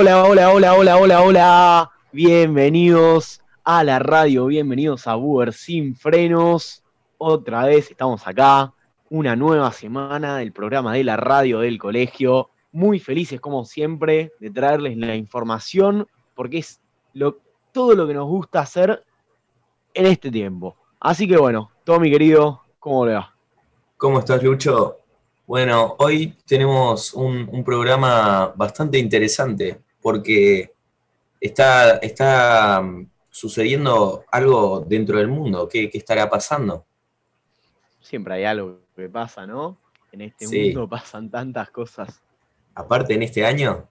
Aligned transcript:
hola, 0.00 0.24
hola, 0.24 0.50
hola, 0.54 0.74
hola, 0.76 0.96
hola, 0.96 1.22
hola. 1.22 1.90
Bienvenidos 2.10 3.42
a 3.64 3.84
la 3.84 3.98
radio, 3.98 4.46
bienvenidos 4.46 5.06
a 5.06 5.14
Buber 5.14 5.52
Sin 5.52 5.94
Frenos. 5.94 6.82
Otra 7.18 7.66
vez 7.66 7.90
estamos 7.90 8.26
acá, 8.26 8.72
una 9.10 9.36
nueva 9.36 9.70
semana 9.72 10.38
del 10.38 10.52
programa 10.52 10.94
de 10.94 11.04
la 11.04 11.18
radio 11.18 11.58
del 11.58 11.78
colegio. 11.78 12.48
Muy 12.72 12.98
felices 12.98 13.42
como 13.42 13.66
siempre 13.66 14.32
de 14.40 14.48
traerles 14.48 14.96
la 14.96 15.14
información 15.16 16.08
porque 16.34 16.60
es 16.60 16.80
todo 17.70 17.94
lo 17.94 18.06
que 18.06 18.14
nos 18.14 18.26
gusta 18.26 18.60
hacer 18.60 19.04
en 19.92 20.06
este 20.06 20.30
tiempo. 20.30 20.76
Así 20.98 21.28
que 21.28 21.36
bueno, 21.36 21.72
todo 21.84 22.00
mi 22.00 22.10
querido, 22.10 22.62
¿cómo 22.78 23.04
le 23.04 23.12
va? 23.16 23.34
¿Cómo 23.98 24.20
estás, 24.20 24.42
Lucho? 24.42 24.96
Bueno, 25.46 25.96
hoy 25.98 26.38
tenemos 26.46 27.12
un, 27.12 27.64
programa 27.64 28.50
bastante 28.56 28.98
interesante 28.98 29.82
porque 30.00 30.72
está, 31.40 31.98
está 31.98 32.82
mm, 32.82 33.06
sucediendo 33.30 34.24
algo 34.30 34.84
dentro 34.86 35.18
del 35.18 35.28
mundo. 35.28 35.68
¿Qué, 35.68 35.90
estará 35.92 36.28
pasando? 36.28 36.84
Siempre 38.00 38.34
hay 38.34 38.44
algo 38.44 38.80
que 38.96 39.08
pasa, 39.08 39.46
¿no? 39.46 39.78
En 40.12 40.22
este 40.22 40.46
mundo 40.46 40.88
pasan 40.88 41.30
tantas 41.30 41.70
cosas. 41.70 42.20
Aparte, 42.74 43.14
en 43.14 43.22
este 43.22 43.44
año. 43.44 43.88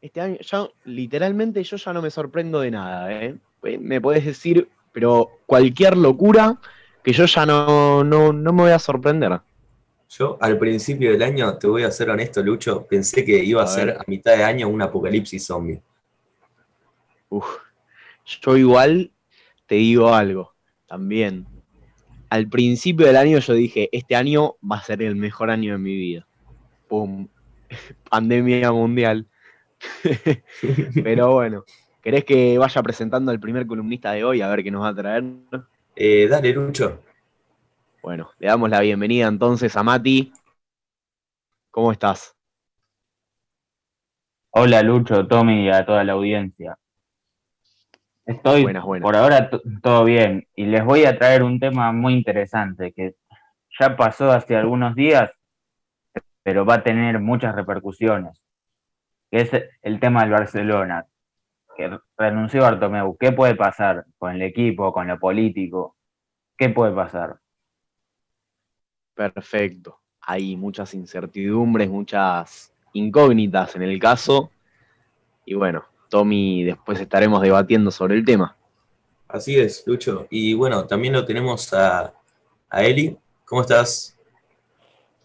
Este 0.00 0.20
año, 0.20 0.36
ya 0.40 0.68
literalmente 0.84 1.62
yo 1.62 1.76
ya 1.76 1.92
no 1.92 2.02
me 2.02 2.10
sorprendo 2.10 2.60
de 2.60 2.70
nada, 2.70 3.12
¿eh? 3.12 3.36
Me 3.78 4.00
podés 4.00 4.24
decir, 4.24 4.68
pero 4.92 5.30
cualquier 5.46 5.96
locura 5.96 6.58
que 7.04 7.12
yo 7.12 7.26
ya 7.26 7.46
no, 7.46 8.02
no, 8.02 8.32
no 8.32 8.52
me 8.52 8.62
voy 8.62 8.72
a 8.72 8.78
sorprender. 8.78 9.40
Yo 10.18 10.36
al 10.40 10.58
principio 10.58 11.10
del 11.10 11.22
año, 11.22 11.56
te 11.56 11.66
voy 11.66 11.84
a 11.84 11.90
ser 11.90 12.10
honesto, 12.10 12.42
Lucho, 12.42 12.86
pensé 12.86 13.24
que 13.24 13.42
iba 13.42 13.62
a, 13.62 13.66
ser 13.66 13.90
a 13.90 14.04
mitad 14.06 14.36
de 14.36 14.44
año 14.44 14.68
un 14.68 14.82
apocalipsis 14.82 15.46
zombie. 15.46 15.80
Uf, 17.30 17.46
yo 18.42 18.56
igual 18.58 19.10
te 19.66 19.76
digo 19.76 20.12
algo, 20.12 20.52
también. 20.86 21.46
Al 22.28 22.46
principio 22.48 23.06
del 23.06 23.16
año 23.16 23.38
yo 23.38 23.54
dije, 23.54 23.88
este 23.90 24.14
año 24.14 24.56
va 24.70 24.76
a 24.76 24.82
ser 24.82 25.02
el 25.02 25.16
mejor 25.16 25.50
año 25.50 25.72
de 25.72 25.78
mi 25.78 25.96
vida. 25.96 26.26
Pum, 26.88 27.28
pandemia 28.10 28.70
mundial. 28.70 29.26
Pero 31.02 31.32
bueno, 31.32 31.64
¿querés 32.02 32.26
que 32.26 32.58
vaya 32.58 32.82
presentando 32.82 33.30
al 33.30 33.40
primer 33.40 33.66
columnista 33.66 34.12
de 34.12 34.24
hoy 34.24 34.42
a 34.42 34.48
ver 34.50 34.62
qué 34.62 34.70
nos 34.70 34.82
va 34.82 34.88
a 34.88 34.94
traer? 34.94 35.24
Eh, 35.96 36.28
dale, 36.28 36.52
Lucho. 36.52 37.00
Bueno, 38.02 38.32
le 38.40 38.48
damos 38.48 38.68
la 38.68 38.80
bienvenida 38.80 39.28
entonces 39.28 39.76
a 39.76 39.84
Mati. 39.84 40.32
¿Cómo 41.70 41.92
estás? 41.92 42.36
Hola 44.50 44.82
Lucho, 44.82 45.28
Tommy 45.28 45.66
y 45.66 45.70
a 45.70 45.86
toda 45.86 46.02
la 46.02 46.14
audiencia. 46.14 46.76
Estoy 48.26 48.66
por 49.00 49.16
ahora 49.16 49.48
todo 49.82 50.04
bien 50.04 50.48
y 50.56 50.66
les 50.66 50.84
voy 50.84 51.04
a 51.04 51.16
traer 51.16 51.44
un 51.44 51.60
tema 51.60 51.92
muy 51.92 52.14
interesante 52.14 52.92
que 52.92 53.14
ya 53.78 53.96
pasó 53.96 54.32
hace 54.32 54.56
algunos 54.56 54.96
días, 54.96 55.30
pero 56.42 56.64
va 56.64 56.74
a 56.74 56.82
tener 56.82 57.20
muchas 57.20 57.54
repercusiones, 57.54 58.42
que 59.30 59.42
es 59.42 59.50
el 59.80 60.00
tema 60.00 60.22
del 60.22 60.32
Barcelona, 60.32 61.06
que 61.76 61.98
renunció 62.18 62.62
Bartomeu. 62.62 63.16
¿Qué 63.16 63.30
puede 63.30 63.54
pasar 63.54 64.06
con 64.18 64.32
el 64.32 64.42
equipo, 64.42 64.92
con 64.92 65.06
lo 65.06 65.20
político? 65.20 65.96
¿Qué 66.56 66.68
puede 66.68 66.92
pasar? 66.92 67.41
Perfecto. 69.14 69.98
Hay 70.20 70.56
muchas 70.56 70.94
incertidumbres, 70.94 71.88
muchas 71.88 72.72
incógnitas 72.92 73.76
en 73.76 73.82
el 73.82 73.98
caso. 73.98 74.50
Y 75.44 75.54
bueno, 75.54 75.84
Tommy, 76.08 76.64
después 76.64 77.00
estaremos 77.00 77.42
debatiendo 77.42 77.90
sobre 77.90 78.14
el 78.14 78.24
tema. 78.24 78.56
Así 79.28 79.58
es, 79.58 79.82
Lucho. 79.86 80.26
Y 80.30 80.54
bueno, 80.54 80.86
también 80.86 81.14
lo 81.14 81.24
tenemos 81.24 81.72
a, 81.72 82.12
Eli. 82.70 83.16
¿Cómo 83.44 83.62
estás? 83.62 84.16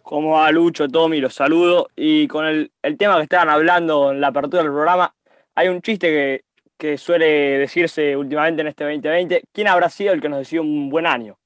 ¿Cómo 0.02 0.32
va 0.32 0.50
Lucho, 0.50 0.88
Tommy? 0.88 1.20
Los 1.20 1.34
saludo. 1.34 1.88
Y 1.94 2.26
con 2.26 2.46
el, 2.46 2.70
tema 2.98 3.16
que 3.16 3.24
estaban 3.24 3.50
hablando 3.50 4.12
en 4.12 4.20
la 4.20 4.28
apertura 4.28 4.62
del 4.62 4.72
programa, 4.72 5.14
hay 5.54 5.68
un 5.68 5.82
chiste 5.82 6.08
que, 6.08 6.44
que 6.76 6.98
suele 6.98 7.58
decirse 7.58 8.16
últimamente 8.16 8.62
en 8.62 8.68
este 8.68 8.84
2020. 8.84 9.44
¿Quién 9.52 9.68
habrá 9.68 9.90
sido 9.90 10.14
el 10.14 10.20
que 10.20 10.28
nos 10.28 10.40
decía 10.40 10.60
un 10.60 10.88
buen 10.88 11.06
año? 11.06 11.37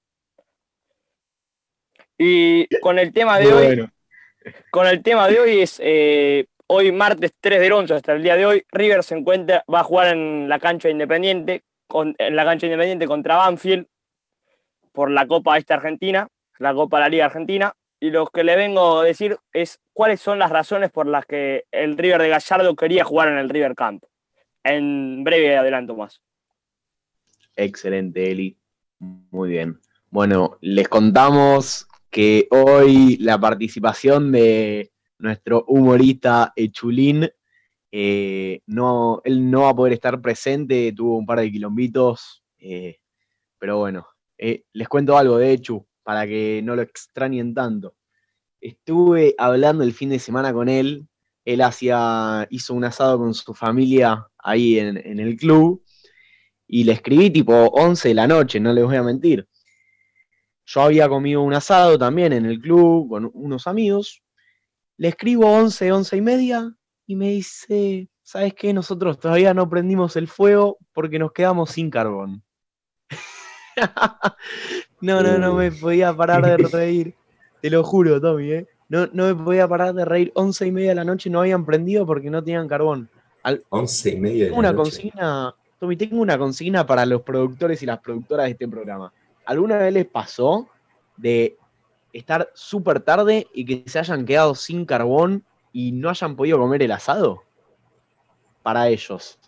Y 2.25 2.69
con 2.79 3.01
el 3.01 3.13
tema 3.13 3.41
de 3.41 3.53
hoy, 3.53 3.91
con 4.71 4.87
el 4.87 5.03
tema 5.03 5.27
de 5.27 5.41
hoy 5.41 5.61
es 5.61 5.81
eh, 5.83 6.47
hoy 6.69 6.93
martes 6.93 7.33
3 7.41 7.59
del 7.59 7.73
11 7.73 7.95
hasta 7.95 8.13
el 8.13 8.23
día 8.23 8.37
de 8.37 8.47
hoy, 8.47 8.65
River 8.71 9.03
se 9.03 9.17
encuentra, 9.17 9.65
va 9.73 9.81
a 9.81 9.85
jugar 9.85 10.17
en 10.17 10.49
la 10.49 10.61
cancha 10.61 10.89
Independiente, 10.89 11.65
en 11.93 12.37
la 12.37 12.45
cancha 12.45 12.67
Independiente 12.67 13.09
contra 13.09 13.39
Banfield 13.39 13.87
por 14.93 15.11
la 15.11 15.27
Copa 15.27 15.59
Esta 15.59 15.75
Argentina, 15.75 16.29
la 16.61 16.73
Copa 16.73 16.99
de 16.99 17.01
la 17.01 17.09
Liga 17.09 17.25
Argentina. 17.25 17.75
Y 17.99 18.11
lo 18.11 18.29
que 18.29 18.45
le 18.45 18.55
vengo 18.55 19.01
a 19.01 19.05
decir 19.05 19.37
es 19.53 19.81
cuáles 19.93 20.21
son 20.21 20.39
las 20.39 20.51
razones 20.51 20.93
por 20.93 21.09
las 21.09 21.27
que 21.27 21.65
el 21.73 21.99
River 21.99 22.23
de 22.23 22.29
Gallardo 22.29 22.77
quería 22.77 23.03
jugar 23.03 23.31
en 23.31 23.39
el 23.39 23.49
River 23.49 23.75
Camp. 23.75 24.05
En 24.63 25.25
breve 25.25 25.57
adelanto 25.57 25.97
más. 25.97 26.21
Excelente, 27.57 28.31
Eli. 28.31 28.57
Muy 29.01 29.51
bien. 29.51 29.81
Bueno, 30.11 30.59
les 30.61 30.89
contamos 30.89 31.89
que 32.13 32.47
hoy 32.51 33.17
la 33.17 33.41
participación 33.41 34.31
de 34.33 34.93
nuestro 35.19 35.65
humorista 35.67 36.53
Echulín, 36.55 37.27
eh, 37.91 38.61
no, 38.67 39.23
él 39.25 39.51
no 39.51 39.63
va 39.63 39.71
a 39.71 39.75
poder 39.75 39.95
estar 39.95 40.21
presente, 40.21 40.93
tuvo 40.93 41.17
un 41.17 41.25
par 41.25 41.41
de 41.41 41.51
quilombitos, 41.51 42.45
eh, 42.59 42.99
pero 43.59 43.79
bueno, 43.79 44.07
eh, 44.37 44.65
les 44.75 44.89
cuento 44.89 45.17
algo 45.17 45.39
de 45.39 45.55
Echu 45.55 45.87
para 46.03 46.27
que 46.27 46.61
no 46.63 46.77
lo 46.77 46.83
extrañen 46.83 47.55
tanto. 47.55 47.97
Estuve 48.61 49.35
hablando 49.39 49.83
el 49.83 49.95
fin 49.95 50.11
de 50.11 50.19
semana 50.19 50.53
con 50.53 50.69
él, 50.69 51.09
él 51.47 51.63
hacía, 51.63 52.47
hizo 52.51 52.75
un 52.75 52.85
asado 52.85 53.17
con 53.17 53.33
su 53.33 53.55
familia 53.55 54.29
ahí 54.37 54.79
en, 54.79 54.99
en 54.99 55.19
el 55.19 55.37
club 55.37 55.83
y 56.67 56.85
le 56.85 56.93
escribí 56.93 57.31
tipo 57.31 57.55
11 57.55 58.09
de 58.09 58.15
la 58.15 58.27
noche, 58.27 58.61
no 58.61 58.71
les 58.75 58.85
voy 58.85 58.97
a 58.97 59.03
mentir. 59.03 59.49
Yo 60.75 60.81
había 60.81 61.07
comido 61.07 61.43
un 61.43 61.53
asado 61.53 61.99
también 61.99 62.33
en 62.33 62.47
el 62.47 62.59
club 62.59 63.11
con 63.11 63.31
unos 63.35 63.67
amigos. 63.67 64.23
Le 64.97 65.09
escribo 65.09 65.47
11, 65.47 65.93
11 65.93 66.17
y 66.17 66.21
media 66.23 66.75
y 67.07 67.15
me 67.15 67.29
dice, 67.29 68.09
¿sabes 68.23 68.55
qué? 68.55 68.73
Nosotros 68.73 69.21
todavía 69.21 69.53
no 69.53 69.69
prendimos 69.69 70.17
el 70.17 70.29
fuego 70.29 70.79
porque 70.95 71.19
nos 71.19 71.33
quedamos 71.33 71.73
sin 71.73 71.91
carbón. 71.91 72.43
no, 75.03 75.23
no, 75.23 75.37
no 75.37 75.53
me 75.53 75.73
podía 75.73 76.17
parar 76.17 76.43
de 76.43 76.57
reír. 76.73 77.15
Te 77.61 77.69
lo 77.69 77.85
juro, 77.85 78.19
Tommy, 78.19 78.53
¿eh? 78.53 78.67
No, 78.89 79.07
no 79.13 79.27
me 79.27 79.35
podía 79.35 79.69
parar 79.69 79.93
de 79.93 80.07
reír. 80.07 80.33
11 80.35 80.69
y 80.69 80.73
media 80.73 80.89
de 80.91 80.95
la 80.95 81.05
noche 81.05 81.29
no 81.29 81.41
habían 81.41 81.67
prendido 81.67 82.07
porque 82.07 82.31
no 82.31 82.43
tenían 82.43 82.67
carbón. 82.67 83.11
Al... 83.43 83.63
11 83.69 84.09
y 84.09 84.17
media 84.19 84.45
de 84.47 84.51
la 84.53 84.57
una 84.57 84.75
consigna, 84.75 85.55
Tommy, 85.79 85.99
tengo 85.99 86.23
una 86.23 86.39
consigna 86.39 86.87
para 86.87 87.05
los 87.05 87.21
productores 87.21 87.83
y 87.83 87.87
las 87.87 87.99
productoras 87.99 88.47
de 88.47 88.53
este 88.53 88.67
programa. 88.69 89.13
¿Alguna 89.45 89.79
vez 89.79 89.93
les 89.93 90.07
pasó 90.07 90.69
de 91.17 91.57
estar 92.13 92.51
súper 92.55 93.01
tarde 93.01 93.47
y 93.53 93.65
que 93.65 93.89
se 93.89 93.99
hayan 93.99 94.25
quedado 94.25 94.55
sin 94.55 94.85
carbón 94.85 95.45
y 95.73 95.93
no 95.93 96.11
hayan 96.11 96.37
podido 96.37 96.59
comer 96.59 96.83
el 96.83 96.93
asado? 96.93 97.43
Para 98.63 98.89
ellos. 98.89 99.39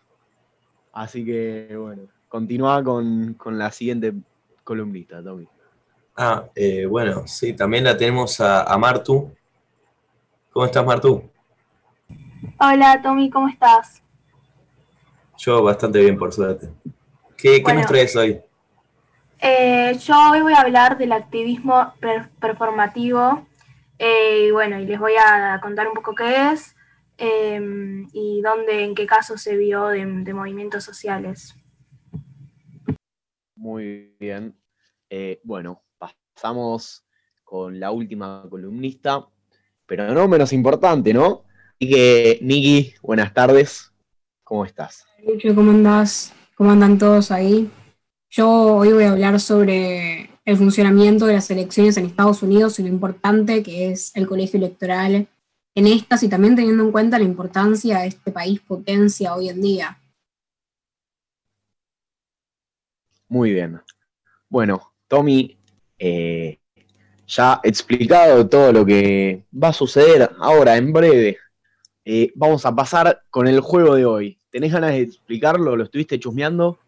Así 0.93 1.25
que, 1.25 1.76
bueno, 1.76 2.02
continúa 2.29 2.82
con, 2.82 3.37
la 3.46 3.70
siguiente 3.70 4.14
columnista, 4.62 5.23
Tommy. 5.23 5.46
Ah, 6.17 6.44
eh, 6.55 6.87
bueno, 6.87 7.26
sí, 7.26 7.52
también 7.52 7.85
la 7.85 7.97
tenemos 7.97 8.40
a, 8.40 8.76
Martu. 8.79 9.32
¿Cómo 10.52 10.67
estás, 10.67 10.85
Martu? 10.85 11.29
Hola, 12.61 13.00
Tommy, 13.02 13.31
¿cómo 13.31 13.49
estás? 13.49 14.00
Yo 15.37 15.62
bastante 15.62 15.99
bien, 16.00 16.17
por 16.17 16.32
suerte. 16.32 16.70
¿Qué, 17.37 17.62
¿qué 17.62 17.75
nos 17.75 17.87
traes 17.87 18.14
hoy? 18.14 18.40
Eh, 19.46 19.99
yo 19.99 20.31
hoy 20.31 20.41
voy 20.41 20.55
a 20.55 20.62
hablar 20.62 20.96
del 20.96 21.12
activismo 21.12 21.93
performativo 22.41 23.46
eh, 23.99 24.46
y 24.49 24.50
bueno, 24.50 24.81
y 24.81 24.87
les 24.87 24.99
voy 24.99 25.12
a 25.23 25.61
contar 25.62 25.87
un 25.87 25.93
poco 25.93 26.14
qué 26.14 26.50
es 26.52 26.75
em, 27.19 28.08
y 28.14 28.41
dónde, 28.41 28.85
en 28.85 28.94
qué 28.94 29.05
caso 29.06 29.37
se 29.37 29.58
vio 29.58 29.88
de, 29.88 30.06
movimientos 30.32 30.82
sociales. 30.82 31.55
Muy 33.55 34.17
bien. 34.19 34.56
Eh, 35.11 35.43
bueno, 35.44 35.82
pasamos 35.99 37.05
con 37.44 37.79
la 37.79 37.90
última 37.90 38.47
columnista, 38.49 39.26
pero 39.85 40.14
no 40.14 40.26
menos 40.26 40.55
importante, 40.55 41.12
¿no? 41.12 41.44
Así 41.79 41.90
que, 41.90 42.38
Niki, 42.40 42.94
buenas 43.02 43.35
tardes. 43.35 43.93
¿Cómo 44.43 44.64
estás? 44.64 45.05
¿cómo 45.55 45.70
andás? 45.70 46.32
¿Cómo 46.55 46.70
andan 46.70 46.97
todos 46.97 47.31
ahí? 47.31 47.70
Yo 48.36 48.78
hoy 48.78 48.92
voy 48.92 49.04
a 49.04 49.12
hablar 49.12 49.38
sobre 49.38 50.28
el 50.44 50.56
funcionamiento 50.56 51.26
de 51.26 51.34
las 51.34 51.48
elecciones 51.52 51.96
en 51.96 52.06
Estados 52.06 52.42
Unidos 52.42 52.81
y 52.81 52.82
lo 52.82 52.88
importante 52.88 53.62
que 53.62 53.92
es 53.92 54.10
el 54.16 54.26
colegio 54.26 54.58
electoral 54.58 55.28
en 55.72 55.86
estas 55.86 56.25
y 56.25 56.28
también 56.28 56.56
teniendo 56.56 56.82
en 56.82 56.90
cuenta 56.90 57.16
la 57.16 57.25
importancia 57.25 58.00
de 58.00 58.08
este 58.08 58.32
país 58.32 58.58
potencia 58.58 59.36
hoy 59.36 59.50
en 59.50 59.62
día. 59.62 60.00
Muy 63.28 63.52
bien. 63.52 63.81
Bueno, 64.48 64.94
Tommy, 65.06 65.56
eh, 65.96 66.58
ya 67.28 67.60
explicado 67.62 68.48
todo 68.48 68.72
lo 68.72 68.84
que 68.84 69.44
va 69.54 69.69
a 69.69 69.72
suceder 69.72 70.28
ahora 70.40 70.76
en 70.76 70.92
breve, 70.92 71.38
eh, 72.04 72.32
vamos 72.34 72.66
a 72.66 72.75
pasar 72.75 73.22
con 73.30 73.46
el 73.46 73.60
juego 73.60 73.94
de 73.94 74.06
hoy. 74.06 74.38
¿Tenés 74.50 74.72
ganas 74.72 74.90
de 74.90 75.02
explicarlo? 75.02 75.76
¿Lo 75.76 75.84
estuviste 75.84 76.19
chusmeando? 76.19 76.80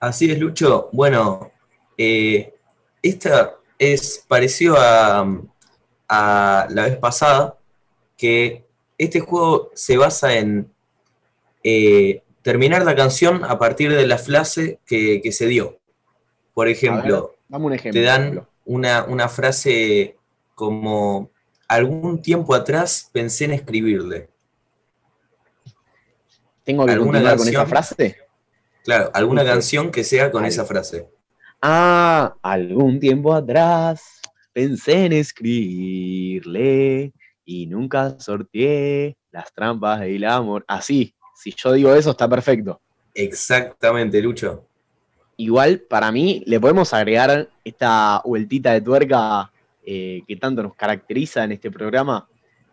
Así 0.00 0.30
es, 0.30 0.38
Lucho. 0.38 0.88
Bueno, 0.92 1.50
eh, 1.96 2.54
esta 3.02 3.56
es 3.78 4.24
parecido 4.28 4.76
a, 4.78 5.26
la 6.08 6.82
vez 6.84 6.96
pasada, 6.96 7.56
que 8.16 8.64
este 8.96 9.20
juego 9.20 9.70
se 9.74 9.96
basa 9.96 10.34
en 10.34 10.72
eh, 11.62 12.22
terminar 12.42 12.84
la 12.84 12.94
canción 12.94 13.44
a 13.44 13.58
partir 13.58 13.94
de 13.94 14.06
la 14.06 14.18
frase 14.18 14.80
que, 14.86 15.20
se 15.32 15.46
dio. 15.46 15.78
Por 16.54 16.68
ejemplo, 16.68 17.36
te 17.92 18.02
dan 18.02 18.46
una, 18.64 19.04
una 19.04 19.28
frase 19.28 20.16
como 20.54 21.30
algún 21.68 22.22
tiempo 22.22 22.54
atrás 22.54 23.10
pensé 23.12 23.44
en 23.44 23.52
escribirle. 23.52 24.28
¿Tengo 26.64 26.86
que 26.86 26.96
continuar 26.96 27.36
con 27.36 27.48
esa 27.48 27.66
frase? 27.66 28.27
Claro, 28.88 29.10
alguna 29.12 29.44
canción 29.44 29.90
que 29.90 30.02
sea 30.02 30.30
con 30.30 30.46
esa 30.46 30.64
frase. 30.64 31.10
Ah, 31.60 32.34
algún 32.40 32.98
tiempo 32.98 33.34
atrás 33.34 34.22
pensé 34.50 35.04
en 35.04 35.12
escribirle 35.12 37.12
y 37.44 37.66
nunca 37.66 38.18
sorteé 38.18 39.18
las 39.30 39.52
trampas 39.52 40.00
del 40.00 40.24
amor. 40.24 40.64
Así, 40.66 41.14
si 41.36 41.54
yo 41.54 41.74
digo 41.74 41.92
eso, 41.92 42.12
está 42.12 42.26
perfecto. 42.26 42.80
Exactamente, 43.12 44.22
Lucho. 44.22 44.64
Igual, 45.36 45.80
para 45.80 46.10
mí, 46.10 46.42
le 46.46 46.58
podemos 46.58 46.94
agregar 46.94 47.50
esta 47.62 48.22
vueltita 48.24 48.72
de 48.72 48.80
tuerca 48.80 49.52
eh, 49.84 50.22
que 50.26 50.36
tanto 50.36 50.62
nos 50.62 50.74
caracteriza 50.74 51.44
en 51.44 51.52
este 51.52 51.70
programa. 51.70 52.26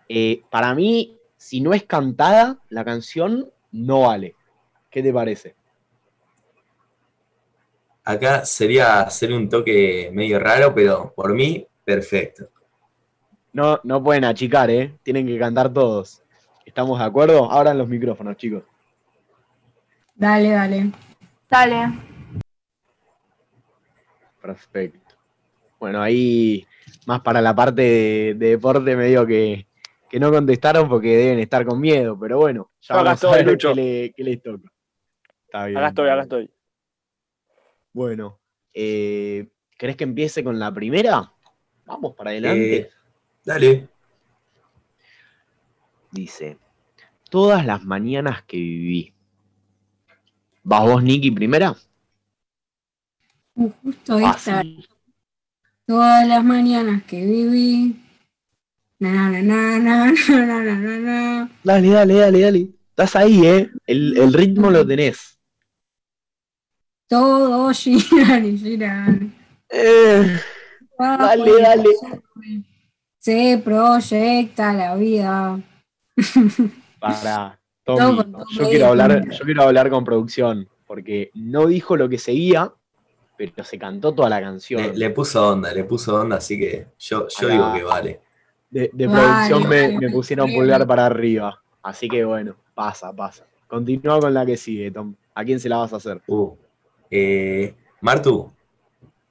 Eh, 0.07 0.43
para 0.49 0.73
mí, 0.75 1.17
si 1.35 1.59
no 1.59 1.73
es 1.73 1.83
cantada 1.83 2.57
la 2.69 2.85
canción, 2.85 3.51
no 3.73 4.03
vale. 4.03 4.33
¿Qué 4.89 5.03
te 5.03 5.11
parece? 5.11 5.55
Acá 8.07 8.45
sería 8.45 9.01
hacer 9.01 9.33
un 9.33 9.49
toque 9.49 10.11
medio 10.13 10.39
raro, 10.39 10.75
pero 10.75 11.11
por 11.15 11.33
mí, 11.33 11.67
perfecto. 11.83 12.49
No, 13.51 13.79
no 13.83 14.03
pueden 14.03 14.25
achicar, 14.25 14.69
¿eh? 14.69 14.93
Tienen 15.01 15.25
que 15.25 15.39
cantar 15.39 15.73
todos. 15.73 16.21
¿Estamos 16.63 16.99
de 16.99 17.05
acuerdo? 17.05 17.51
Abran 17.51 17.79
los 17.79 17.87
micrófonos, 17.87 18.37
chicos. 18.37 18.63
Dale, 20.13 20.49
dale. 20.51 20.91
Dale. 21.49 21.99
Perfecto. 24.39 25.15
Bueno, 25.79 25.99
ahí 25.99 26.67
más 27.07 27.21
para 27.21 27.41
la 27.41 27.55
parte 27.55 27.81
de, 27.81 28.33
deporte 28.35 28.95
medio 28.95 29.25
que, 29.25 29.65
que 30.09 30.19
no 30.19 30.31
contestaron 30.31 30.87
porque 30.87 31.17
deben 31.17 31.39
estar 31.39 31.65
con 31.65 31.79
miedo, 31.79 32.17
pero 32.19 32.37
bueno, 32.37 32.71
ya 32.81 32.95
vamos 32.95 33.23
a 33.23 33.31
ver 33.31 33.57
qué, 33.57 34.13
les 34.17 34.43
toca. 34.43 34.71
Está 35.45 35.65
bien. 35.65 35.77
Acá 35.77 35.87
estoy, 35.87 36.09
acá 36.09 36.21
estoy. 36.21 36.54
Bueno, 37.95 38.41
eh, 38.73 39.47
¿querés 39.77 39.95
que 39.95 40.03
empiece 40.03 40.43
con 40.43 40.59
la 40.59 40.69
primera? 40.73 41.31
Vamos 41.85 42.13
para 42.13 42.31
adelante. 42.31 42.75
Eh, 42.75 42.89
dale. 43.45 43.87
Dice, 46.11 46.57
todas 47.29 47.65
las 47.65 47.85
mañanas 47.85 48.43
que 48.43 48.57
viví. 48.57 49.13
¿Vas 50.63 50.83
vos, 50.83 51.03
Nicky, 51.03 51.31
primera? 51.31 51.73
Uh, 53.53 53.71
justo 53.81 54.19
esta. 54.19 54.61
Todas 55.85 56.27
las 56.27 56.43
mañanas 56.43 57.01
que 57.03 57.25
viví. 57.25 58.03
Dale, 58.99 59.41
dale, 61.63 62.13
dale, 62.13 62.41
dale. 62.41 62.67
Estás 62.89 63.15
ahí, 63.15 63.45
¿eh? 63.45 63.69
El, 63.87 64.33
ritmo 64.33 64.69
lo 64.69 64.85
tenés. 64.85 65.34
Todo 67.07 67.71
giran 67.73 68.45
y 68.45 68.57
giran. 68.57 69.35
Eh, 69.69 70.39
dale, 70.97 71.61
dale. 71.61 71.89
Se 73.19 73.61
proyecta 73.63 74.73
la 74.73 74.95
vida. 74.95 75.59
Para, 76.99 77.59
Tommy, 77.83 78.25
yo 78.51 78.69
quiero 78.69 78.87
hablar, 78.87 79.29
yo 79.29 79.45
quiero 79.45 79.63
hablar 79.63 79.89
con 79.89 80.03
producción, 80.03 80.67
porque 80.87 81.29
no 81.35 81.67
dijo 81.67 81.95
lo 81.97 82.09
que 82.09 82.17
seguía, 82.17 82.73
pero 83.37 83.63
se 83.63 83.77
cantó 83.77 84.13
toda 84.13 84.29
la 84.29 84.41
canción. 84.41 84.97
Le, 84.97 85.09
puso 85.11 85.49
onda, 85.49 85.71
le 85.73 85.83
puso 85.83 86.19
onda, 86.19 86.37
así 86.37 86.57
que 86.57 86.87
yo, 86.97 87.27
yo 87.39 87.47
digo 87.47 87.73
que 87.73 87.83
vale. 87.83 88.21
De, 88.69 88.89
producción 88.89 89.69
me, 89.69 90.09
pusieron 90.09 90.51
pulgar 90.51 90.85
para 90.87 91.05
arriba. 91.05 91.61
Así 91.83 92.07
que 92.07 92.25
bueno, 92.25 92.55
pasa, 92.73 93.13
pasa. 93.13 93.45
Continúa 93.67 94.19
con 94.19 94.33
la 94.33 94.45
que 94.45 94.57
sigue, 94.57 94.91
Tom. 94.91 95.15
¿A 95.35 95.43
quién 95.43 95.59
se 95.59 95.69
la 95.69 95.77
vas 95.77 95.93
a 95.93 95.97
hacer? 95.97 96.21
Uh, 96.27 96.55
eh, 97.09 97.75
Martu, 98.01 98.51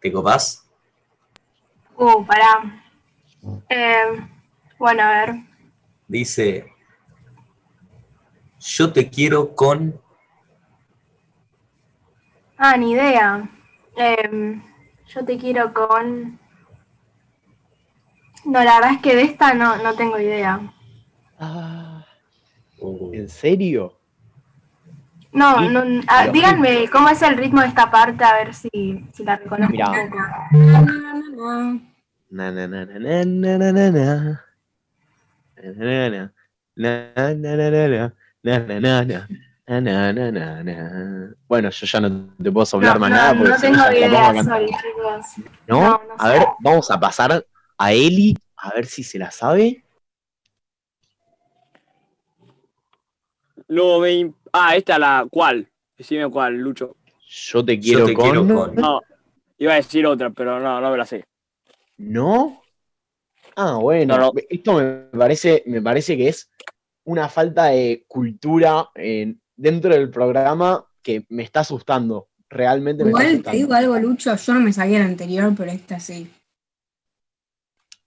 ¿te 0.01 0.13
copás? 0.13 0.69
Uh, 1.97 2.25
pará. 2.25 2.83
Eh, 3.69 4.27
bueno, 4.79 5.03
a 5.03 5.09
ver. 5.11 5.35
Dice, 6.09 6.67
yo 8.59 8.93
te 8.93 9.09
quiero 9.09 9.55
con... 9.55 10.01
Ah, 12.57 12.77
ni 12.77 12.93
idea. 12.93 13.49
Em, 13.97 14.63
yo 15.07 15.25
te 15.25 15.39
quiero 15.39 15.73
con... 15.73 16.39
No, 18.45 18.63
la 18.63 18.75
verdad 18.75 18.93
es 18.93 19.01
que 19.01 19.17
de 19.17 19.23
esta 19.23 19.55
no, 19.55 19.77
no 19.77 19.95
tengo 19.95 20.19
idea. 20.19 20.61
Ah, 21.39 22.05
¿En 23.13 23.29
serio? 23.29 23.99
No, 25.35 25.61
no 25.69 25.83
a, 26.07 26.29
díganme 26.29 26.89
cómo 26.91 27.09
es 27.09 27.21
el 27.23 27.37
ritmo 27.37 27.61
de 27.61 27.67
esta 27.67 27.91
parte, 27.91 28.23
a 28.23 28.35
ver 28.35 28.55
si, 28.55 29.05
si 29.13 29.25
la 29.25 29.37
reconozco. 29.37 29.73
Mira. 29.73 29.91
Bueno, 41.49 41.71
yo 41.71 41.87
ya 41.87 42.01
no 42.01 42.35
te 42.41 42.53
puedo 42.53 42.67
soplar 42.67 42.95
no, 42.95 43.01
más 43.01 43.11
no, 43.11 43.17
nada. 43.17 43.35
Porque 43.35 43.51
no 43.51 43.59
tengo 43.59 43.93
idea, 43.93 44.45
sorry, 44.45 44.67
chicos. 44.67 45.27
¿No? 45.67 45.81
¿No? 45.81 46.01
a 46.17 46.29
ver, 46.29 46.47
vamos 46.61 46.91
a 46.93 47.01
pasar 47.01 47.45
a 47.79 47.93
Eli, 47.93 48.37
a 48.57 48.73
ver 48.73 48.87
si 48.87 49.03
se 49.03 49.19
la 49.19 49.33
sabe. 49.33 49.85
Lo 53.67 53.99
ve 53.99 54.33
Ah, 54.57 54.77
esta 54.77 55.01
la... 55.01 55.27
¿Cuál? 55.29 55.69
Decime 55.99 56.31
cuál, 56.31 56.55
Lucho. 56.55 56.97
Yo 57.29 57.65
te 57.65 57.79
quiero, 57.81 58.07
con... 58.15 58.73
No, 58.77 59.01
iba 59.59 59.73
a 59.73 59.77
decir 59.77 60.07
otra, 60.07 60.31
pero 60.31 60.61
no, 60.61 60.81
no 60.81 60.91
me 60.93 60.97
la 60.97 61.05
sé. 61.05 61.25
¿No? 61.97 62.63
Ah, 63.57 63.79
bueno. 63.81 64.33
Esto 64.49 64.75
me 64.75 65.19
parece, 65.19 65.65
me 65.67 65.83
parece 65.83 66.17
que 66.17 66.29
es 66.29 66.53
una 67.03 67.29
falta 67.29 67.65
de 67.67 68.05
cultura 68.07 68.91
en, 68.95 69.41
dentro 69.57 69.93
del 69.93 70.11
programa 70.11 70.87
que 71.03 71.27
me 71.31 71.43
está 71.43 71.61
asustando. 71.61 72.29
Realmente 72.49 73.03
Igual 73.03 73.27
me 73.27 73.33
está 73.33 73.51
te 73.51 73.57
digo 73.57 73.75
algo, 73.75 73.99
Lucho, 73.99 74.37
yo 74.37 74.55
no 74.55 74.61
me 74.61 74.73
sabía 74.73 75.01
la 75.01 75.07
anterior, 75.07 75.53
pero 75.57 75.73
esta 75.73 75.99
sí. 75.99 76.31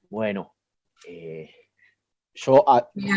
Bueno, 0.10 0.56
eh, 1.06 1.52
yo 2.34 2.64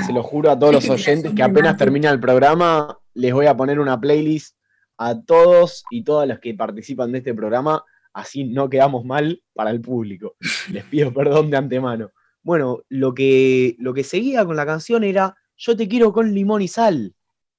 se 0.05 0.13
lo 0.13 0.25
juro 0.25 0.51
a 0.51 0.59
todos 0.59 0.73
los 0.75 0.91
oyentes 0.91 1.33
que 1.33 1.43
apenas 1.45 1.77
termina 1.77 2.11
el 2.11 2.19
programa, 2.19 3.00
les 3.15 3.33
voy 3.33 3.47
a 3.47 3.57
poner 3.57 3.81
una 3.81 4.01
playlist 4.01 4.57
a 5.01 5.19
todos 5.19 5.85
y 5.91 6.05
todas 6.05 6.29
las 6.29 6.41
que 6.41 6.53
participan 6.55 7.11
de 7.11 7.19
este 7.19 7.35
programa, 7.35 7.83
así 8.13 8.45
no 8.45 8.69
quedamos 8.69 9.05
mal 9.05 9.43
para 9.55 9.71
el 9.71 9.81
público. 9.81 10.37
Les 10.71 10.85
pido 10.85 11.13
perdón 11.13 11.51
de 11.51 11.57
antemano. 11.57 12.11
Bueno, 12.43 12.83
lo 12.89 13.15
que, 13.15 13.77
lo 13.79 13.95
que 13.95 14.05
seguía 14.05 14.45
con 14.45 14.57
la 14.57 14.67
canción 14.67 15.03
era 15.05 15.37
Yo 15.57 15.77
te 15.77 15.89
quiero 15.89 16.13
con 16.13 16.35
limón 16.35 16.63
y 16.63 16.69
sal 16.69 17.15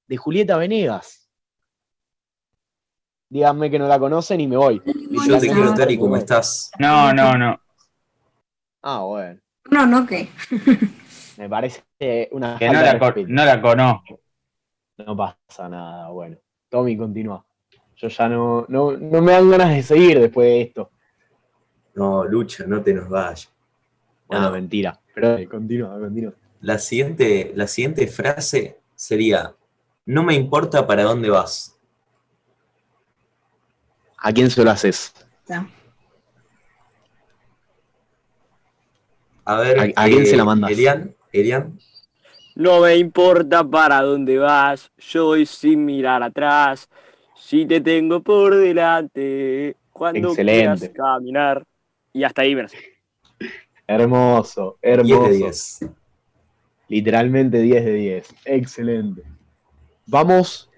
de 0.06 0.16
Julieta 0.16 0.56
Venegas. 0.56 1.28
Díganme 3.28 3.70
que 3.70 3.78
no 3.78 3.88
la 3.88 3.98
conocen 3.98 4.40
y 4.40 4.46
me 4.46 4.56
voy. 4.56 4.80
Yo 5.26 5.38
te 5.38 5.48
quiero 5.48 5.74
tal 5.74 5.90
y 5.90 5.98
como 5.98 6.16
estás. 6.16 6.70
No, 6.78 7.12
no, 7.12 7.36
no. 7.36 7.60
Ah, 8.82 9.00
bueno. 9.00 9.40
No, 9.70 9.86
no, 9.86 10.06
¿qué? 10.06 10.28
me 11.38 11.48
parece 11.48 11.82
una. 12.30 12.58
Que 12.58 12.66
no 12.66 12.74
la, 12.74 12.98
no 13.26 13.44
la 13.44 13.62
conozco. 13.62 14.21
No 15.06 15.16
pasa 15.16 15.68
nada, 15.68 16.08
bueno. 16.10 16.36
Tommy, 16.68 16.96
continúa. 16.96 17.44
Yo 17.96 18.08
ya 18.08 18.28
no, 18.28 18.66
no, 18.68 18.92
no 18.92 19.22
me 19.22 19.32
dan 19.32 19.50
ganas 19.50 19.70
de 19.70 19.82
seguir 19.82 20.18
después 20.18 20.46
de 20.46 20.62
esto. 20.62 20.90
No, 21.94 22.24
Lucha, 22.24 22.64
no 22.66 22.82
te 22.82 22.94
nos 22.94 23.08
vayas. 23.08 23.52
Bueno, 24.26 24.50
mentira. 24.50 24.98
Pero 25.14 25.36
continúa, 25.50 25.98
continúa. 25.98 26.32
la 26.62 26.78
siguiente, 26.78 27.52
la 27.54 27.66
siguiente 27.66 28.06
frase 28.06 28.80
sería, 28.94 29.54
no 30.06 30.22
me 30.22 30.34
importa 30.34 30.86
para 30.86 31.02
dónde 31.02 31.28
vas. 31.28 31.78
¿A 34.16 34.32
quién 34.32 34.50
se 34.50 34.64
lo 34.64 34.70
haces? 34.70 35.12
A 39.44 39.56
ver, 39.56 39.92
¿a, 39.96 40.04
quién 40.06 40.24
se 40.24 40.36
la 40.36 40.44
mandas? 40.44 40.70
Elian, 40.70 41.14
Elian. 41.32 41.78
No 42.62 42.80
me 42.80 42.96
importa 42.96 43.64
para 43.64 44.02
dónde 44.02 44.38
vas, 44.38 44.88
yo 44.96 45.24
voy 45.24 45.46
sin 45.46 45.84
mirar 45.84 46.22
atrás. 46.22 46.88
Si 47.34 47.66
te 47.66 47.80
tengo 47.80 48.22
por 48.22 48.54
delante, 48.54 49.74
cuando 49.92 50.28
Excelente. 50.28 50.92
quieras 50.92 50.92
caminar. 50.94 51.64
Y 52.12 52.22
hasta 52.22 52.42
ahí, 52.42 52.54
verse. 52.54 52.78
Hermoso, 53.84 54.78
hermoso. 54.80 55.22
10 55.24 55.30
de 55.30 55.36
10. 55.38 55.78
Literalmente 56.86 57.58
10 57.60 57.84
de 57.84 57.94
10. 57.94 58.34
Excelente. 58.44 59.22
Vamos, 60.06 60.70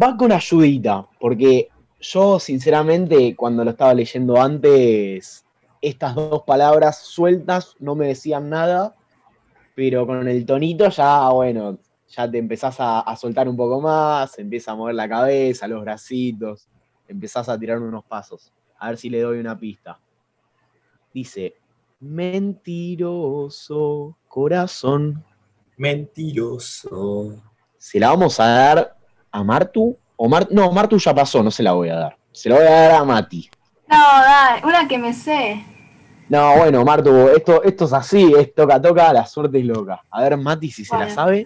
va 0.00 0.16
con 0.16 0.30
ayudita, 0.30 1.08
porque 1.18 1.70
yo 2.00 2.38
sinceramente 2.38 3.34
cuando 3.34 3.64
lo 3.64 3.72
estaba 3.72 3.94
leyendo 3.94 4.40
antes, 4.40 5.44
estas 5.82 6.14
dos 6.14 6.44
palabras 6.44 6.98
sueltas 6.98 7.74
no 7.80 7.96
me 7.96 8.06
decían 8.06 8.48
nada, 8.48 8.94
pero 9.80 10.06
con 10.06 10.28
el 10.28 10.44
tonito 10.44 10.90
ya, 10.90 11.30
bueno, 11.30 11.78
ya 12.06 12.30
te 12.30 12.36
empezás 12.36 12.76
a, 12.80 13.16
soltar 13.16 13.48
un 13.48 13.56
poco 13.56 13.80
más, 13.80 14.38
empieza 14.38 14.72
a 14.72 14.74
mover 14.74 14.94
la 14.94 15.08
cabeza, 15.08 15.66
los 15.66 15.80
bracitos, 15.80 16.68
empezás 17.08 17.48
a 17.48 17.58
tirar 17.58 17.78
unos 17.78 18.04
pasos. 18.04 18.52
A 18.78 18.88
ver 18.88 18.98
si 18.98 19.08
le 19.08 19.22
doy 19.22 19.38
una 19.38 19.58
pista. 19.58 19.98
Dice, 21.14 21.54
mentiroso 21.98 22.58
corazón. 24.28 25.24
Mentiroso. 25.78 27.42
Se 27.78 27.98
la 27.98 28.10
vamos 28.10 28.38
a 28.38 28.48
dar 28.48 28.98
a 29.32 29.42
Martu. 29.42 29.96
O 30.16 30.28
no, 30.50 30.72
Martu 30.72 30.98
ya 30.98 31.14
pasó, 31.14 31.42
no 31.42 31.50
se 31.50 31.62
la 31.62 31.72
voy 31.72 31.88
a 31.88 31.94
dar. 31.96 32.18
Se 32.32 32.50
la 32.50 32.56
voy 32.56 32.66
a 32.66 32.70
dar 32.70 32.90
a 32.96 33.04
Mati. 33.04 33.48
No, 33.88 33.96
dale, 33.96 34.62
una 34.62 34.86
que 34.86 34.98
me 34.98 35.14
sé. 35.14 35.64
No, 36.30 36.58
bueno, 36.58 36.84
Martu, 36.84 37.28
esto, 37.30 37.60
esto 37.64 37.86
es 37.86 37.92
así, 37.92 38.32
es 38.38 38.54
toca, 38.54 38.80
toca, 38.80 39.12
la 39.12 39.26
suerte 39.26 39.58
es 39.58 39.64
loca. 39.64 40.04
A 40.08 40.22
ver, 40.22 40.36
Mati, 40.36 40.70
si 40.70 40.84
se 40.84 40.96
la 40.96 41.10
sabe. 41.10 41.44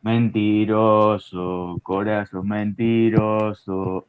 Mentiroso, 0.00 1.78
corazón 1.82 2.48
mentiroso, 2.48 4.06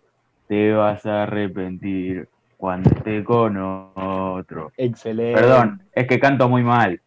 te 0.48 0.72
vas 0.72 1.06
a 1.06 1.24
arrepentir 1.24 2.30
cuando 2.56 2.90
esté 2.92 3.22
con 3.26 3.58
otro. 3.58 4.72
Excelente. 4.78 5.42
Perdón, 5.42 5.82
es 5.92 6.08
que 6.08 6.22
canto 6.22 6.48
muy 6.48 6.64
mal. 6.64 7.02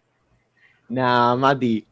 Nah, 0.91 1.37
Mati, 1.37 1.87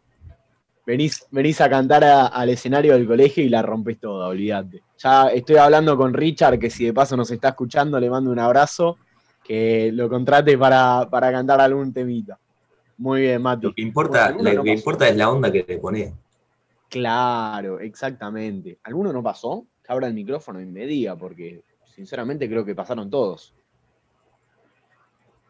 venís, 0.85 1.27
venís 1.31 1.59
a 1.63 1.71
cantar 1.71 2.05
al 2.05 2.51
escenario 2.51 2.93
del 2.93 3.07
colegio 3.07 3.43
y 3.43 3.49
la 3.49 3.63
rompes 3.63 3.99
toda, 3.99 4.29
olvídate. 4.29 4.83
Ya 4.99 5.29
estoy 5.29 5.57
hablando 5.57 5.97
con 5.97 6.13
Richard, 6.13 6.59
que 6.59 6.69
si 6.69 6.85
de 6.85 6.93
paso 6.93 7.17
nos 7.17 7.31
está 7.31 7.49
escuchando, 7.49 7.99
le 7.99 8.11
mando 8.11 8.31
un 8.31 8.39
abrazo, 8.39 8.99
que 9.45 9.91
lo 9.93 10.09
contrate 10.09 10.57
para, 10.57 11.07
cantar 11.11 11.61
algún 11.61 11.93
temita. 11.93 12.39
Muy 12.97 13.23
bien, 13.23 13.43
Mati. 13.43 13.67
Lo 13.67 13.75
que 13.75 13.83
importa, 13.83 14.31
lo 14.31 14.63
que 14.63 14.73
importa 14.73 15.09
es 15.09 15.17
la 15.17 15.31
onda 15.31 15.53
que 15.53 15.63
te 15.63 15.79
pones. 15.79 16.13
Claro, 16.89 17.81
exactamente. 17.81 18.79
¿Alguno 18.85 19.13
no 19.13 19.23
pasó? 19.23 19.67
Que 19.85 19.93
abra 19.93 20.07
el 20.07 20.15
micrófono 20.15 20.61
y 20.61 20.67
me 20.67 20.87
diga, 20.87 21.17
porque 21.17 21.63
sinceramente 21.95 22.49
creo 22.49 22.65
que 22.65 22.75
pasaron 22.75 23.11
todos. 23.11 23.53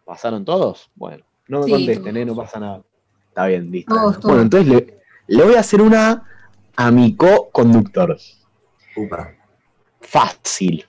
¿Pasaron 0.05 0.45
todos? 0.45 0.91
Bueno, 0.95 1.25
no 1.49 1.63
me 1.63 1.71
contesten, 1.71 2.17
¿eh? 2.17 2.25
no 2.25 2.35
pasa 2.35 2.59
nada. 2.59 2.83
Está 3.29 3.47
bien, 3.47 3.71
listo. 3.71 3.95
Bueno, 4.23 4.43
entonces 4.43 5.01
le, 5.27 5.45
voy 5.45 5.55
a 5.55 5.61
hacer 5.61 5.83
una 5.83 6.25
a 6.77 6.91
mi 6.91 7.15
co-conductor. 7.17 8.17
Fácil. 10.01 10.85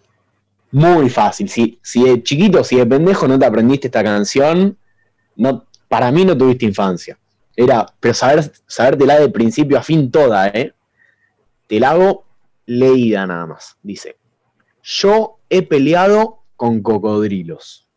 Muy 0.76 1.10
fácil. 1.10 1.48
Si, 1.48 1.80
si 1.82 2.04
de 2.04 2.22
chiquito, 2.22 2.62
si 2.62 2.76
de 2.76 2.86
pendejo 2.86 3.30
no 3.30 3.40
te 3.40 3.46
aprendiste 3.46 3.88
esta 3.88 4.04
canción, 4.04 4.78
no, 5.38 5.66
para 5.88 6.12
mí 6.12 6.26
no 6.26 6.38
tuviste 6.38 6.66
infancia. 6.66 7.18
Era, 7.56 7.86
pero 7.98 8.14
saber, 8.14 8.52
sabértela 8.68 9.18
de 9.18 9.30
principio 9.30 9.78
a 9.78 9.82
fin 9.82 10.12
toda, 10.12 10.50
¿eh? 10.50 10.74
Te 11.68 11.80
la 11.80 11.92
hago 11.92 12.26
leída 12.66 13.26
nada 13.26 13.46
más. 13.46 13.78
Dice, 13.84 14.18
yo 14.84 15.40
he 15.50 15.62
peleado 15.62 16.40
con 16.58 16.82
cocodrilos. 16.82 17.88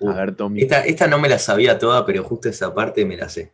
A 0.00 0.14
ver, 0.14 0.34
Tommy. 0.34 0.62
Esta, 0.62 1.06
no 1.08 1.18
me 1.18 1.28
la 1.28 1.38
sabía 1.38 1.78
toda, 1.78 2.06
pero 2.06 2.24
justo 2.24 2.48
esa 2.48 2.72
parte 2.72 3.04
me 3.04 3.18
la 3.18 3.28
sé. 3.28 3.52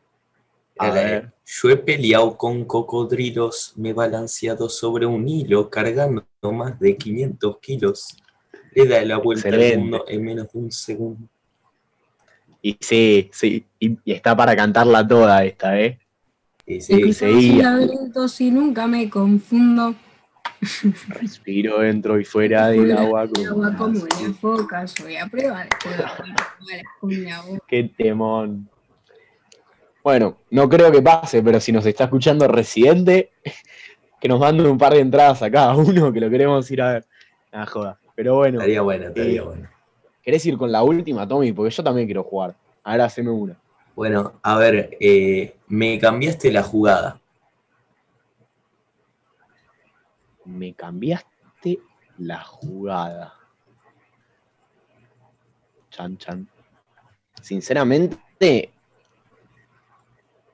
Yo 0.78 1.70
he 1.70 1.76
peleado 1.76 2.36
con 2.36 2.64
cocodrilos, 2.64 3.74
me 3.76 3.90
he 3.90 3.92
balanceado 3.92 4.68
sobre 4.68 5.06
un 5.06 5.28
hilo, 5.28 5.68
cargando 5.68 6.24
más 6.42 6.78
de 6.80 6.96
500 6.96 7.58
kilos. 7.58 8.16
Le 8.74 8.86
da 8.86 9.02
la 9.02 9.18
vuelta 9.18 9.48
al 9.48 9.78
mundo 9.78 10.04
en 10.08 10.24
menos 10.24 10.52
de 10.52 10.58
un 10.58 10.72
segundo. 10.72 11.28
Y 12.62 12.78
sí, 12.80 13.28
sí, 13.32 13.66
y, 13.78 13.98
está 14.06 14.36
para 14.36 14.54
cantarla 14.54 15.06
toda 15.06 15.44
esta, 15.44 15.78
¿eh? 15.78 15.98
Y 16.64 16.80
sí, 16.80 17.12
sí. 17.12 17.60
y 18.38 18.50
nunca 18.50 18.86
me 18.86 19.10
confundo. 19.10 19.94
Respiro 21.08 21.80
dentro 21.80 22.20
y 22.20 22.24
fuera 22.24 22.68
del 22.68 22.96
agua 22.96 23.26
como, 23.26 23.48
agua 23.48 23.76
como 23.76 23.98
una 23.98 24.34
foca, 24.34 24.86
soy 24.86 25.16
a 25.16 25.26
prueba 25.26 25.64
de 25.64 25.68
Qué 27.66 27.90
temón. 27.96 28.70
Bueno, 30.02 30.38
no 30.50 30.68
creo 30.68 30.90
que 30.90 31.00
pase, 31.00 31.42
pero 31.42 31.61
si 31.61 31.71
nos 31.71 31.87
está 31.87 32.04
escuchando 32.04 32.49
Residente, 32.49 33.32
que 34.21 34.28
nos 34.28 34.40
mande 34.40 34.68
un 34.68 34.78
par 34.78 34.94
de 34.94 35.00
entradas 35.00 35.42
a 35.42 35.50
cada 35.50 35.76
uno, 35.76 36.12
que 36.12 36.21
lo 36.21 36.28
queremos 36.28 36.71
ir 36.71 36.82
a 36.82 36.92
ver. 36.94 37.06
Ah, 37.52 37.66
joda. 37.66 37.99
Pero 38.14 38.37
bueno. 38.37 38.59
Estaría 38.59 38.82
bueno, 38.82 39.09
estaría 39.09 39.40
eh, 39.40 39.44
bueno. 39.44 39.68
¿Querés 40.23 40.44
ir 40.47 40.56
con 40.56 40.71
la 40.71 40.82
última, 40.82 41.26
Tommy? 41.26 41.52
Porque 41.52 41.71
yo 41.71 41.82
también 41.82 42.06
quiero 42.06 42.23
jugar. 42.25 42.54
Ahora 42.85 43.04
haceme 43.04 43.30
una. 43.30 43.56
Bueno, 43.94 44.40
a 44.42 44.56
ver, 44.56 44.97
eh, 45.00 45.56
me 45.68 45.99
cambiaste 45.99 46.50
la 46.50 46.62
jugada. 46.62 47.21
Me 50.44 50.75
cambiaste 50.75 51.78
la 52.18 52.42
jugada. 52.42 53.35
Chan, 55.90 56.16
chan. 56.16 56.49
Sinceramente, 57.40 58.73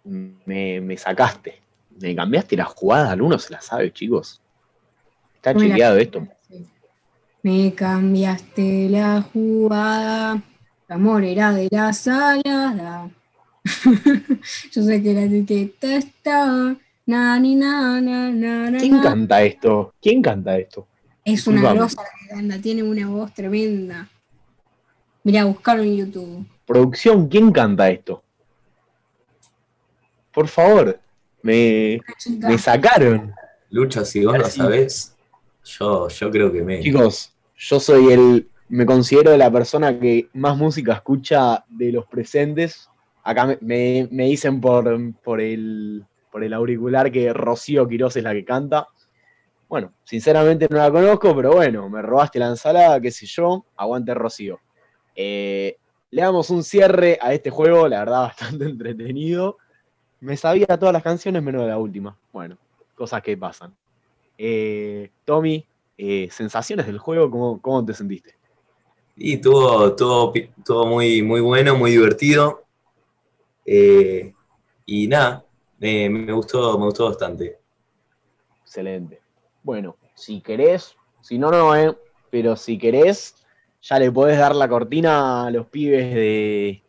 me, 0.09 0.97
sacaste. 0.97 1.61
Me 2.00 2.15
cambiaste 2.15 2.57
la 2.57 2.65
jugada. 2.65 3.12
Alguno 3.12 3.38
se 3.38 3.53
la 3.53 3.61
sabe, 3.61 3.93
chicos. 3.93 4.41
Está 5.37 5.55
chequeado 5.55 5.97
esto. 5.99 6.27
Me 7.43 7.73
cambiaste 7.75 8.88
la 8.88 9.23
jugada. 9.23 10.43
El 10.88 10.95
amor 10.95 11.25
era 11.25 11.53
de 11.53 11.69
la 11.71 11.93
salada. 11.93 13.11
Yo 14.73 14.83
sé 14.83 15.03
que 15.03 15.15
la 15.15 15.23
etiqueta 15.23 15.97
estaba. 15.97 16.77
Na, 17.07 17.38
ni, 17.38 17.55
na, 17.55 18.00
na, 18.03 18.79
¿Quién 18.79 19.00
canta 19.00 19.43
esto? 19.43 19.95
¿Quién 20.00 20.21
canta 20.21 20.59
esto? 20.59 20.87
Es 21.25 21.47
una 21.47 21.73
grosa 21.73 22.03
que 22.03 22.35
canta, 22.35 22.61
tiene 22.61 22.83
una 22.83 23.07
voz 23.07 23.33
tremenda. 23.33 24.09
Mira, 25.25 25.45
buscarlo 25.45 25.83
en 25.83 25.97
YouTube. 25.97 26.47
Producción, 26.67 27.29
¿quién 27.29 27.50
canta 27.50 27.91
esto? 27.91 28.23
Por 30.38 30.47
favor, 30.47 31.00
me, 31.42 32.00
me 32.38 32.59
sacaron. 32.59 33.35
Lucha, 33.71 34.04
si 34.04 34.25
vos 34.25 34.38
lo 34.38 34.45
sabés, 34.45 35.16
yo, 35.64 36.07
yo 36.07 36.30
creo 36.30 36.52
que 36.52 36.62
me. 36.62 36.78
Chicos, 36.78 37.35
yo 37.57 37.80
soy 37.80 38.12
el. 38.12 38.49
Me 38.68 38.87
considero 38.87 39.37
la 39.37 39.50
persona 39.50 39.99
que 39.99 40.28
más 40.35 40.57
música 40.57 40.92
escucha 40.92 41.64
de 41.68 41.90
los 41.90 42.07
presentes. 42.07 42.88
Acá 43.25 43.59
me, 43.61 44.07
dicen 44.12 44.61
por, 44.61 44.97
por, 45.25 45.40
el, 45.40 46.04
por 46.30 46.45
el 46.45 46.52
auricular 46.52 47.11
que 47.11 47.33
Rocío 47.33 47.88
Quiroz 47.88 48.16
es 48.16 48.23
la 48.23 48.33
que 48.33 48.45
canta. 48.45 48.87
Bueno, 49.68 49.92
sinceramente 50.04 50.68
no 50.71 50.76
la 50.76 50.92
conozco, 50.92 51.35
pero 51.35 51.50
bueno, 51.50 51.88
me 51.88 52.00
robaste 52.00 52.38
la 52.38 52.47
ensalada, 52.47 53.00
qué 53.00 53.11
sé 53.11 53.26
yo. 53.26 53.64
Aguante 53.76 54.14
Rocío. 54.14 54.61
Eh, 55.16 55.78
le 56.12 56.23
damos 56.23 56.49
un 56.50 56.62
cierre 56.62 57.18
a 57.21 57.35
este 57.35 57.50
juego, 57.50 57.88
la 57.88 57.99
verdad, 57.99 58.21
bastante 58.28 58.66
entretenido. 58.66 59.59
Me 60.20 60.37
sabía 60.37 60.66
todas 60.66 60.92
las 60.92 61.02
canciones 61.02 61.42
menos 61.42 61.62
de 61.62 61.68
la 61.68 61.78
última. 61.78 62.16
Bueno, 62.32 62.56
cosas 62.94 63.22
que 63.22 63.37
pasan. 63.37 63.75
Eh, 64.37 65.10
Tommy, 65.25 65.64
eh, 65.96 66.28
sensaciones 66.30 66.87
del 66.87 66.98
juego, 66.98 67.60
¿cómo, 67.60 67.84
te 67.84 67.94
sentiste? 67.94 68.34
Y 69.16 69.38
todo, 69.38 69.94
todo, 69.96 70.32
todo 70.64 70.87
muy, 70.87 71.22
muy 71.22 71.40
bueno, 71.40 71.76
muy 71.76 71.90
divertido. 71.92 72.64
Eh, 73.64 74.32
y 74.87 75.08
nada, 75.08 75.44
me, 75.78 76.32
gustó, 76.32 76.78
me 76.78 76.87
gustó 76.87 77.06
bastante. 77.06 77.58
Excelente. 78.62 79.20
Bueno, 79.62 79.96
si 80.14 80.40
querés, 80.40 80.96
si 81.20 81.38
no, 81.38 81.50
no, 81.50 81.76
eh, 81.76 81.96
pero 82.30 82.56
si 82.56 82.78
querés, 82.78 83.34
ya 83.82 83.98
le 83.98 84.10
podés 84.10 84.38
dar 84.38 84.54
la 84.54 84.68
cortina 84.68 85.46
a 85.46 85.50
los 85.50 85.66
pibes 85.66 86.14
de, 86.14 86.82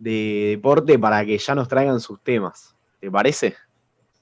de 0.00 0.48
deporte 0.56 0.98
para 0.98 1.24
que 1.24 1.38
ya 1.38 1.54
nos 1.54 1.68
traigan 1.68 2.00
sus 2.00 2.20
temas. 2.20 2.74
¿Te 2.98 3.10
parece? 3.10 3.54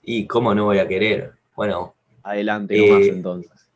Y 0.03 0.27
cómo 0.27 0.55
no 0.55 0.67
voy 0.67 0.79
a 0.79 0.87
querer. 0.87 1.33
Bueno. 1.57 1.95
Adelante 2.23 2.77
nomás 2.77 3.03
eh, 3.03 3.09
entonces. 3.09 3.68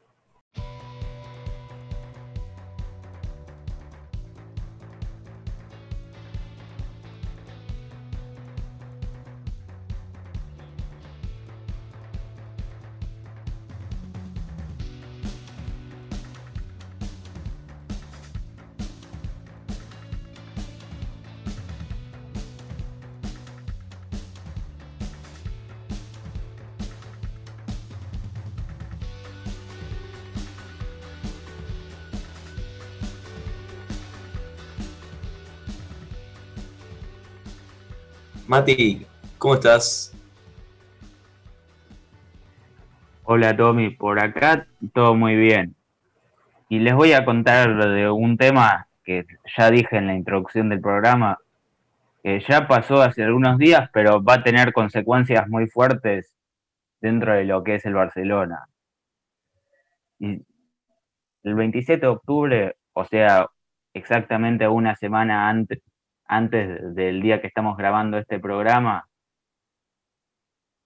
Mati, 38.52 39.06
¿cómo 39.38 39.54
estás? 39.54 40.14
Hola 43.24 43.56
Tommy, 43.56 43.88
por 43.88 44.22
acá 44.22 44.66
todo 44.92 45.14
muy 45.14 45.36
bien. 45.36 45.74
Y 46.68 46.80
les 46.80 46.94
voy 46.94 47.14
a 47.14 47.24
contar 47.24 47.74
de 47.74 48.10
un 48.10 48.36
tema 48.36 48.88
que 49.04 49.24
ya 49.56 49.70
dije 49.70 49.96
en 49.96 50.06
la 50.06 50.14
introducción 50.14 50.68
del 50.68 50.82
programa, 50.82 51.38
que 52.22 52.44
ya 52.46 52.68
pasó 52.68 53.00
hace 53.00 53.24
algunos 53.24 53.56
días, 53.56 53.88
pero 53.90 54.22
va 54.22 54.34
a 54.34 54.42
tener 54.42 54.74
consecuencias 54.74 55.48
muy 55.48 55.66
fuertes 55.66 56.34
dentro 57.00 57.32
de 57.32 57.44
lo 57.44 57.64
que 57.64 57.76
es 57.76 57.86
el 57.86 57.94
Barcelona. 57.94 58.66
El 60.20 60.44
27 61.42 62.02
de 62.02 62.06
octubre, 62.06 62.76
o 62.92 63.06
sea, 63.06 63.46
exactamente 63.94 64.68
una 64.68 64.94
semana 64.94 65.48
antes, 65.48 65.80
antes 66.32 66.94
del 66.94 67.20
día 67.20 67.42
que 67.42 67.46
estamos 67.46 67.76
grabando 67.76 68.16
este 68.16 68.40
programa, 68.40 69.06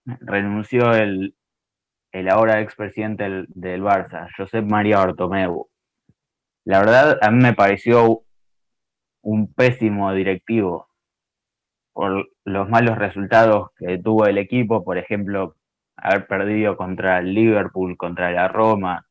renunció 0.04 0.92
el, 0.92 1.36
el 2.12 2.28
ahora 2.28 2.60
expresidente 2.60 3.22
del, 3.24 3.46
del 3.50 3.82
Barça, 3.82 4.28
Josep 4.36 4.64
María 4.64 5.00
Ortomeu. 5.00 5.68
La 6.64 6.80
verdad, 6.80 7.18
a 7.22 7.30
mí 7.30 7.40
me 7.40 7.54
pareció 7.54 8.24
un 9.22 9.52
pésimo 9.54 10.12
directivo 10.12 10.88
por 11.92 12.28
los 12.44 12.68
malos 12.68 12.98
resultados 12.98 13.70
que 13.76 13.98
tuvo 13.98 14.26
el 14.26 14.38
equipo, 14.38 14.84
por 14.84 14.98
ejemplo, 14.98 15.54
haber 15.96 16.26
perdido 16.26 16.76
contra 16.76 17.18
el 17.20 17.32
Liverpool, 17.32 17.96
contra 17.96 18.32
la 18.32 18.48
Roma 18.48 19.06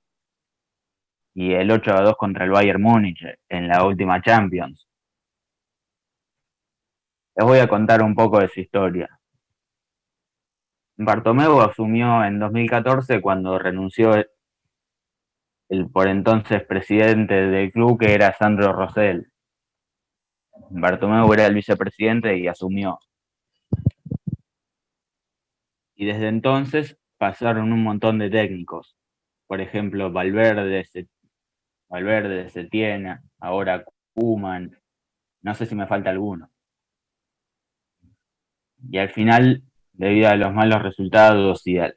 y 1.33 1.53
el 1.53 1.71
8 1.71 1.93
a 1.93 2.01
2 2.01 2.15
contra 2.17 2.43
el 2.43 2.51
Bayern 2.51 2.81
Múnich 2.81 3.23
en 3.47 3.69
la 3.69 3.85
última 3.85 4.21
Champions. 4.21 4.85
Les 7.37 7.45
voy 7.45 7.59
a 7.59 7.67
contar 7.67 8.01
un 8.01 8.15
poco 8.15 8.39
de 8.39 8.47
su 8.47 8.61
historia. 8.61 9.19
Bartomeu 10.95 11.59
asumió 11.59 12.23
en 12.23 12.39
2014 12.39 13.19
cuando 13.19 13.59
renunció 13.59 14.13
el 15.67 15.89
por 15.91 16.07
entonces 16.07 16.63
presidente 16.63 17.33
del 17.33 17.73
club, 17.73 17.99
que 17.99 18.13
era 18.13 18.31
Sandro 18.31 18.71
Rosell. 18.71 19.29
Bartomeu 20.69 21.33
era 21.33 21.45
el 21.47 21.55
vicepresidente 21.55 22.37
y 22.37 22.47
asumió. 22.47 22.99
Y 25.95 26.05
desde 26.05 26.29
entonces 26.29 26.97
pasaron 27.17 27.73
un 27.73 27.83
montón 27.83 28.17
de 28.19 28.29
técnicos. 28.29 28.95
Por 29.45 29.59
ejemplo, 29.59 30.09
Valverde, 30.09 30.87
Valverde, 31.89 32.49
Setiena, 32.49 33.23
ahora 33.39 33.83
Kuman. 34.13 34.79
No 35.41 35.53
sé 35.53 35.65
si 35.65 35.75
me 35.75 35.87
falta 35.87 36.11
alguno 36.11 36.49
y 38.89 38.97
al 38.97 39.09
final, 39.11 39.63
debido 39.93 40.29
a 40.29 40.35
los 40.35 40.53
malos 40.53 40.81
resultados 40.81 41.65
y 41.67 41.77
a, 41.79 41.93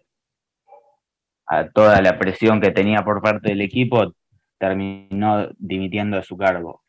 toda 1.75 2.03
la 2.03 2.19
presión 2.19 2.61
que 2.61 2.71
tenía 2.71 3.05
por 3.05 3.23
parte 3.23 3.51
del 3.51 3.63
equipo, 3.63 4.15
terminó 4.59 5.49
dimitiendo 5.59 6.17
de 6.17 6.23
su 6.23 6.37
cargo. 6.37 6.83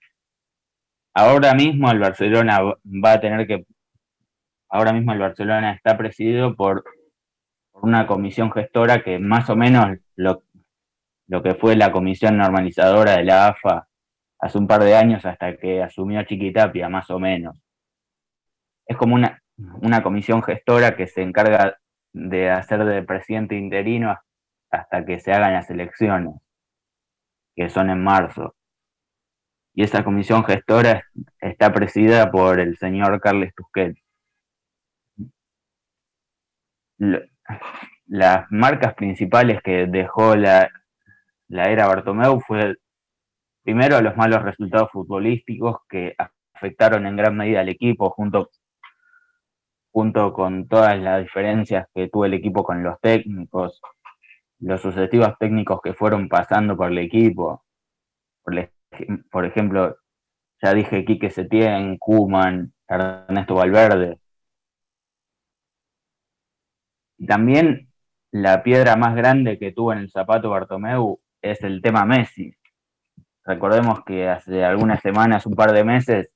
Ahora 1.14 1.54
mismo 1.54 1.90
el 1.92 2.00
Barcelona 2.00 2.60
va 2.62 3.14
a 3.14 3.20
tener 3.20 3.48
que, 3.48 3.66
ahora 4.70 4.94
mismo 4.94 5.14
el 5.14 5.20
Barcelona 5.20 5.74
está 5.74 5.98
presidido 5.98 6.56
por, 6.56 6.84
una 7.82 8.08
comisión 8.08 8.52
gestora 8.52 9.04
que 9.04 9.20
más 9.20 9.50
o 9.50 9.56
menos 9.56 9.98
lo, 10.16 10.44
lo 11.28 11.44
que 11.44 11.56
fue 11.56 11.76
la 11.76 11.92
comisión 11.92 12.38
normalizadora 12.38 13.18
de 13.18 13.24
la 13.24 13.48
AFA 13.48 13.88
hace 14.40 14.58
un 14.58 14.68
par 14.68 14.84
de 14.84 14.96
años 14.96 15.26
hasta 15.26 15.58
que 15.58 15.82
asumió 15.82 16.24
Chiquitapia, 16.24 16.90
más 16.90 17.10
o 17.10 17.20
menos. 17.20 17.62
Es 18.86 18.98
como 18.98 19.16
una, 19.16 19.42
una 19.82 20.04
comisión 20.04 20.42
gestora 20.44 20.96
que 20.96 21.08
se 21.08 21.22
encarga 21.22 21.78
de 22.14 22.50
hacer 22.50 22.86
de 22.86 23.04
presidente 23.04 23.56
interino 23.56 24.18
hasta 24.72 25.06
que 25.06 25.20
se 25.20 25.34
hagan 25.34 25.54
las 25.54 25.70
elecciones, 25.70 26.36
que 27.56 27.70
son 27.70 27.90
en 27.90 28.04
marzo. 28.04 28.56
Y 29.74 29.84
esa 29.84 30.04
comisión 30.04 30.44
gestora 30.44 31.04
está 31.40 31.74
presidida 31.74 32.32
por 32.32 32.60
el 32.60 32.78
señor 32.78 33.20
Carles 33.22 33.54
Tusquet. 33.56 33.96
Las 38.08 38.46
marcas 38.50 38.94
principales 38.96 39.62
que 39.62 39.88
dejó 39.88 40.36
la, 40.36 40.70
la 41.48 41.64
era 41.72 41.88
Bartomeu 41.88 42.40
fue 42.42 42.76
primero 43.64 44.02
los 44.02 44.16
malos 44.18 44.44
resultados 44.44 44.90
futbolísticos 44.92 45.78
que 45.88 46.16
afectaron 46.54 47.06
en 47.06 47.16
gran 47.16 47.38
medida 47.38 47.62
al 47.62 47.70
equipo 47.70 48.10
junto 48.10 48.50
junto 49.92 50.34
con 50.34 50.68
todas 50.68 51.00
las 51.00 51.22
diferencias 51.22 51.88
que 51.94 52.10
tuvo 52.10 52.26
el 52.26 52.34
equipo 52.34 52.64
con 52.64 52.84
los 52.84 53.00
técnicos, 53.02 53.82
los 54.60 54.82
sucesivos 54.82 55.34
técnicos 55.40 55.82
que 55.82 55.94
fueron 55.94 56.30
pasando 56.30 56.76
por 56.78 56.92
el 56.92 56.98
equipo. 57.00 57.64
Por, 58.44 59.46
ejemplo, 59.46 59.98
ya 60.62 60.74
dije 60.74 61.06
Quique 61.06 61.30
Setién, 61.30 61.98
Kuman, 61.98 62.74
Ernesto 62.88 63.56
Valverde. 63.56 64.20
También 67.28 67.90
la 68.32 68.64
piedra 68.64 68.96
más 68.96 69.16
grande 69.16 69.60
que 69.60 69.72
tuvo 69.72 69.94
en 69.94 70.00
el 70.00 70.12
zapato 70.12 70.50
Bartomeu 70.50 71.20
es 71.42 71.62
el 71.64 71.82
tema 71.82 72.06
Messi. 72.06 72.54
Recordemos 73.44 74.04
que 74.06 74.28
hace 74.28 74.64
algunas 74.64 75.02
semanas, 75.02 75.46
un 75.46 75.56
par 75.56 75.72
de 75.72 75.84
meses, 75.84 76.30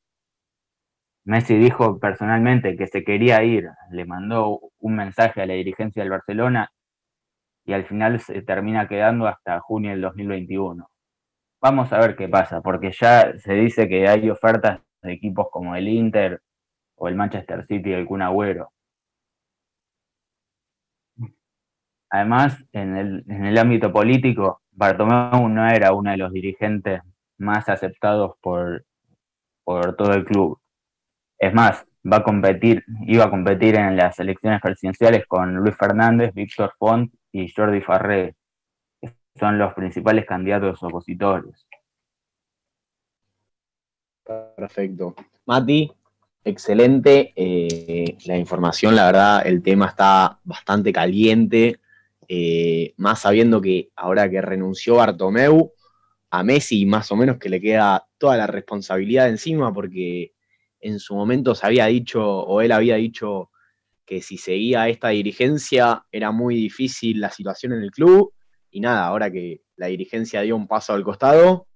Messi 1.26 1.58
dijo 1.58 2.00
personalmente 2.00 2.76
que 2.76 2.88
se 2.88 3.04
quería 3.04 3.44
ir, 3.44 3.70
le 3.92 4.06
mandó 4.06 4.60
un 4.80 4.96
mensaje 4.96 5.42
a 5.42 5.46
la 5.46 5.54
dirigencia 5.54 6.04
del 6.04 6.12
Barcelona 6.12 6.70
y 7.66 7.74
al 7.74 7.86
final 7.86 8.20
se 8.20 8.42
termina 8.42 8.88
quedando 8.90 9.28
hasta 9.28 9.62
junio 9.62 9.92
del 9.92 10.02
2021. 10.02 10.86
Vamos 11.62 11.94
a 11.94 12.00
ver 12.00 12.18
qué 12.18 12.28
pasa, 12.28 12.62
porque 12.62 12.92
ya 12.92 13.38
se 13.38 13.54
dice 13.54 13.88
que 13.88 14.08
hay 14.08 14.30
ofertas 14.30 14.82
de 15.02 15.14
equipos 15.14 15.48
como 15.50 15.76
el 15.76 15.88
Inter 15.88 16.42
o 16.96 17.08
el 17.08 17.16
Manchester 17.16 17.66
City 17.68 17.92
y 17.92 17.94
el 17.94 18.06
Kun 18.06 18.22
Agüero. 18.22 18.74
Además, 22.10 22.64
en 22.74 22.98
el, 22.98 23.24
en 23.28 23.46
el 23.46 23.58
ámbito 23.58 23.92
político, 23.94 24.62
Bartomeu 24.72 25.48
no 25.50 25.68
era 25.68 25.94
uno 25.94 26.12
de 26.12 26.18
los 26.18 26.32
dirigentes 26.34 27.02
más 27.38 27.70
aceptados 27.70 28.34
por, 28.42 28.86
por 29.64 29.96
todo 29.96 30.14
el 30.14 30.26
club 30.26 30.60
es 31.48 31.54
más, 31.54 31.86
va 32.12 32.18
a 32.18 32.24
competir, 32.24 32.84
iba 33.06 33.26
a 33.26 33.30
competir 33.30 33.76
en 33.76 33.98
las 33.98 34.20
elecciones 34.20 34.62
presidenciales 34.62 35.26
con 35.28 35.56
Luis 35.56 35.76
Fernández, 35.76 36.34
Víctor 36.34 36.74
Font 36.78 37.14
y 37.32 37.52
Jordi 37.52 37.82
Farré, 37.82 38.36
son 39.38 39.58
los 39.58 39.74
principales 39.74 40.26
candidatos 40.26 40.82
opositores. 40.84 41.68
Perfecto. 44.56 45.16
Mati, 45.46 45.92
excelente. 46.44 47.34
Eh, 47.36 48.16
la 48.26 48.38
información, 48.38 48.96
la 48.96 49.08
verdad, 49.08 49.46
el 49.46 49.62
tema 49.62 49.88
está 49.88 50.40
bastante 50.44 50.94
caliente. 50.94 51.80
Eh, 52.28 52.94
más 52.98 53.20
sabiendo 53.20 53.60
que 53.60 53.90
ahora 53.96 54.30
que 54.30 54.42
renunció 54.42 54.96
Bartomeu, 54.96 55.74
a 56.30 56.44
Messi 56.44 56.86
más 56.86 57.12
o 57.12 57.16
menos 57.16 57.38
que 57.38 57.50
le 57.50 57.60
queda 57.60 58.08
toda 58.18 58.38
la 58.38 58.48
responsabilidad 58.48 59.28
encima 59.30 59.74
porque 59.74 60.34
en 60.84 61.00
su 61.00 61.16
momento 61.16 61.56
se 61.56 61.66
había 61.66 61.86
dicho, 61.88 62.22
o 62.22 62.62
él 62.62 62.72
había 62.72 62.96
dicho, 62.96 63.50
que 64.06 64.22
si 64.22 64.38
seguía 64.38 64.90
esta 64.90 65.10
dirigencia 65.10 66.06
era 66.12 66.32
muy 66.32 66.56
difícil 66.56 67.22
la 67.22 67.32
situación 67.32 67.72
en 67.74 67.84
el 67.84 67.92
club. 67.92 68.34
Y 68.70 68.82
nada, 68.82 69.06
ahora 69.06 69.32
que 69.32 69.62
la 69.78 69.88
dirigencia 69.88 70.42
dio 70.42 70.58
un 70.58 70.68
paso 70.68 70.94
al 70.94 71.04
costado, 71.04 71.68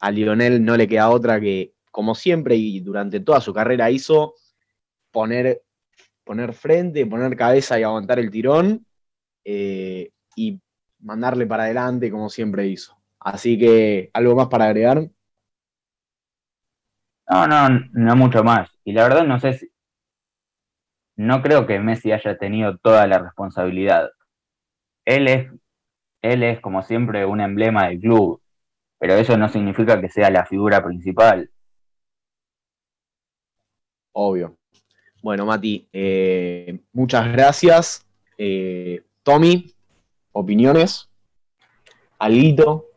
a 0.00 0.10
Lionel 0.10 0.62
no 0.62 0.76
le 0.76 0.86
queda 0.86 1.08
otra 1.08 1.40
que, 1.40 1.72
como 1.90 2.14
siempre 2.14 2.56
y 2.56 2.80
durante 2.80 3.20
toda 3.20 3.40
su 3.40 3.54
carrera 3.54 3.90
hizo, 3.90 4.34
poner, 5.10 5.62
poner 6.22 6.52
frente, 6.52 7.06
poner 7.06 7.36
cabeza 7.36 7.80
y 7.80 7.82
aguantar 7.82 8.18
el 8.18 8.30
tirón 8.30 8.84
eh, 9.44 10.10
y 10.36 10.60
mandarle 10.98 11.46
para 11.46 11.64
adelante 11.64 12.10
como 12.10 12.28
siempre 12.28 12.66
hizo. 12.66 12.94
Así 13.20 13.58
que, 13.58 14.10
¿algo 14.12 14.34
más 14.34 14.48
para 14.48 14.66
agregar? 14.66 15.08
No, 17.28 17.46
no, 17.46 17.68
no 17.92 18.16
mucho 18.16 18.44
más. 18.44 18.70
Y 18.84 18.92
la 18.92 19.04
verdad 19.04 19.24
no 19.24 19.40
sé 19.40 19.54
si... 19.54 19.70
No 21.16 21.42
creo 21.42 21.66
que 21.66 21.78
Messi 21.78 22.12
haya 22.12 22.36
tenido 22.38 22.76
toda 22.78 23.06
la 23.06 23.18
responsabilidad. 23.18 24.10
Él 25.04 25.28
es, 25.28 25.50
él 26.22 26.42
es 26.42 26.60
como 26.60 26.82
siempre 26.82 27.24
un 27.24 27.40
emblema 27.40 27.86
del 27.86 28.00
club, 28.00 28.42
pero 28.98 29.14
eso 29.14 29.36
no 29.36 29.48
significa 29.48 30.00
que 30.00 30.08
sea 30.08 30.30
la 30.30 30.44
figura 30.44 30.84
principal. 30.84 31.50
Obvio. 34.12 34.56
Bueno, 35.22 35.46
Mati, 35.46 35.88
eh, 35.92 36.80
muchas 36.92 37.30
gracias. 37.32 38.06
Eh, 38.36 39.02
Tommy, 39.22 39.72
opiniones. 40.32 41.08
Alito. 42.18 42.93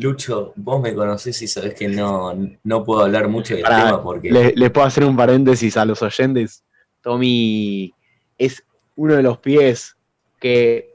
Lucho, 0.00 0.52
vos 0.56 0.80
me 0.80 0.94
conocés 0.94 1.40
y 1.42 1.48
sabés 1.48 1.74
que 1.74 1.88
no, 1.88 2.34
no 2.64 2.84
puedo 2.84 3.04
hablar 3.04 3.28
mucho 3.28 3.54
del 3.54 3.64
tema 3.64 4.02
porque. 4.02 4.30
Les, 4.30 4.70
puedo 4.70 4.86
hacer 4.86 5.04
un 5.04 5.16
paréntesis 5.16 5.76
a 5.76 5.84
los 5.84 6.02
oyentes. 6.02 6.64
Tommy 7.02 7.92
es 8.36 8.64
uno 8.96 9.14
de 9.14 9.22
los 9.22 9.38
pies 9.38 9.96
que 10.40 10.92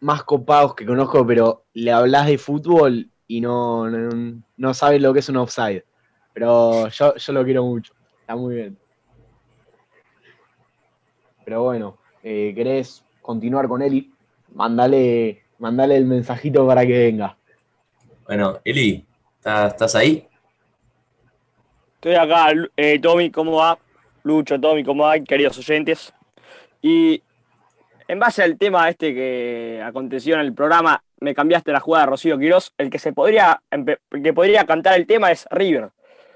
más 0.00 0.24
copados 0.24 0.74
que 0.74 0.84
conozco, 0.86 1.26
pero 1.26 1.64
le 1.74 1.92
hablas 1.92 2.26
de 2.26 2.38
fútbol 2.38 3.08
y 3.26 3.40
no, 3.40 3.88
no, 3.88 4.42
no 4.56 4.74
sabe 4.74 4.98
lo 5.00 5.12
que 5.12 5.20
es 5.20 5.28
un 5.28 5.36
offside. 5.36 5.84
Pero 6.32 6.88
yo, 6.88 7.14
yo 7.16 7.32
lo 7.32 7.44
quiero 7.44 7.64
mucho. 7.64 7.92
Está 8.20 8.36
muy 8.36 8.56
bien. 8.56 8.76
Pero 11.44 11.62
bueno, 11.62 11.98
eh, 12.22 12.52
¿querés 12.54 13.04
continuar 13.22 13.68
con 13.68 13.82
Eli? 13.82 14.10
Mándale, 14.54 15.42
mándale 15.58 15.96
el 15.96 16.06
mensajito 16.06 16.66
para 16.66 16.86
que 16.86 16.98
venga. 16.98 17.36
Bueno, 18.26 18.58
Eli, 18.64 19.04
¿estás 19.44 19.94
ahí? 19.94 20.26
Estoy 21.96 22.14
acá, 22.14 22.52
eh, 22.76 22.98
Tommy, 22.98 23.30
¿cómo 23.30 23.56
va? 23.56 23.78
Lucho, 24.22 24.58
Tommy, 24.58 24.82
¿cómo 24.82 25.04
va? 25.04 25.18
Queridos 25.18 25.58
oyentes. 25.58 26.14
Y 26.80 27.22
en 28.08 28.18
base 28.18 28.42
al 28.42 28.56
tema 28.56 28.88
este 28.88 29.14
que 29.14 29.82
aconteció 29.84 30.34
en 30.36 30.40
el 30.40 30.54
programa, 30.54 31.02
me 31.20 31.34
cambiaste 31.34 31.72
la 31.72 31.80
jugada 31.80 32.06
de 32.06 32.10
Rocío 32.12 32.38
Quirós, 32.38 32.72
el 32.78 32.88
que 32.88 32.98
se 32.98 33.12
podría, 33.12 33.62
que 34.10 34.32
podría 34.32 34.64
cantar 34.64 34.94
el 34.98 35.06
tema 35.06 35.30
es 35.30 35.46
River, 35.50 35.90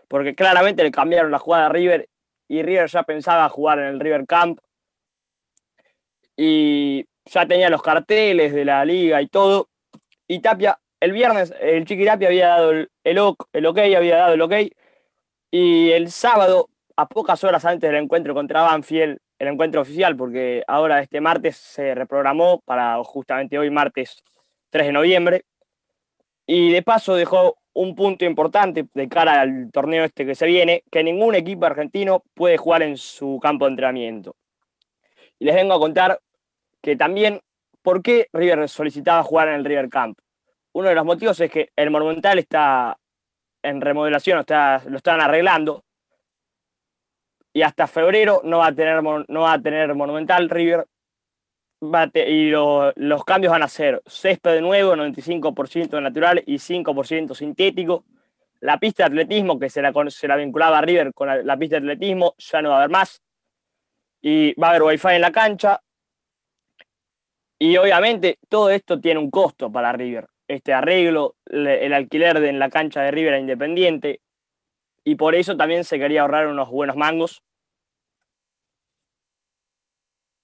porque 0.09 0.35
claramente 0.35 0.83
le 0.83 0.90
cambiaron 0.90 1.31
la 1.31 1.38
jugada 1.38 1.66
a 1.66 1.70
River 1.70 2.09
y 2.48 2.62
River 2.62 2.88
ya 2.88 3.03
pensaba 3.03 3.48
jugar 3.48 3.79
en 3.79 3.87
el 3.87 4.01
River 4.01 4.27
Camp 4.27 4.59
y 6.37 7.07
ya 7.24 7.46
tenía 7.46 7.70
los 7.70 7.83
carteles 7.83 8.53
de 8.53 8.64
la 8.64 8.85
liga 8.85 9.20
y 9.20 9.29
todo. 9.29 9.68
Y 10.27 10.40
Tapia, 10.40 10.79
el 11.00 11.12
viernes, 11.12 11.54
el 11.61 11.84
Chiqui 11.84 12.04
Tapia 12.04 12.28
había 12.28 12.48
dado 12.48 12.70
el, 12.72 12.90
el, 13.04 13.18
ok, 13.18 13.78
había 13.78 14.16
dado 14.16 14.34
el 14.34 14.42
ok. 14.42 14.54
Y 15.50 15.90
el 15.90 16.11
sábado, 16.11 16.68
a 16.96 17.06
pocas 17.06 17.42
horas 17.44 17.64
antes 17.64 17.90
del 17.90 18.02
encuentro 18.02 18.34
contra 18.34 18.62
Banfield, 18.62 19.18
el 19.38 19.48
encuentro 19.48 19.80
oficial, 19.80 20.16
porque 20.16 20.64
ahora 20.66 21.00
este 21.00 21.20
martes 21.20 21.56
se 21.56 21.94
reprogramó 21.94 22.61
para 22.64 23.02
justamente 23.04 23.58
hoy, 23.58 23.70
martes 23.70 24.16
3 24.70 24.87
de 24.87 24.92
noviembre. 24.92 25.44
Y 26.46 26.72
de 26.72 26.82
paso 26.82 27.14
dejó 27.14 27.56
un 27.74 27.94
punto 27.94 28.24
importante 28.24 28.87
de 28.92 29.08
cara 29.08 29.40
al 29.40 29.70
torneo 29.70 30.04
este 30.04 30.26
que 30.26 30.34
se 30.34 30.46
viene, 30.46 30.82
que 30.90 31.04
ningún 31.04 31.34
equipo 31.34 31.66
argentino 31.66 32.24
puede 32.34 32.56
jugar 32.56 32.82
en 32.82 32.96
su 32.96 33.38
campo 33.40 33.66
de 33.66 33.70
entrenamiento. 33.70 34.34
Y 35.38 35.44
les 35.44 35.54
vengo 35.54 35.74
a 35.74 35.78
contar 35.78 36.20
que 36.82 36.96
también, 36.96 37.40
¿por 37.82 38.02
qué 38.02 38.28
River 38.32 38.68
solicitaba 38.68 39.22
jugar 39.22 39.48
en 39.48 39.54
el 39.54 39.64
River 39.64 39.88
Camp? 39.88 40.18
Uno 40.79 40.91
de 40.91 40.95
los 40.95 41.05
motivos 41.05 41.41
es 41.41 41.51
que 41.51 41.73
el 41.75 41.91
Monumental 41.91 42.38
está 42.38 42.97
en 43.64 43.81
remodelación, 43.81 44.38
está, 44.38 44.81
lo 44.87 44.99
están 44.99 45.21
arreglando, 45.21 45.85
y 47.53 47.62
hasta 47.62 47.88
febrero 47.88 48.43
no 48.45 48.59
va 48.59 48.69
a 48.69 48.73
tener, 48.73 49.03
no 49.03 49.41
va 49.41 49.55
a 49.55 49.61
tener 49.61 49.93
Monumental 49.97 50.49
River, 50.49 50.87
y 52.14 52.51
los 52.51 53.25
cambios 53.25 53.51
van 53.51 53.64
a 53.64 53.67
ser 53.67 54.01
césped 54.07 54.53
de 54.53 54.61
nuevo, 54.61 54.95
95% 54.95 56.01
natural 56.01 56.45
y 56.47 56.59
5% 56.59 57.35
sintético. 57.35 58.05
La 58.61 58.79
pista 58.79 59.03
de 59.03 59.09
atletismo, 59.09 59.59
que 59.59 59.71
se 59.71 59.83
la, 59.83 60.37
vinculaba 60.37 60.79
a 60.79 60.83
River 60.83 61.12
con 61.12 61.27
la, 61.27 61.43
la, 61.43 61.57
pista 61.57 61.81
de 61.81 61.91
atletismo, 61.91 62.37
ya 62.38 62.62
no 62.62 62.69
va 62.69 62.77
a 62.77 62.79
haber 62.79 62.91
más. 62.91 63.21
Y 64.23 64.55
va 64.55 64.69
a 64.69 64.71
haber 64.71 64.83
wifi 64.85 65.09
en 65.09 65.23
la 65.23 65.33
cancha. 65.33 65.83
Y 67.59 67.77
obviamente 67.77 68.38
todo 68.49 68.71
esto 68.71 69.01
tiene 69.01 69.19
un 69.19 69.29
costo 69.29 69.73
para 69.73 69.91
River. 69.91 70.29
Este 70.48 70.72
arreglo, 70.72 71.37
el 71.46 71.92
alquiler 71.92 72.40
de 72.40 72.48
en 72.48 72.58
la 72.58 72.70
cancha 72.70 73.02
de 73.02 73.11
River 73.11 73.38
Independiente. 73.38 74.20
Y 75.04 75.14
por 75.14 75.34
eso 75.34 75.56
también 75.56 75.84
se 75.84 75.98
quería 75.98 76.22
ahorrar 76.22 76.48
unos 76.48 76.70
buenos 76.70 76.96
mangos. 76.96 77.42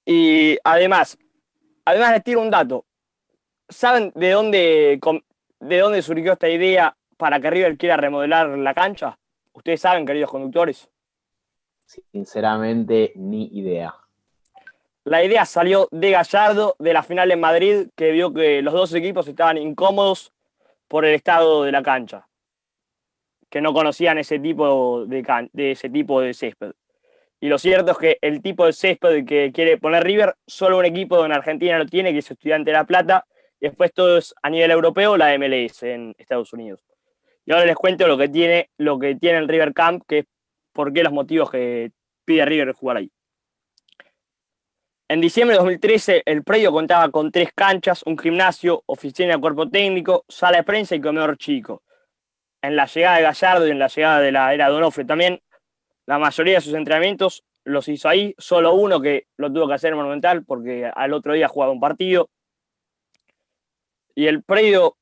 Y 0.04 0.58
además, 0.62 1.18
además 1.84 2.12
les 2.12 2.24
tiro 2.24 2.42
un 2.42 2.50
dato. 2.50 2.84
¿Saben 3.68 4.12
de 4.14 4.30
dónde, 4.30 5.00
de 5.60 5.78
dónde 5.78 6.02
surgió 6.02 6.34
esta 6.34 6.48
idea 6.48 6.96
para 7.16 7.40
que 7.40 7.50
River 7.50 7.78
quiera 7.78 7.96
remodelar 7.96 8.48
la 8.58 8.74
cancha? 8.74 9.18
¿Ustedes 9.54 9.80
saben, 9.80 10.04
queridos 10.04 10.30
conductores? 10.30 10.90
Sinceramente, 11.86 13.12
ni 13.16 13.46
idea. 13.58 13.94
La 15.04 15.22
idea 15.22 15.44
salió 15.44 15.86
de 15.90 16.12
Gallardo 16.12 16.76
de 16.78 16.94
la 16.94 17.02
final 17.02 17.30
en 17.30 17.38
Madrid, 17.38 17.88
que 17.94 18.10
vio 18.10 18.32
que 18.32 18.62
los 18.62 18.72
dos 18.72 18.94
equipos 18.94 19.28
estaban 19.28 19.58
incómodos 19.58 20.32
por 20.88 21.04
el 21.04 21.14
estado 21.14 21.62
de 21.62 21.72
la 21.72 21.82
cancha, 21.82 22.26
que 23.50 23.60
no 23.60 23.74
conocían 23.74 24.16
ese 24.16 24.38
tipo 24.38 25.04
de, 25.04 25.50
ese 25.72 25.90
tipo 25.90 26.22
de 26.22 26.32
césped. 26.32 26.72
Y 27.38 27.48
lo 27.48 27.58
cierto 27.58 27.92
es 27.92 27.98
que 27.98 28.18
el 28.22 28.40
tipo 28.40 28.64
de 28.64 28.72
césped 28.72 29.26
que 29.26 29.52
quiere 29.52 29.76
poner 29.76 30.04
River, 30.04 30.36
solo 30.46 30.78
un 30.78 30.86
equipo 30.86 31.22
en 31.26 31.32
Argentina 31.32 31.76
lo 31.76 31.84
tiene, 31.84 32.12
que 32.12 32.20
es 32.20 32.30
Estudiante 32.30 32.70
de 32.70 32.76
La 32.78 32.84
Plata, 32.84 33.26
y 33.60 33.66
después 33.66 33.92
todo 33.92 34.16
es 34.16 34.34
a 34.42 34.48
nivel 34.48 34.70
europeo, 34.70 35.18
la 35.18 35.36
MLS 35.38 35.82
en 35.82 36.14
Estados 36.16 36.50
Unidos. 36.54 36.80
Y 37.44 37.52
ahora 37.52 37.66
les 37.66 37.76
cuento 37.76 38.08
lo 38.08 38.16
que 38.16 38.30
tiene, 38.30 38.70
lo 38.78 38.98
que 38.98 39.16
tiene 39.16 39.36
el 39.36 39.48
River 39.48 39.74
Camp, 39.74 40.02
que 40.08 40.20
es 40.20 40.24
por 40.72 40.94
qué 40.94 41.02
los 41.02 41.12
motivos 41.12 41.50
que 41.50 41.92
pide 42.24 42.46
River 42.46 42.72
jugar 42.72 42.96
ahí. 42.96 43.10
En 45.06 45.20
diciembre 45.20 45.54
de 45.54 45.58
2013, 45.58 46.22
el 46.24 46.42
predio 46.44 46.72
contaba 46.72 47.10
con 47.10 47.30
tres 47.30 47.50
canchas, 47.54 48.02
un 48.06 48.16
gimnasio, 48.16 48.82
oficina 48.86 49.34
de 49.34 49.40
cuerpo 49.40 49.68
técnico, 49.68 50.24
sala 50.30 50.56
de 50.56 50.64
prensa 50.64 50.94
y 50.94 51.00
comedor 51.02 51.36
chico. 51.36 51.82
En 52.62 52.74
la 52.74 52.86
llegada 52.86 53.16
de 53.18 53.22
Gallardo 53.24 53.68
y 53.68 53.70
en 53.70 53.78
la 53.78 53.88
llegada 53.88 54.20
de 54.20 54.32
la 54.32 54.54
era 54.54 54.70
Donofre 54.70 55.04
también, 55.04 55.42
la 56.06 56.18
mayoría 56.18 56.54
de 56.54 56.60
sus 56.62 56.72
entrenamientos 56.72 57.44
los 57.64 57.86
hizo 57.88 58.08
ahí, 58.08 58.34
solo 58.38 58.72
uno 58.74 58.98
que 58.98 59.26
lo 59.36 59.52
tuvo 59.52 59.68
que 59.68 59.74
hacer 59.74 59.90
en 59.90 59.98
Monumental 59.98 60.42
porque 60.42 60.90
al 60.94 61.12
otro 61.12 61.34
día 61.34 61.48
jugaba 61.48 61.72
un 61.72 61.80
partido. 61.80 62.30
Y 64.14 64.26
el 64.26 64.42
predio 64.42 64.96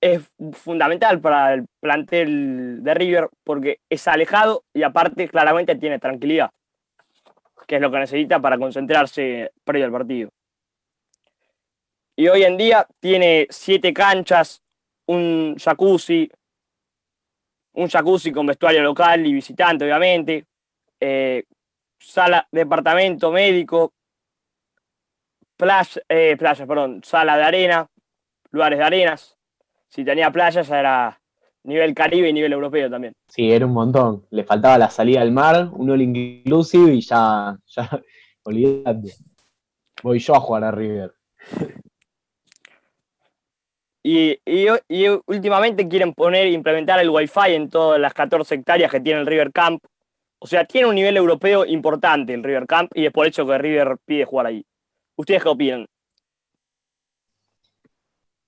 es 0.00 0.22
fundamental 0.52 1.20
para 1.20 1.52
el 1.52 1.66
plantel 1.80 2.82
de 2.82 2.94
River 2.94 3.28
porque 3.44 3.80
es 3.90 4.08
alejado 4.08 4.64
y 4.72 4.84
aparte 4.84 5.28
claramente 5.28 5.76
tiene 5.76 5.98
tranquilidad 5.98 6.50
que 7.66 7.76
es 7.76 7.80
lo 7.80 7.90
que 7.90 7.98
necesita 7.98 8.40
para 8.40 8.58
concentrarse 8.58 9.52
previo 9.64 9.86
al 9.86 9.92
partido. 9.92 10.30
Y 12.16 12.28
hoy 12.28 12.44
en 12.44 12.56
día 12.56 12.86
tiene 13.00 13.46
siete 13.50 13.92
canchas, 13.92 14.62
un 15.06 15.56
jacuzzi, 15.58 16.30
un 17.72 17.88
jacuzzi 17.88 18.30
con 18.32 18.46
vestuario 18.46 18.82
local 18.82 19.26
y 19.26 19.32
visitante, 19.32 19.84
obviamente, 19.84 20.46
eh, 21.00 21.44
sala, 21.98 22.46
departamento 22.52 23.32
médico, 23.32 23.92
playa, 25.56 26.02
eh, 26.08 26.36
playa, 26.38 26.66
perdón, 26.66 27.02
sala 27.02 27.36
de 27.36 27.42
arena, 27.42 27.90
lugares 28.50 28.78
de 28.78 28.84
arenas. 28.84 29.36
Si 29.88 30.04
tenía 30.04 30.30
playas 30.30 30.68
ya 30.68 30.78
era 30.78 31.20
nivel 31.64 31.94
Caribe 31.94 32.28
y 32.28 32.32
nivel 32.32 32.52
europeo 32.52 32.88
también. 32.90 33.14
Sí, 33.28 33.50
era 33.50 33.66
un 33.66 33.72
montón. 33.72 34.26
Le 34.30 34.44
faltaba 34.44 34.78
la 34.78 34.90
salida 34.90 35.20
al 35.20 35.32
mar, 35.32 35.70
un 35.72 35.90
all 35.90 36.02
inclusive 36.02 36.94
y 36.94 37.00
ya, 37.00 37.58
ya, 37.66 38.02
olvídate. 38.44 39.14
Voy 40.02 40.18
yo 40.18 40.34
a 40.34 40.40
jugar 40.40 40.64
a 40.64 40.70
River. 40.70 41.14
Y, 44.06 44.38
y, 44.44 45.06
últimamente 45.26 45.88
quieren 45.88 46.12
poner, 46.12 46.46
implementar 46.48 47.00
el 47.00 47.08
Wi-Fi 47.08 47.54
en 47.54 47.70
todas 47.70 47.98
las 47.98 48.12
14 48.12 48.56
hectáreas 48.56 48.90
que 48.90 49.00
tiene 49.00 49.20
el 49.20 49.26
River 49.26 49.50
Camp. 49.50 49.82
O 50.38 50.46
sea, 50.46 50.66
tiene 50.66 50.88
un 50.88 50.94
nivel 50.94 51.16
europeo 51.16 51.64
importante 51.64 52.34
el 52.34 52.44
River 52.44 52.66
Camp 52.66 52.90
y 52.94 53.06
es 53.06 53.12
por 53.12 53.26
eso 53.26 53.46
que 53.46 53.56
River 53.56 53.96
pide 54.04 54.26
jugar 54.26 54.46
ahí. 54.46 54.62
¿Ustedes 55.16 55.42
qué 55.42 55.48
opinan? 55.48 55.86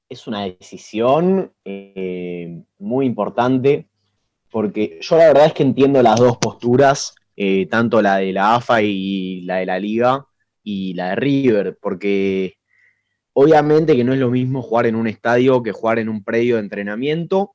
Es 0.09 0.27
una 0.27 0.45
decisión 0.45 1.53
eh, 1.64 2.62
muy 2.79 3.07
importante 3.07 3.88
porque 4.51 4.99
yo 5.03 5.16
la 5.16 5.27
verdad 5.29 5.47
es 5.47 5.53
que 5.53 5.62
entiendo 5.62 6.03
las 6.03 6.19
dos 6.19 6.38
posturas 6.38 7.14
eh, 7.37 7.66
tanto 7.66 8.01
la 8.01 8.16
de 8.16 8.33
la 8.33 8.55
AFA 8.55 8.81
y 8.81 9.42
la 9.42 9.57
de 9.57 9.66
la 9.66 9.79
Liga 9.79 10.27
y 10.62 10.95
la 10.95 11.11
de 11.11 11.16
River, 11.16 11.79
porque 11.81 12.55
obviamente 13.35 13.95
que 13.95 14.05
no 14.05 14.14
es 14.14 14.19
lo 14.19 14.31
mismo 14.31 14.62
jugar 14.62 14.87
en 14.87 14.97
un 14.97 15.07
estadio 15.07 15.62
que 15.62 15.73
jugar 15.73 15.99
en 15.99 16.09
un 16.09 16.25
predio 16.25 16.57
de 16.57 16.62
entrenamiento, 16.62 17.55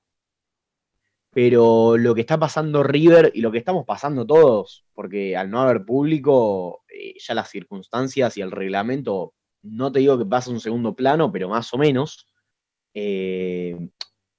pero 1.32 1.98
lo 1.98 2.14
que 2.14 2.22
está 2.22 2.38
pasando 2.38 2.84
River 2.84 3.32
y 3.34 3.42
lo 3.42 3.52
que 3.52 3.58
estamos 3.58 3.86
pasando 3.86 4.28
todos, 4.28 4.86
porque 4.94 5.36
al 5.36 5.50
no 5.50 5.62
haber 5.62 5.84
público, 5.84 6.84
eh, 6.88 7.16
ya 7.18 7.34
las 7.34 7.50
circunstancias 7.50 8.38
y 8.38 8.42
el 8.42 8.52
reglamento, 8.52 9.34
no 9.64 9.92
te 9.92 10.00
digo 10.00 10.18
que 10.18 10.26
pasa 10.26 10.52
un 10.52 10.60
segundo 10.60 10.94
plano, 10.96 11.32
pero 11.32 11.50
más 11.50 11.74
o 11.74 11.78
menos, 11.80 12.28
eh, 12.94 13.78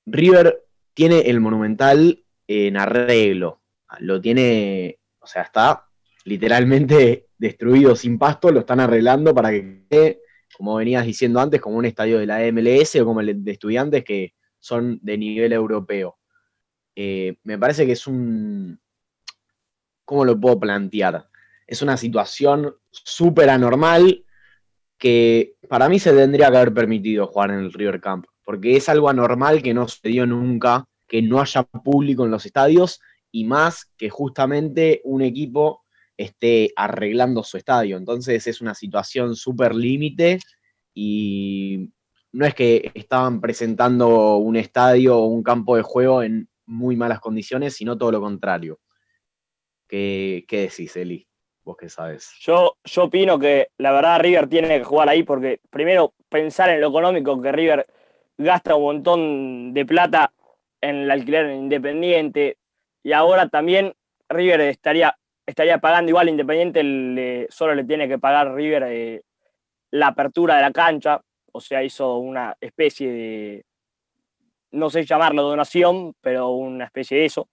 River 0.06 0.64
tiene 0.94 1.20
el 1.20 1.40
Monumental 1.40 2.24
en 2.46 2.76
arreglo, 2.76 3.62
lo 4.00 4.20
tiene, 4.20 4.98
o 5.20 5.26
sea, 5.26 5.42
está 5.42 5.86
literalmente 6.24 7.28
destruido 7.38 7.96
sin 7.96 8.18
pasto, 8.18 8.50
lo 8.50 8.60
están 8.60 8.80
arreglando 8.80 9.34
para 9.34 9.50
que 9.50 9.84
quede, 9.88 10.20
como 10.56 10.76
venías 10.76 11.04
diciendo 11.06 11.40
antes, 11.40 11.60
como 11.60 11.76
un 11.76 11.86
estadio 11.86 12.18
de 12.18 12.26
la 12.26 12.40
MLS 12.52 12.96
o 12.96 13.04
como 13.04 13.20
el 13.20 13.42
de 13.42 13.52
estudiantes 13.52 14.04
que 14.04 14.34
son 14.58 14.98
de 15.02 15.18
nivel 15.18 15.52
europeo. 15.52 16.18
Eh, 16.94 17.36
me 17.44 17.58
parece 17.58 17.86
que 17.86 17.92
es 17.92 18.06
un, 18.06 18.78
¿cómo 20.04 20.24
lo 20.24 20.38
puedo 20.38 20.60
plantear? 20.60 21.28
Es 21.66 21.80
una 21.82 21.96
situación 21.96 22.74
súper 22.90 23.48
anormal 23.48 24.24
que 24.98 25.56
para 25.68 25.88
mí 25.88 25.98
se 25.98 26.12
tendría 26.12 26.50
que 26.50 26.56
haber 26.56 26.74
permitido 26.74 27.26
jugar 27.26 27.50
en 27.50 27.60
el 27.60 27.72
River 27.72 28.00
Camp, 28.00 28.26
porque 28.44 28.76
es 28.76 28.88
algo 28.88 29.08
anormal 29.08 29.62
que 29.62 29.74
no 29.74 29.88
se 29.88 30.08
dio 30.08 30.26
nunca, 30.26 30.86
que 31.06 31.22
no 31.22 31.40
haya 31.40 31.62
público 31.62 32.24
en 32.24 32.30
los 32.30 32.46
estadios 32.46 33.00
y 33.30 33.44
más 33.44 33.90
que 33.96 34.10
justamente 34.10 35.00
un 35.04 35.22
equipo 35.22 35.82
esté 36.16 36.72
arreglando 36.76 37.42
su 37.42 37.56
estadio. 37.56 37.96
Entonces 37.96 38.46
es 38.46 38.60
una 38.60 38.74
situación 38.74 39.34
súper 39.36 39.74
límite 39.74 40.38
y 40.94 41.90
no 42.32 42.46
es 42.46 42.54
que 42.54 42.90
estaban 42.94 43.40
presentando 43.40 44.36
un 44.36 44.56
estadio 44.56 45.18
o 45.18 45.26
un 45.26 45.42
campo 45.42 45.76
de 45.76 45.82
juego 45.82 46.22
en 46.22 46.48
muy 46.66 46.96
malas 46.96 47.20
condiciones, 47.20 47.74
sino 47.74 47.96
todo 47.98 48.12
lo 48.12 48.20
contrario. 48.20 48.80
¿Qué, 49.86 50.46
decís, 50.48 50.96
Eli? 50.96 51.26
Vos 51.64 51.76
qué 51.78 51.88
sabes. 51.88 52.32
Yo, 52.40 52.78
yo 52.82 53.04
opino 53.04 53.38
que 53.38 53.68
la 53.76 53.92
verdad 53.92 54.20
River 54.20 54.48
tiene 54.48 54.78
que 54.78 54.84
jugar 54.84 55.08
ahí 55.08 55.22
porque 55.22 55.60
primero 55.70 56.14
pensar 56.28 56.70
en 56.70 56.80
lo 56.80 56.88
económico 56.88 57.40
que 57.40 57.52
River 57.52 57.86
gasta 58.38 58.74
un 58.74 58.82
montón 58.82 59.74
de 59.74 59.86
plata 59.86 60.32
en 60.80 60.96
el 60.96 61.10
alquiler 61.10 61.50
independiente 61.52 62.58
y 63.02 63.12
ahora 63.12 63.48
también 63.48 63.94
River 64.28 64.60
estaría, 64.62 65.16
estaría 65.46 65.78
pagando 65.78 66.10
igual 66.10 66.28
Independiente, 66.28 67.46
solo 67.50 67.74
le 67.74 67.84
tiene 67.84 68.08
que 68.08 68.18
pagar 68.18 68.54
River 68.54 68.84
eh, 68.88 69.22
la 69.90 70.08
apertura 70.08 70.56
de 70.56 70.62
la 70.62 70.72
cancha, 70.72 71.20
o 71.52 71.60
sea, 71.60 71.82
hizo 71.82 72.16
una 72.16 72.56
especie 72.60 73.12
de, 73.12 73.64
no 74.72 74.90
sé 74.90 75.04
llamarlo 75.04 75.42
donación, 75.42 76.14
pero 76.20 76.50
una 76.50 76.86
especie 76.86 77.18
de 77.18 77.26
eso. 77.26 77.48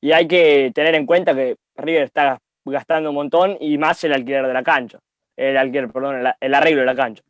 Y 0.00 0.12
hay 0.12 0.28
que 0.28 0.70
tener 0.74 0.94
en 0.94 1.06
cuenta 1.06 1.34
que 1.34 1.56
River 1.74 2.02
está 2.02 2.38
gastando 2.64 3.10
un 3.10 3.16
montón 3.16 3.56
y 3.60 3.78
más 3.78 4.02
el 4.04 4.12
alquiler 4.12 4.46
de 4.46 4.52
la 4.52 4.62
cancha. 4.62 4.98
El 5.36 5.56
alquiler, 5.56 5.90
perdón, 5.90 6.26
el, 6.40 6.54
arreglo 6.54 6.80
de 6.80 6.86
la 6.86 6.94
cancha. 6.94 7.22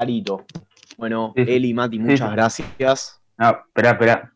Clarito. 0.00 0.46
Bueno, 0.96 1.34
Eli, 1.36 1.74
Mati, 1.74 1.98
muchas 1.98 2.32
gracias. 2.32 3.22
No, 3.36 3.50
espera, 3.50 3.90
espera. 3.90 4.32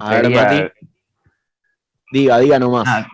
A 0.00 0.10
ver, 0.10 0.30
Mati. 0.30 0.62
Diga, 2.10 2.38
diga 2.40 2.58
nomás. 2.58 2.88
Ah, 2.88 3.06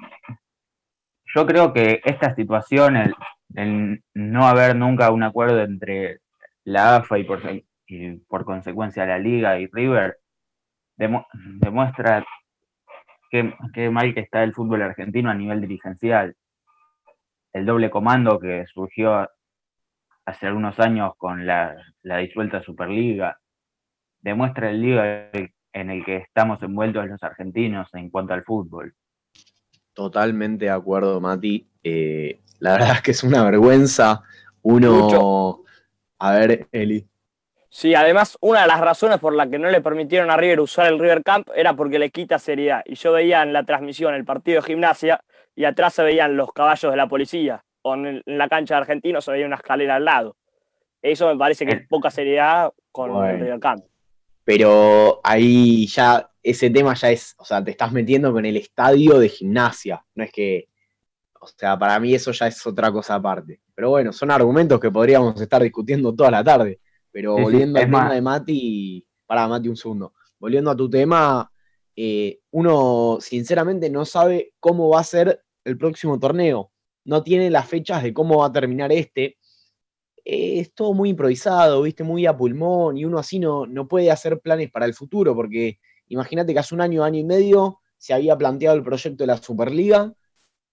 yo 1.35 1.47
creo 1.47 1.75
que 1.75 2.01
esta 2.07 2.35
situación, 2.35 2.97
el 2.97 4.03
no 4.15 4.47
haber 4.47 4.77
nunca 4.77 5.11
un 5.11 5.23
acuerdo 5.23 5.61
entre 5.61 6.21
la 6.65 6.97
AFA 6.97 7.19
y 7.19 7.25
por, 7.25 7.43
por 8.29 8.47
consecuencia 8.47 9.05
la 9.05 9.19
Liga 9.19 9.61
y 9.61 9.67
River, 9.67 10.21
demuestra 10.97 12.25
qué, 13.31 13.91
mal 13.91 14.15
que 14.15 14.21
está 14.21 14.43
el 14.43 14.55
fútbol 14.55 14.81
argentino 14.81 15.29
a 15.29 15.35
nivel 15.35 15.61
dirigencial. 15.61 16.35
El 17.53 17.67
doble 17.67 17.91
comando 17.91 18.39
que 18.39 18.65
surgió 18.73 19.29
hace 20.29 20.47
algunos 20.47 20.79
años 20.79 21.13
con 21.17 21.47
la, 21.47 21.75
disuelta 22.03 22.63
Superliga, 22.63 23.41
demuestra 24.21 24.71
el 24.71 24.83
liga 24.83 25.31
en 25.73 25.91
el 25.91 26.05
que 26.05 26.17
estamos 26.17 26.63
envueltos 26.63 27.07
los 27.07 27.23
argentinos 27.23 27.89
en 27.95 28.11
cuanto 28.11 28.35
al 28.35 28.45
fútbol. 28.45 28.95
Totalmente 29.95 30.67
de 30.67 30.71
acuerdo, 30.71 31.19
Mati. 31.21 31.67
Eh, 31.83 32.41
la 32.59 32.73
verdad 32.73 32.97
es 32.97 33.03
que 33.03 33.11
es 33.13 33.25
una 33.25 33.43
vergüenza 33.43 34.23
uno 34.61 35.65
a 36.19 36.33
ver, 36.33 36.69
Eli. 36.73 37.07
Sí, 37.71 37.95
además, 37.95 38.37
una 38.41 38.63
de 38.63 38.67
las 38.67 38.81
razones 38.81 39.19
por 39.21 39.35
la 39.35 39.49
que 39.49 39.59
no 39.59 39.71
le 39.71 39.81
permitieron 39.81 40.31
a 40.31 40.37
River 40.37 40.61
usar 40.61 40.89
el 40.89 40.99
River 40.99 41.23
Camp 41.23 41.49
era 41.55 41.75
porque 41.75 41.99
le 41.99 42.11
quita 42.11 42.39
seriedad. 42.39 42.83
Y 42.85 42.97
yo 42.97 43.13
veía 43.13 43.43
en 43.43 43.53
la 43.53 43.63
transmisión 43.63 44.15
el 44.15 44.25
partido 44.25 44.61
de 44.61 44.67
gimnasia 44.67 45.21
y 45.55 45.65
atrás 45.65 45.95
se 45.95 46.03
veían 46.03 46.37
los 46.37 46.53
caballos 46.53 46.91
de 46.91 46.97
la 46.97 47.07
policía. 47.07 47.65
O 47.83 47.95
en 47.95 48.23
la 48.27 48.49
cancha 48.49 48.75
de 48.75 48.81
Argentino 48.81 49.21
se 49.21 49.33
veía 49.33 49.47
una 49.47 49.57
escalera 49.57 49.97
al 49.97 50.05
lado. 50.05 50.37
Eso 51.01 51.29
me 51.29 51.39
parece 51.39 51.65
que 51.65 51.73
es 51.73 51.89
poca 51.89 52.11
seriedad 52.11 52.73
con 52.91 53.25
el 53.25 53.41
River 53.41 53.61
Camp. 53.61 53.85
Pero 54.45 55.21
ahí 55.23 55.87
ya, 55.87 56.31
ese 56.43 56.71
tema 56.71 56.95
ya 56.95 57.11
es, 57.11 57.35
o 57.39 57.45
sea, 57.45 57.63
te 57.63 57.71
estás 57.71 57.93
metiendo 57.93 58.33
con 58.33 58.45
el 58.45 58.57
estadio 58.57 59.19
de 59.19 59.29
gimnasia. 59.29 60.05
No 60.15 60.25
es 60.25 60.33
que 60.33 60.69
o 61.41 61.47
sea, 61.47 61.79
para 61.79 61.99
mí 62.01 62.15
eso 62.15 62.33
ya 62.33 62.47
es 62.47 62.67
otra 62.67 62.93
cosa 62.93 63.15
aparte. 63.15 63.61
Pero 63.75 63.91
bueno, 63.91 64.13
son 64.13 64.31
argumentos 64.31 64.81
que 64.81 64.91
podríamos 64.91 65.41
estar 65.41 65.63
discutiendo 65.63 66.15
toda 66.15 66.31
la 66.31 66.45
tarde. 66.45 66.81
Pero 67.11 67.35
volviendo 67.35 67.79
al 67.79 67.87
tema 67.87 68.13
de 68.13 68.21
Mati, 68.21 69.07
para 69.27 69.49
Mati 69.49 69.69
un 69.69 69.77
segundo, 69.77 70.15
volviendo 70.39 70.71
a 70.71 70.77
tu 70.77 70.91
tema, 70.91 71.51
eh, 71.97 72.41
uno 72.51 73.19
sinceramente 73.21 73.91
no 73.91 74.05
sabe 74.05 74.53
cómo 74.61 74.91
va 74.91 75.01
a 75.01 75.05
ser 75.05 75.43
el 75.65 75.79
próximo 75.79 76.19
torneo. 76.19 76.71
No 77.09 77.23
tiene 77.23 77.49
las 77.51 77.67
fechas 77.67 78.03
de 78.03 78.13
cómo 78.13 78.41
va 78.41 78.49
a 78.49 78.53
terminar 78.53 78.93
este. 78.93 79.39
es 80.25 80.75
todo 80.75 80.93
muy 80.93 81.09
improvisado, 81.09 81.81
viste, 81.81 82.05
muy 82.05 82.27
a 82.27 82.37
pulmón, 82.37 82.99
y 82.99 83.07
uno 83.07 83.19
así 83.19 83.39
no, 83.39 83.67
no 83.67 83.89
puede 83.89 84.11
hacer 84.11 84.41
planes 84.41 84.71
para 84.71 84.85
el 84.85 84.93
futuro, 84.93 85.35
porque 85.35 85.79
imagínate 86.09 86.53
que 86.53 86.59
hace 86.59 86.75
un 86.75 86.83
año, 86.83 87.03
año 87.03 87.19
y 87.19 87.25
medio, 87.25 87.81
se 87.97 88.13
había 88.13 88.37
planteado 88.37 88.77
el 88.77 88.83
proyecto 88.83 89.23
de 89.23 89.29
la 89.29 89.39
Superliga, 89.39 90.13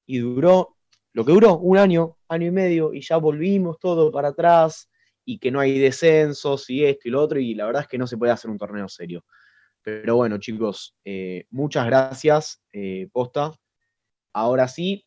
y 0.05 0.17
duró 0.17 0.75
lo 1.13 1.23
que 1.23 1.31
duró, 1.31 1.57
un 1.57 1.77
año, 1.77 2.17
año 2.27 2.47
y 2.47 2.51
medio, 2.51 2.93
y 2.93 2.99
ya 2.99 3.15
volvimos 3.15 3.79
todo 3.79 4.11
para 4.11 4.29
atrás, 4.29 4.89
y 5.23 5.39
que 5.39 5.51
no 5.51 5.61
hay 5.61 5.79
descensos 5.79 6.69
y 6.69 6.83
esto 6.83 7.07
y 7.07 7.11
lo 7.11 7.21
otro, 7.21 7.39
y 7.39 7.55
la 7.55 7.65
verdad 7.65 7.83
es 7.83 7.87
que 7.87 7.97
no 7.97 8.07
se 8.07 8.17
puede 8.17 8.33
hacer 8.33 8.51
un 8.51 8.57
torneo 8.57 8.89
serio. 8.89 9.23
Pero 9.81 10.17
bueno, 10.17 10.37
chicos, 10.37 10.97
eh, 11.05 11.45
muchas 11.49 11.85
gracias, 11.85 12.61
eh, 12.73 13.07
posta. 13.13 13.53
Ahora 14.33 14.67
sí, 14.67 15.05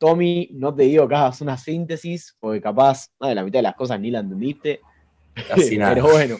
Tommy, 0.00 0.48
no 0.54 0.74
te 0.74 0.84
digo 0.84 1.06
que 1.06 1.14
hagas 1.14 1.42
una 1.42 1.58
síntesis, 1.58 2.34
porque 2.40 2.62
capaz 2.62 3.10
de 3.20 3.34
la 3.34 3.44
mitad 3.44 3.58
de 3.58 3.64
las 3.64 3.74
cosas 3.74 4.00
ni 4.00 4.10
la 4.10 4.20
entendiste. 4.20 4.80
Casi 5.46 5.76
nada. 5.78 5.92
Pero 5.92 6.08
bueno, 6.08 6.36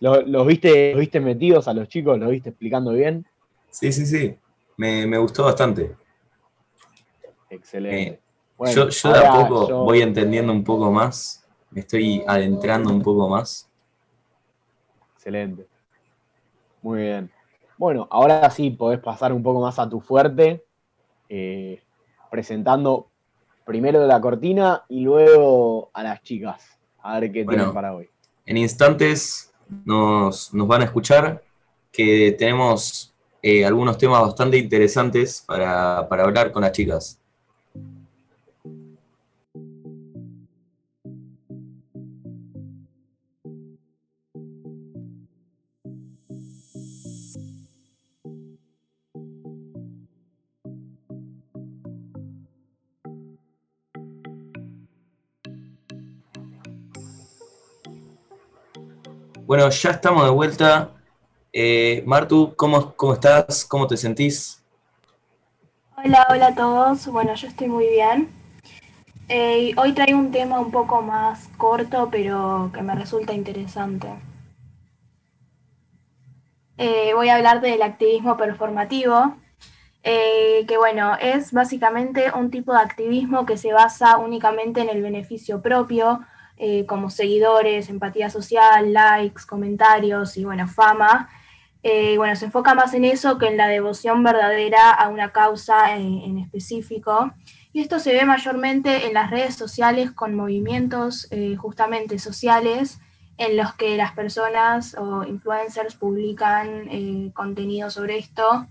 los, 0.00 0.46
viste, 0.46 0.94
viste 0.94 1.20
metidos 1.20 1.68
a 1.68 1.74
los 1.74 1.88
chicos, 1.88 2.18
los 2.18 2.30
viste 2.30 2.48
explicando 2.48 2.92
bien. 2.92 3.26
Sí, 3.68 3.92
sí, 3.92 4.06
sí. 4.06 4.34
Me, 4.78 5.06
me 5.06 5.18
gustó 5.18 5.44
bastante. 5.44 5.94
Excelente. 7.50 8.08
Eh, 8.08 8.74
yo, 8.74 8.86
de 8.86 9.18
a 9.18 9.46
poco 9.46 9.84
voy 9.84 10.00
entendiendo 10.00 10.50
un 10.50 10.64
poco 10.64 10.90
más, 10.90 11.46
me 11.70 11.80
estoy 11.80 12.24
adentrando 12.26 12.88
un 12.88 13.02
poco 13.02 13.28
más. 13.28 13.70
Excelente. 15.16 15.66
Muy 16.80 17.02
bien. 17.02 17.30
Bueno, 17.76 18.08
ahora 18.10 18.48
sí 18.48 18.70
podés 18.70 19.00
pasar 19.00 19.34
un 19.34 19.42
poco 19.42 19.60
más 19.60 19.78
a 19.78 19.86
tu 19.86 20.00
fuerte, 20.00 20.64
eh, 21.28 21.82
presentando 22.30 23.08
primero 23.64 24.06
la 24.06 24.20
cortina 24.20 24.84
y 24.88 25.02
luego 25.02 25.90
a 25.92 26.02
las 26.02 26.22
chicas. 26.22 26.78
A 27.02 27.20
ver 27.20 27.32
qué 27.32 27.44
tienen 27.44 27.72
para 27.72 27.94
hoy. 27.94 28.08
En 28.44 28.56
instantes 28.56 29.52
nos, 29.84 30.50
van 30.52 30.82
a 30.82 30.84
escuchar 30.84 31.42
que 31.92 32.34
tenemos 32.38 33.14
eh, 33.42 33.64
algunos 33.64 33.98
temas 33.98 34.22
bastante 34.22 34.56
interesantes 34.58 35.42
para, 35.46 36.08
para 36.08 36.24
hablar 36.24 36.52
con 36.52 36.62
las 36.62 36.72
chicas. 36.72 37.20
Bueno, 59.46 59.70
ya 59.70 59.90
estamos 59.90 60.24
de 60.24 60.30
vuelta 60.30 60.90
Eh, 61.52 62.02
Martu, 62.04 62.52
¿cómo, 62.56 62.96
¿cómo 62.96 63.12
estás? 63.12 63.64
¿Cómo 63.64 63.86
te 63.86 63.96
sentís? 63.96 64.60
Hola, 65.96 66.26
hola 66.30 66.48
a 66.48 66.54
todos. 66.56 67.06
Bueno, 67.06 67.32
yo 67.36 67.46
estoy 67.46 67.68
muy 67.68 67.86
bien. 67.86 68.28
Eh, 69.28 69.72
hoy 69.76 69.92
traigo 69.92 70.18
un 70.18 70.32
tema 70.32 70.58
un 70.58 70.72
poco 70.72 71.00
más 71.00 71.46
corto, 71.58 72.08
pero 72.10 72.72
que 72.74 72.82
me 72.82 72.96
resulta 72.96 73.34
interesante. 73.34 74.08
Eh, 76.76 77.12
voy 77.14 77.28
a 77.28 77.36
hablar 77.36 77.60
del 77.60 77.82
activismo 77.82 78.36
performativo, 78.36 79.36
eh, 80.02 80.64
que 80.66 80.76
bueno, 80.76 81.14
es 81.20 81.52
básicamente 81.52 82.32
un 82.34 82.50
tipo 82.50 82.72
de 82.72 82.80
activismo 82.80 83.46
que 83.46 83.56
se 83.56 83.72
basa 83.72 84.18
únicamente 84.18 84.80
en 84.80 84.88
el 84.88 85.02
beneficio 85.02 85.62
propio, 85.62 86.20
como 86.86 87.10
seguidores, 87.10 87.90
empatía 87.90 88.30
social, 88.30 88.92
likes, 88.92 89.42
comentarios 89.46 90.36
y 90.36 90.44
bueno, 90.44 90.66
fama. 90.66 91.28
bueno, 92.16 92.34
se 92.34 92.46
enfoca 92.46 92.74
más 92.74 92.94
en 92.94 93.04
eso 93.04 93.36
que 93.38 93.48
en 93.48 93.56
la 93.56 93.68
devoción 93.68 94.22
verdadera 94.22 94.90
a 94.90 95.08
una 95.08 95.32
causa 95.32 95.94
en 95.96 96.38
específico. 96.38 97.32
Y 97.76 97.80
esto 97.80 97.98
se 97.98 98.14
ve 98.14 98.24
mayormente 98.24 99.06
en 99.06 99.12
las 99.12 99.30
redes 99.30 99.54
sociales 99.54 100.10
con 100.10 100.34
movimientos 100.34 101.28
eh, 101.30 101.56
justamente 101.56 102.18
sociales 102.18 103.00
en 103.36 103.58
los 103.58 103.74
que 103.74 103.98
las 103.98 104.12
personas 104.12 104.96
o 104.98 105.24
influencers 105.24 105.94
publican 105.94 106.88
eh, 106.90 107.30
contenido 107.34 107.90
sobre 107.90 108.16
esto, 108.16 108.66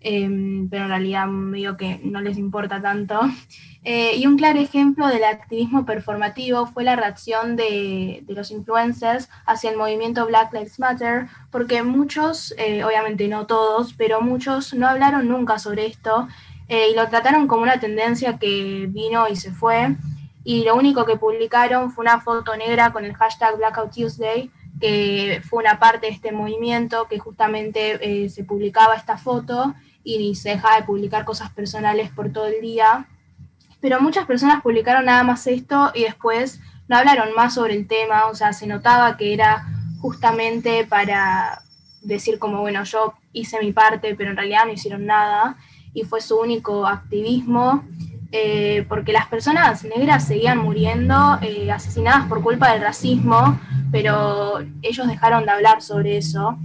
em, 0.00 0.68
pero 0.68 0.84
en 0.84 0.88
realidad 0.90 1.26
medio 1.26 1.76
que 1.76 2.00
no 2.04 2.20
les 2.20 2.38
importa 2.38 2.80
tanto. 2.80 3.20
Eh, 3.84 4.16
y 4.16 4.26
un 4.26 4.36
claro 4.36 4.58
ejemplo 4.58 5.06
del 5.06 5.24
activismo 5.24 5.86
performativo 5.86 6.66
fue 6.66 6.84
la 6.84 6.96
reacción 6.96 7.56
de, 7.56 8.22
de, 8.26 8.34
los 8.34 8.50
influencers 8.50 9.30
hacia 9.46 9.70
el 9.70 9.78
movimiento 9.78 10.26
Black 10.26 10.52
Lives 10.52 10.78
Matter, 10.78 11.28
porque 11.50 11.82
muchos, 11.84 12.52
obviamente 12.84 13.28
no 13.28 13.46
todos, 13.46 13.94
pero 13.94 14.20
muchos 14.20 14.74
no 14.74 14.88
hablaron 14.88 15.28
nunca 15.28 15.58
sobre 15.58 15.86
esto 15.86 16.28
eh, 16.68 16.90
y 16.90 16.94
lo 16.94 17.08
trataron 17.08 17.48
como 17.48 17.62
una 17.62 17.80
tendencia 17.80 18.38
que 18.38 18.86
vino 18.88 19.26
y 19.28 19.36
se 19.36 19.50
fue. 19.52 19.96
Y 20.44 20.64
lo 20.64 20.76
único 20.76 21.04
que 21.04 21.16
publicaron 21.16 21.90
fue 21.90 22.02
una 22.02 22.20
foto 22.20 22.56
negra 22.56 22.92
con 22.92 23.04
el 23.04 23.14
hashtag 23.14 23.56
Blackout 23.56 23.92
Tuesday, 23.92 24.50
que 24.80 25.42
fue 25.48 25.60
una 25.60 25.78
parte 25.78 26.06
de 26.06 26.12
este 26.12 26.30
movimiento 26.30 27.06
que 27.08 27.18
justamente 27.18 27.98
eh, 28.24 28.28
se 28.28 28.44
publicaba 28.44 28.94
esta 28.94 29.16
foto 29.16 29.74
y 30.04 30.34
se 30.34 30.50
dejaba 30.50 30.76
de 30.76 30.82
publicar 30.84 31.24
cosas 31.24 31.50
personales 31.50 32.10
por 32.10 32.32
todo 32.32 32.46
el 32.46 32.60
día. 32.60 33.06
Pero 33.80 34.00
muchas 34.00 34.26
personas 34.26 34.62
publicaron 34.62 35.04
nada 35.04 35.22
más 35.22 35.46
esto 35.46 35.92
y 35.94 36.02
después 36.02 36.60
no 36.88 36.96
hablaron 36.96 37.34
más 37.36 37.54
sobre 37.54 37.74
el 37.74 37.86
tema, 37.86 38.26
o 38.26 38.34
sea, 38.34 38.52
se 38.52 38.66
notaba 38.66 39.16
que 39.16 39.34
era 39.34 39.66
justamente 40.00 40.86
para 40.86 41.62
decir 42.02 42.38
como, 42.38 42.60
bueno, 42.60 42.82
yo 42.84 43.14
hice 43.32 43.60
mi 43.60 43.72
parte, 43.72 44.14
pero 44.14 44.30
en 44.30 44.36
realidad 44.36 44.64
no 44.64 44.72
hicieron 44.72 45.06
nada 45.06 45.56
y 45.92 46.02
fue 46.04 46.20
su 46.20 46.38
único 46.38 46.86
activismo, 46.86 47.84
eh, 48.32 48.84
porque 48.88 49.12
las 49.12 49.26
personas 49.26 49.84
negras 49.84 50.26
seguían 50.26 50.58
muriendo, 50.58 51.38
eh, 51.42 51.70
asesinadas 51.70 52.26
por 52.26 52.42
culpa 52.42 52.72
del 52.72 52.82
racismo, 52.82 53.58
pero 53.90 54.60
ellos 54.82 55.06
dejaron 55.06 55.44
de 55.44 55.50
hablar 55.50 55.82
sobre 55.82 56.18
eso. 56.18 56.58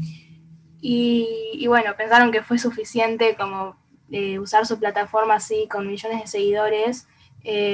Y, 0.85 1.65
bueno, 1.67 1.95
pensaron 1.95 2.31
que 2.31 2.43
fue 2.43 2.57
suficiente 2.57 3.37
como 3.37 3.77
eh, 4.11 4.37
usar 4.37 4.65
su 4.65 4.77
plataforma 4.79 5.35
así 5.35 5.67
con 5.71 5.87
millones 5.87 6.21
de 6.21 6.27
seguidores 6.27 7.07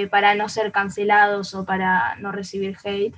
para 0.09 0.33
no 0.33 0.49
ser 0.49 0.71
cancelados 0.71 1.53
o 1.53 1.63
para 1.63 2.15
no 2.15 2.31
recibir 2.31 2.75
hate. 2.83 3.15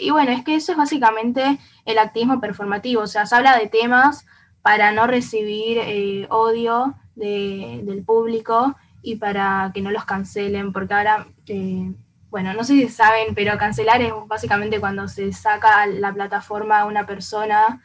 y 0.00 0.10
bueno, 0.10 0.32
es 0.32 0.42
que 0.42 0.56
eso 0.56 0.72
es 0.72 0.78
básicamente 0.78 1.58
el 1.84 1.98
activismo 1.98 2.40
performativo, 2.40 3.02
o 3.02 3.06
sea, 3.06 3.24
se 3.24 3.36
habla 3.36 3.56
de 3.56 3.68
temas 3.68 4.26
para 4.62 4.92
no 4.92 5.06
recibir 5.06 5.78
eh, 5.78 6.26
odio 6.30 6.94
del 7.14 8.02
público 8.06 8.76
y 9.02 9.16
para 9.16 9.70
que 9.74 9.82
no 9.82 9.90
los 9.90 10.04
cancelen, 10.04 10.72
porque 10.72 10.94
ahora, 10.94 11.26
eh, 11.46 11.92
bueno, 12.30 12.54
no 12.54 12.64
sé 12.64 12.74
si 12.74 12.88
saben, 12.88 13.34
pero 13.34 13.58
cancelar 13.58 14.00
es 14.00 14.12
básicamente 14.26 14.80
cuando 14.80 15.08
se 15.08 15.32
saca 15.32 15.86
la 15.86 16.14
plataforma 16.14 16.80
a 16.80 16.86
una 16.86 17.04
persona 17.04 17.82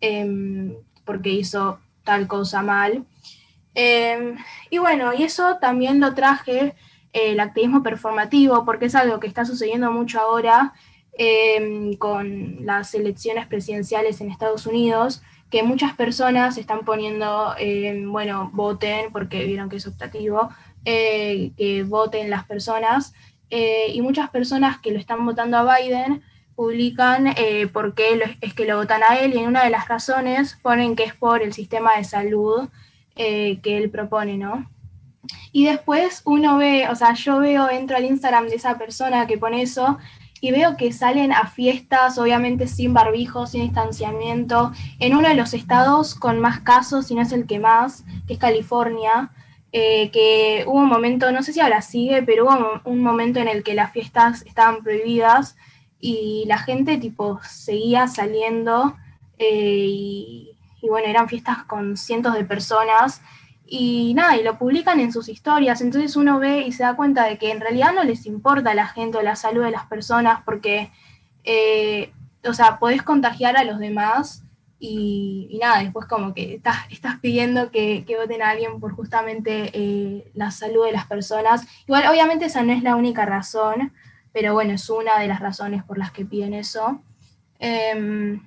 em, 0.00 0.74
porque 1.04 1.30
hizo 1.30 1.80
tal 2.04 2.26
cosa 2.26 2.62
mal. 2.62 3.04
Em, 3.74 4.36
y 4.70 4.78
bueno, 4.78 5.12
y 5.14 5.22
eso 5.22 5.58
también 5.60 6.00
lo 6.00 6.14
traje 6.14 6.74
eh, 7.12 7.32
el 7.32 7.40
activismo 7.40 7.82
performativo, 7.82 8.64
porque 8.64 8.86
es 8.86 8.94
algo 8.94 9.20
que 9.20 9.26
está 9.26 9.44
sucediendo 9.44 9.90
mucho 9.92 10.20
ahora 10.20 10.72
em, 11.20 11.94
con 11.96 12.64
las 12.64 12.94
elecciones 12.94 13.46
presidenciales 13.46 14.20
en 14.20 14.30
Estados 14.30 14.66
Unidos, 14.66 15.22
que 15.50 15.62
muchas 15.62 15.94
personas 15.94 16.58
están 16.58 16.84
poniendo, 16.84 17.54
eh, 17.58 18.04
bueno, 18.06 18.50
voten, 18.52 19.10
porque 19.12 19.44
vieron 19.44 19.68
que 19.68 19.76
es 19.76 19.86
optativo, 19.86 20.50
eh, 20.84 21.52
que 21.56 21.82
voten 21.84 22.30
las 22.30 22.44
personas, 22.44 23.14
eh, 23.50 23.90
y 23.94 24.02
muchas 24.02 24.28
personas 24.30 24.78
que 24.78 24.92
lo 24.92 24.98
están 24.98 25.24
votando 25.24 25.56
a 25.56 25.78
Biden 25.78 26.22
publican 26.58 27.32
por 27.72 27.94
qué 27.94 28.20
es 28.40 28.52
que 28.52 28.64
lo 28.64 28.78
votan 28.78 29.02
a 29.08 29.14
él, 29.20 29.32
y 29.32 29.38
en 29.38 29.46
una 29.46 29.62
de 29.62 29.70
las 29.70 29.86
razones 29.86 30.58
ponen 30.60 30.96
que 30.96 31.04
es 31.04 31.14
por 31.14 31.40
el 31.40 31.52
sistema 31.52 31.96
de 31.96 32.02
salud 32.02 32.68
que 33.14 33.60
él 33.62 33.90
propone, 33.90 34.36
¿no? 34.38 34.68
Y 35.52 35.66
después 35.66 36.22
uno 36.24 36.56
ve, 36.56 36.88
o 36.88 36.96
sea, 36.96 37.14
yo 37.14 37.38
veo, 37.38 37.70
entro 37.70 37.96
al 37.96 38.04
Instagram 38.04 38.48
de 38.48 38.56
esa 38.56 38.76
persona 38.76 39.28
que 39.28 39.38
pone 39.38 39.62
eso, 39.62 39.98
y 40.40 40.50
veo 40.50 40.76
que 40.76 40.92
salen 40.92 41.32
a 41.32 41.46
fiestas, 41.46 42.18
obviamente 42.18 42.66
sin 42.66 42.92
barbijo, 42.92 43.46
sin 43.46 43.62
distanciamiento, 43.62 44.72
en 44.98 45.14
uno 45.14 45.28
de 45.28 45.34
los 45.36 45.54
estados 45.54 46.16
con 46.16 46.40
más 46.40 46.58
casos, 46.60 47.06
si 47.06 47.14
no 47.14 47.22
es 47.22 47.30
el 47.30 47.46
que 47.46 47.60
más, 47.60 48.04
que 48.26 48.32
es 48.32 48.38
California, 48.40 49.30
eh, 49.70 50.10
que 50.10 50.64
hubo 50.66 50.78
un 50.78 50.88
momento, 50.88 51.30
no 51.30 51.44
sé 51.44 51.52
si 51.52 51.60
ahora 51.60 51.82
sigue, 51.82 52.22
pero 52.22 52.46
hubo 52.46 52.80
un 52.84 53.00
momento 53.00 53.38
en 53.38 53.46
el 53.46 53.62
que 53.62 53.74
las 53.74 53.92
fiestas 53.92 54.42
estaban 54.42 54.82
prohibidas 54.82 55.56
y 56.00 56.44
la 56.46 56.58
gente 56.58 56.98
tipo 56.98 57.40
seguía 57.42 58.06
saliendo 58.06 58.96
eh, 59.38 59.86
y, 59.88 60.56
bueno, 60.82 61.08
eran 61.08 61.28
fiestas 61.28 61.64
con 61.64 61.96
cientos 61.96 62.34
de 62.34 62.44
personas 62.44 63.20
y 63.66 64.14
nada, 64.14 64.36
y 64.36 64.42
lo 64.42 64.58
publican 64.58 64.98
en 65.00 65.12
sus 65.12 65.28
historias, 65.28 65.80
entonces 65.82 66.16
uno 66.16 66.38
ve 66.38 66.62
y 66.62 66.72
se 66.72 66.84
da 66.84 66.96
cuenta 66.96 67.24
de 67.24 67.36
que 67.36 67.50
en 67.50 67.60
realidad 67.60 67.92
no 67.94 68.02
les 68.02 68.24
importa 68.26 68.70
a 68.70 68.74
la 68.74 68.86
gente 68.86 69.18
o 69.18 69.22
la 69.22 69.36
salud 69.36 69.62
de 69.62 69.70
las 69.70 69.86
personas 69.86 70.40
porque, 70.44 70.90
eh, 71.44 72.12
o 72.44 72.54
sea, 72.54 72.78
podés 72.78 73.02
contagiar 73.02 73.56
a 73.56 73.64
los 73.64 73.78
demás 73.78 74.42
y, 74.80 75.58
nada, 75.60 75.80
después 75.80 76.06
como 76.06 76.32
que 76.32 76.54
estás, 76.54 76.76
estás 76.90 77.18
pidiendo 77.18 77.70
que, 77.70 78.04
voten 78.18 78.42
a 78.42 78.50
alguien 78.50 78.80
por 78.80 78.94
justamente 78.94 79.70
eh, 79.74 80.30
la 80.34 80.50
salud 80.50 80.86
de 80.86 80.92
las 80.92 81.06
personas. 81.06 81.66
Igual, 81.86 82.06
obviamente 82.08 82.46
esa 82.46 82.62
no 82.62 82.72
es 82.72 82.82
la 82.82 82.96
única 82.96 83.26
razón, 83.26 83.92
pero 84.38 84.52
bueno, 84.52 84.72
es 84.74 84.88
una 84.88 85.18
de 85.18 85.26
las 85.26 85.40
razones 85.40 85.82
por 85.82 85.98
las 85.98 86.12
que 86.12 86.24
piden 86.24 86.54
eso. 86.54 87.02
Em, 87.58 88.40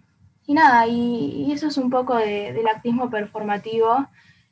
y 0.48 0.54
nada, 0.54 0.88
y, 0.88 1.52
eso 1.52 1.68
es 1.68 1.76
un 1.78 1.90
poco 1.90 2.16
del 2.16 2.66
actismo 2.66 3.10
performativo. 3.10 4.08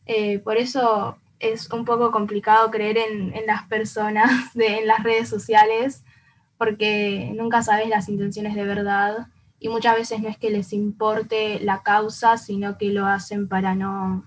Eh, 0.06 0.40
por 0.40 0.58
eso 0.58 1.18
es 1.40 1.72
un 1.72 1.86
poco 1.86 2.12
complicado 2.12 2.70
creer 2.70 2.98
en, 2.98 3.46
las 3.48 3.66
personas 3.70 4.30
de, 4.54 4.80
en 4.80 4.88
las 4.88 5.02
redes 5.02 5.30
sociales, 5.30 6.04
porque 6.58 7.32
nunca 7.38 7.62
sabes 7.64 7.88
las 7.88 8.10
intenciones 8.10 8.54
de 8.54 8.66
verdad 8.66 9.28
y 9.62 9.70
muchas 9.70 9.96
veces 9.96 10.22
no 10.22 10.28
es 10.28 10.38
que 10.38 10.50
les 10.50 10.74
importe 10.74 11.62
la 11.62 11.84
causa, 11.84 12.38
sino 12.38 12.78
que 12.78 12.90
lo 12.90 13.06
hacen 13.06 13.48
para 13.48 13.76
no, 13.76 14.26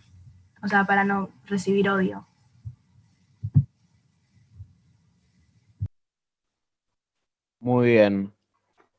o 0.62 0.68
sea, 0.68 0.86
para 0.86 1.04
no 1.04 1.28
recibir 1.44 1.90
odio. 1.90 2.26
Muy 7.62 7.90
bien. 7.90 8.34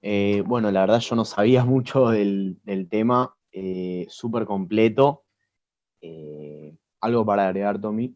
Eh, 0.02 0.42
bueno, 0.46 0.72
la 0.72 0.80
verdad 0.82 1.02
yo 1.02 1.18
no 1.18 1.26
sabía 1.26 1.66
mucho 1.66 2.08
del, 2.08 2.58
tema, 2.90 3.36
eh, 3.52 4.06
súper 4.08 4.46
completo. 4.46 5.26
Eh, 6.00 6.74
¿Algo 7.02 7.26
para 7.26 7.48
agregar, 7.50 7.80
Tommy? 7.82 8.16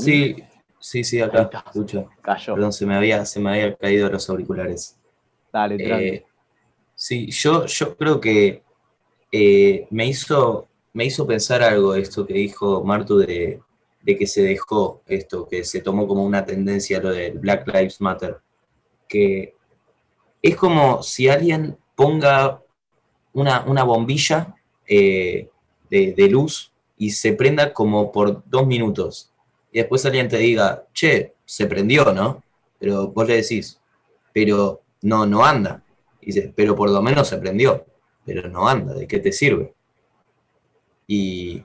Sí, 0.00 0.36
sí, 0.78 1.02
sí, 1.02 1.20
acá, 1.20 1.50
escucho. 1.66 2.08
Cayó. 2.22 2.54
Perdón, 2.54 2.72
se 2.72 2.86
me 2.86 2.94
había, 2.94 3.24
se 3.24 3.40
me 3.40 3.50
había 3.50 3.76
caído 3.76 4.08
los 4.08 4.30
auriculares. 4.30 4.96
Dale, 5.52 5.76
eh, 5.80 6.24
Sí, 6.94 7.32
yo, 7.32 7.66
yo 7.66 7.96
creo 7.96 8.20
que 8.20 8.62
me, 9.90 10.06
hizo, 10.06 10.68
me 10.92 11.04
hizo 11.04 11.26
pensar 11.26 11.62
algo 11.62 11.96
esto 11.96 12.24
que 12.24 12.34
dijo 12.34 12.84
Martu 12.84 13.18
de, 13.18 13.60
de, 14.08 14.16
que 14.18 14.26
se 14.26 14.42
dejó 14.42 15.02
esto, 15.06 15.46
que 15.46 15.64
se 15.64 15.80
tomó 15.80 16.06
como 16.06 16.24
una 16.24 16.44
tendencia 16.44 17.00
lo 17.00 17.10
del 17.10 17.38
Black 17.38 17.66
Lives 17.66 18.00
Matter. 18.00 18.38
Que 19.06 19.54
es 20.42 20.56
como 20.56 21.02
si 21.02 21.28
alguien 21.28 21.76
ponga 21.94 22.62
una, 23.32 23.82
bombilla 23.84 24.54
eh, 24.86 25.48
de, 25.90 26.28
luz 26.28 26.72
y 26.96 27.10
se 27.10 27.32
prenda 27.32 27.72
como 27.72 28.10
por 28.10 28.42
dos 28.48 28.66
minutos. 28.66 29.32
Y 29.72 29.78
después 29.78 30.04
alguien 30.06 30.28
te 30.28 30.38
diga, 30.38 30.86
che, 30.92 31.34
se 31.44 31.66
prendió, 31.66 32.12
¿no? 32.12 32.42
Pero 32.78 33.08
vos 33.08 33.26
le 33.26 33.36
decís, 33.36 33.80
pero 34.32 34.82
no, 35.02 35.26
no 35.26 35.44
anda. 35.44 35.82
Y 36.20 36.26
Dice, 36.26 36.52
pero 36.54 36.74
por 36.74 36.90
lo 36.90 37.00
menos 37.02 37.28
se 37.28 37.38
prendió, 37.38 37.86
pero 38.24 38.48
no 38.48 38.68
anda, 38.68 38.94
¿de 38.94 39.06
qué 39.06 39.18
te 39.18 39.32
sirve? 39.32 39.74
Y... 41.06 41.62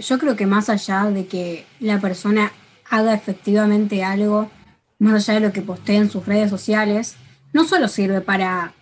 Yo 0.00 0.18
creo 0.18 0.36
que 0.36 0.46
más 0.46 0.68
allá 0.68 1.04
de 1.04 1.26
que 1.26 1.64
la 1.80 1.98
persona 1.98 2.52
haga 2.90 3.14
efectivamente 3.14 4.04
algo, 4.04 4.50
más 4.98 5.14
allá 5.14 5.40
de 5.40 5.46
lo 5.46 5.52
que 5.52 5.62
postea 5.62 5.96
en 5.96 6.10
sus 6.10 6.26
redes 6.26 6.50
sociales, 6.50 7.16
no 7.52 7.64
solo 7.64 7.88
sirve 7.88 8.20
para 8.20 8.74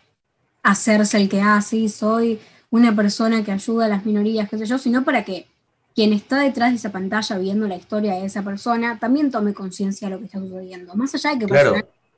hacerse 0.62 1.16
el 1.16 1.28
que, 1.28 1.40
ah, 1.40 1.62
sí, 1.62 1.88
soy 1.88 2.40
una 2.70 2.94
persona 2.94 3.44
que 3.44 3.52
ayuda 3.52 3.86
a 3.86 3.88
las 3.88 4.04
minorías, 4.04 4.48
qué 4.48 4.58
sé 4.58 4.66
yo, 4.66 4.78
sino 4.78 5.04
para 5.04 5.24
que 5.24 5.46
quien 5.94 6.12
está 6.12 6.40
detrás 6.40 6.70
de 6.70 6.76
esa 6.76 6.92
pantalla 6.92 7.38
viendo 7.38 7.66
la 7.68 7.76
historia 7.76 8.14
de 8.14 8.26
esa 8.26 8.42
persona 8.42 8.98
también 8.98 9.30
tome 9.30 9.54
conciencia 9.54 10.08
de 10.08 10.14
lo 10.14 10.18
que 10.18 10.26
está 10.26 10.38
sucediendo. 10.38 10.94
Más 10.94 11.14
allá 11.14 11.34
de 11.34 11.46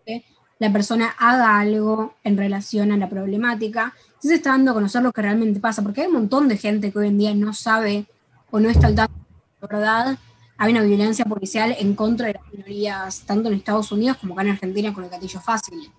que 0.07 0.25
la 0.59 0.73
persona 0.73 1.15
haga 1.19 1.59
algo 1.59 2.15
en 2.23 2.37
relación 2.37 2.93
a 2.93 2.97
la 2.97 3.09
problemática, 3.09 3.95
sí 4.19 4.29
se 4.29 4.35
está 4.35 4.51
dando 4.51 4.71
a 4.71 4.75
conocer 4.75 5.03
lo 5.03 5.13
que 5.13 5.23
realmente 5.23 5.61
pasa, 5.61 5.83
porque 5.83 6.03
hay 6.03 6.07
un 6.07 6.15
montón 6.15 6.49
de 6.49 6.57
gente 6.57 6.93
que 6.93 6.99
hoy 6.99 7.09
en 7.09 7.19
día 7.19 7.35
no 7.35 7.53
sabe 7.53 8.07
o 8.53 8.61
no 8.61 8.71
está 8.71 8.87
al 8.87 8.95
tanto 8.95 9.15
de 9.15 9.67
la 9.67 9.79
verdad. 9.79 10.19
Hay 10.59 10.73
una 10.73 10.83
violencia 10.83 11.25
policial 11.25 11.75
en 11.81 11.97
contra 11.97 12.29
de 12.29 12.35
las 12.35 12.53
minorías, 12.53 13.25
tanto 13.27 13.49
en 13.49 13.57
Estados 13.57 13.91
Unidos 13.91 14.19
como 14.19 14.35
acá 14.35 14.43
en 14.43 14.51
Argentina 14.51 14.95
con 14.95 15.03
el 15.03 15.11
gatillo 15.11 15.41
fácil. 15.41 15.91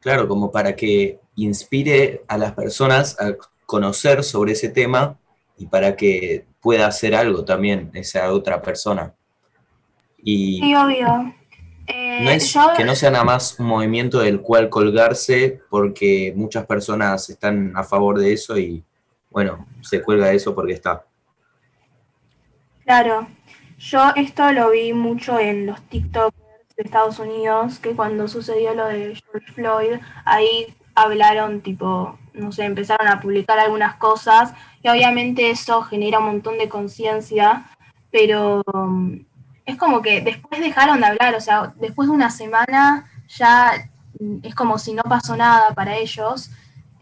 Claro, 0.00 0.28
como 0.28 0.50
para 0.50 0.74
que 0.74 1.18
inspire 1.34 2.22
a 2.28 2.38
las 2.38 2.52
personas 2.52 3.20
a 3.20 3.34
conocer 3.66 4.22
sobre 4.22 4.52
ese 4.52 4.68
tema 4.68 5.18
y 5.58 5.66
para 5.66 5.96
que 5.96 6.46
pueda 6.60 6.86
hacer 6.86 7.14
algo 7.14 7.44
también 7.44 7.90
esa 7.94 8.32
otra 8.32 8.62
persona. 8.62 9.12
Y 10.22 10.60
sí, 10.60 10.74
obvio. 10.74 11.34
Eh, 11.88 12.20
no 12.22 12.30
es 12.30 12.56
que 12.76 12.84
no 12.84 12.94
sea 12.94 13.10
nada 13.10 13.24
más 13.24 13.58
un 13.58 13.66
movimiento 13.66 14.20
del 14.20 14.40
cual 14.40 14.68
colgarse 14.68 15.60
porque 15.68 16.32
muchas 16.36 16.66
personas 16.66 17.28
están 17.28 17.72
a 17.76 17.84
favor 17.84 18.18
de 18.18 18.32
eso 18.32 18.56
y 18.58 18.82
bueno, 19.30 19.66
se 19.82 20.02
cuelga 20.02 20.32
eso 20.32 20.54
porque 20.54 20.72
está. 20.72 21.04
Claro, 22.86 23.26
yo 23.78 24.12
esto 24.14 24.52
lo 24.52 24.70
vi 24.70 24.92
mucho 24.92 25.40
en 25.40 25.66
los 25.66 25.82
TikTokers 25.88 26.76
de 26.76 26.84
Estados 26.84 27.18
Unidos, 27.18 27.80
que 27.80 27.96
cuando 27.96 28.28
sucedió 28.28 28.74
lo 28.74 28.86
de 28.86 29.16
George 29.16 29.52
Floyd, 29.54 29.94
ahí 30.24 30.72
hablaron 30.94 31.62
tipo, 31.62 32.16
no 32.32 32.52
sé, 32.52 32.64
empezaron 32.64 33.08
a 33.08 33.20
publicar 33.20 33.58
algunas 33.58 33.96
cosas 33.96 34.54
y 34.84 34.88
obviamente 34.88 35.50
eso 35.50 35.82
genera 35.82 36.20
un 36.20 36.26
montón 36.26 36.58
de 36.58 36.68
conciencia, 36.68 37.66
pero 38.12 38.62
um, 38.72 39.24
es 39.64 39.76
como 39.76 40.00
que 40.00 40.20
después 40.20 40.60
dejaron 40.60 41.00
de 41.00 41.06
hablar, 41.06 41.34
o 41.34 41.40
sea, 41.40 41.74
después 41.80 42.08
de 42.08 42.14
una 42.14 42.30
semana 42.30 43.10
ya 43.26 43.90
es 44.44 44.54
como 44.54 44.78
si 44.78 44.94
no 44.94 45.02
pasó 45.02 45.36
nada 45.36 45.74
para 45.74 45.96
ellos 45.96 46.52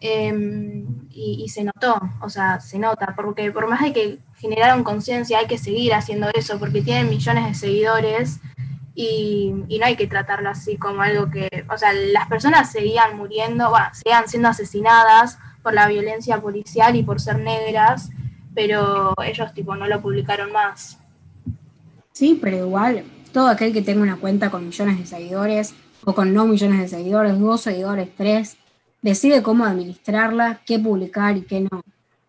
em, 0.01 0.87
y, 1.11 1.47
se 1.51 1.62
notó, 1.62 2.01
o 2.22 2.30
sea, 2.30 2.59
se 2.61 2.78
nota, 2.78 3.14
porque 3.14 3.53
por 3.53 3.68
más 3.68 3.82
de 3.82 3.93
que 3.93 4.18
generaron 4.45 4.84
conciencia 4.84 5.38
hay 5.38 5.47
que 5.47 5.57
seguir 5.57 5.95
haciendo 5.95 6.28
eso 6.34 6.59
porque 6.59 6.82
tienen 6.82 7.09
millones 7.09 7.47
de 7.47 7.55
seguidores 7.55 8.40
y, 8.95 9.55
no 9.80 9.86
hay 9.86 9.97
que 9.97 10.07
tratarlo 10.07 10.51
así 10.51 10.76
como 10.76 11.01
algo 11.01 11.30
que, 11.30 11.49
o 11.68 11.78
sea, 11.78 11.95
las 11.95 12.28
personas 12.28 12.70
seguían 12.70 13.16
muriendo, 13.16 13.70
bueno, 13.70 13.86
seguían 13.92 14.28
siendo 14.28 14.49
asesinadas 14.49 15.38
por 15.62 15.72
la 15.72 15.88
violencia 15.88 16.40
policial 16.42 16.95
y 16.95 17.03
por 17.03 17.20
ser 17.20 17.38
negras, 17.38 18.11
pero 18.55 19.14
ellos 19.24 19.55
tipo 19.55 19.74
no 19.76 19.88
lo 19.88 20.03
publicaron 20.03 20.53
más. 20.53 20.99
Sí, 22.12 22.38
pero 22.40 22.59
igual, 22.59 23.05
todo 23.32 23.49
aquel 23.49 23.72
que 23.72 23.82
tenga 23.82 24.03
una 24.03 24.16
cuenta 24.16 24.51
con 24.51 24.66
millones 24.66 24.99
de 24.99 25.07
seguidores 25.07 25.74
o 26.05 26.14
con 26.14 26.34
no 26.34 26.47
millones 26.47 26.80
de 26.80 26.88
seguidores, 26.99 27.40
dos 27.40 27.62
seguidores, 27.62 28.11
tres, 28.14 28.59
decide 29.01 29.42
cómo 29.42 29.64
administrarla, 29.64 30.61
qué 30.66 30.78
publicar 30.78 31.36
y 31.38 31.42
qué 31.42 31.62
no. 31.62 31.82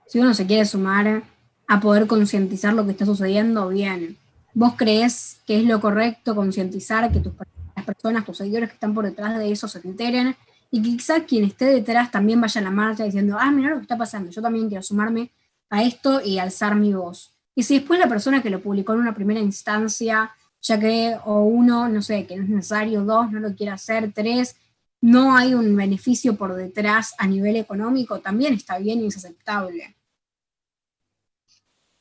Si 0.07 0.19
uno 0.19 0.33
se 0.33 0.47
quiere 0.47 0.65
sumar 0.65 1.23
a 1.67 1.79
poder 1.79 2.07
concientizar 2.07 2.73
lo 2.73 2.85
que 2.85 2.91
está 2.91 3.05
sucediendo, 3.05 3.69
bien 3.69 4.17
vos 4.55 4.73
crees 4.75 5.41
que 5.45 5.59
es 5.59 5.65
lo 5.65 5.79
correcto 5.79 6.33
concientizar 6.33 7.11
que 7.11 7.19
tus, 7.19 7.33
las 7.75 7.85
personas, 7.85 8.25
tus 8.25 8.37
seguidores 8.37 8.69
que 8.69 8.75
están 8.75 8.95
por 8.95 9.05
detrás 9.05 9.37
de 9.37 9.51
eso 9.51 9.67
se 9.67 9.85
enteren 9.85 10.35
y 10.71 10.81
que 10.81 10.89
quizá 10.97 11.25
quien 11.25 11.43
esté 11.43 11.65
detrás 11.65 12.09
también 12.09 12.41
vaya 12.41 12.61
a 12.61 12.63
la 12.63 12.71
marcha 12.71 13.03
diciendo, 13.03 13.37
ah, 13.39 13.51
mira 13.51 13.69
lo 13.69 13.75
que 13.75 13.83
está 13.83 13.97
pasando, 13.97 14.31
yo 14.31 14.41
también 14.41 14.67
quiero 14.67 14.81
sumarme 14.81 15.31
a 15.69 15.83
esto 15.83 16.21
y 16.23 16.39
alzar 16.39 16.75
mi 16.75 16.93
voz. 16.93 17.33
Y 17.53 17.63
si 17.63 17.75
después 17.79 17.99
la 17.99 18.07
persona 18.07 18.41
que 18.41 18.49
lo 18.49 18.61
publicó 18.61 18.93
en 18.93 18.99
una 18.99 19.13
primera 19.13 19.39
instancia 19.39 20.31
ya 20.61 20.79
cree, 20.79 21.17
o 21.25 21.43
uno, 21.43 21.87
no 21.89 22.01
sé, 22.01 22.25
que 22.25 22.35
no 22.37 22.43
es 22.43 22.49
necesario, 22.49 23.03
dos, 23.03 23.31
no 23.31 23.39
lo 23.39 23.53
quiere 23.53 23.71
hacer, 23.71 24.11
tres, 24.13 24.55
no 25.01 25.35
hay 25.35 25.53
un 25.53 25.75
beneficio 25.75 26.35
por 26.35 26.55
detrás 26.55 27.13
a 27.19 27.27
nivel 27.27 27.57
económico, 27.57 28.19
también 28.19 28.53
está 28.53 28.79
bien 28.79 29.01
y 29.01 29.07
es 29.07 29.17
aceptable. 29.17 29.94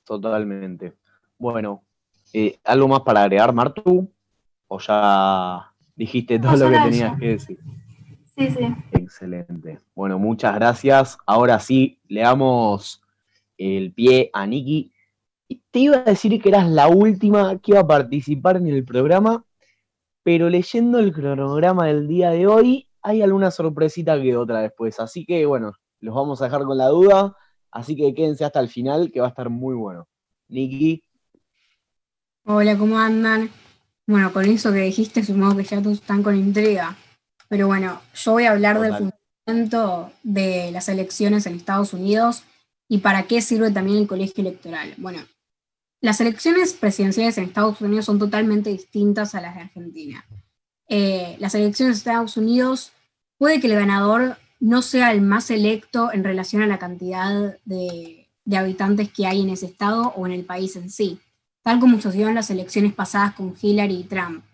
Totalmente. 0.04 0.94
Bueno, 1.38 1.82
eh, 2.36 2.58
¿Algo 2.64 2.88
más 2.88 3.02
para 3.02 3.22
agregar, 3.22 3.52
Martu? 3.52 4.10
¿O 4.66 4.80
ya 4.80 5.72
dijiste 5.94 6.36
todo 6.40 6.56
lo 6.56 6.68
que 6.68 6.80
tenías 6.80 7.16
que 7.16 7.28
decir? 7.28 7.58
Sí, 8.36 8.50
sí. 8.50 8.74
Excelente. 8.90 9.78
Bueno, 9.94 10.18
muchas 10.18 10.52
gracias. 10.56 11.16
Ahora 11.26 11.60
sí, 11.60 12.00
le 12.08 12.22
damos 12.22 13.00
el 13.56 13.92
pie 13.92 14.30
a 14.32 14.48
Nikki. 14.48 14.92
Te 15.70 15.78
iba 15.78 15.98
a 15.98 16.02
decir 16.02 16.42
que 16.42 16.48
eras 16.48 16.68
la 16.68 16.88
última 16.88 17.56
que 17.58 17.70
iba 17.70 17.80
a 17.80 17.86
participar 17.86 18.56
en 18.56 18.66
el 18.66 18.84
programa, 18.84 19.44
pero 20.24 20.48
leyendo 20.50 20.98
el 20.98 21.12
cronograma 21.12 21.86
del 21.86 22.08
día 22.08 22.30
de 22.30 22.48
hoy, 22.48 22.88
hay 23.00 23.22
alguna 23.22 23.52
sorpresita 23.52 24.20
que 24.20 24.36
otra 24.36 24.58
después. 24.58 24.98
Así 24.98 25.24
que 25.24 25.46
bueno, 25.46 25.74
los 26.00 26.16
vamos 26.16 26.42
a 26.42 26.46
dejar 26.46 26.64
con 26.64 26.78
la 26.78 26.88
duda. 26.88 27.36
Así 27.74 27.96
que 27.96 28.14
quédense 28.14 28.44
hasta 28.44 28.60
el 28.60 28.68
final, 28.68 29.10
que 29.10 29.20
va 29.20 29.26
a 29.26 29.30
estar 29.30 29.50
muy 29.50 29.74
bueno. 29.74 30.06
Nikki. 30.46 31.02
Hola, 32.44 32.78
¿cómo 32.78 32.96
andan? 33.00 33.50
Bueno, 34.06 34.32
con 34.32 34.44
eso 34.44 34.72
que 34.72 34.78
dijiste, 34.78 35.24
supongo 35.24 35.56
que 35.56 35.64
ya 35.64 35.82
todos 35.82 35.98
están 35.98 36.22
con 36.22 36.36
intriga. 36.36 36.96
Pero 37.48 37.66
bueno, 37.66 38.00
yo 38.14 38.32
voy 38.32 38.44
a 38.44 38.52
hablar 38.52 38.80
del 38.80 38.94
funcionamiento 38.94 40.12
de 40.22 40.70
las 40.70 40.88
elecciones 40.88 41.46
en 41.46 41.56
Estados 41.56 41.92
Unidos 41.92 42.44
y 42.88 42.98
para 42.98 43.24
qué 43.24 43.42
sirve 43.42 43.72
también 43.72 43.98
el 43.98 44.06
colegio 44.06 44.42
electoral. 44.42 44.94
Bueno, 44.96 45.18
las 46.00 46.20
elecciones 46.20 46.74
presidenciales 46.74 47.36
en 47.38 47.44
Estados 47.44 47.80
Unidos 47.80 48.04
son 48.04 48.20
totalmente 48.20 48.70
distintas 48.70 49.34
a 49.34 49.40
las 49.40 49.56
de 49.56 49.62
Argentina. 49.62 50.24
Eh, 50.86 51.36
las 51.40 51.56
elecciones 51.56 51.96
en 51.96 51.98
Estados 51.98 52.36
Unidos 52.36 52.92
puede 53.36 53.58
que 53.60 53.66
el 53.66 53.74
ganador 53.74 54.36
no 54.64 54.82
sea 54.82 55.12
el 55.12 55.20
más 55.20 55.50
electo 55.50 56.12
en 56.12 56.24
relación 56.24 56.62
a 56.62 56.66
la 56.66 56.78
cantidad 56.78 57.56
de 57.64 58.26
habitantes 58.56 59.10
que 59.10 59.26
hay 59.26 59.42
en 59.42 59.50
ese 59.50 59.66
estado 59.66 60.12
o 60.16 60.26
en 60.26 60.32
el 60.32 60.44
país 60.44 60.76
en 60.76 60.90
sí 60.90 61.20
tal 61.64 61.80
como 61.80 61.98
sucedió 61.98 62.28
en 62.28 62.34
las 62.34 62.50
elecciones 62.50 62.92
pasadas 62.92 63.34
con 63.34 63.54
Hillary 63.60 63.96
y 63.96 64.04
Trump. 64.04 64.44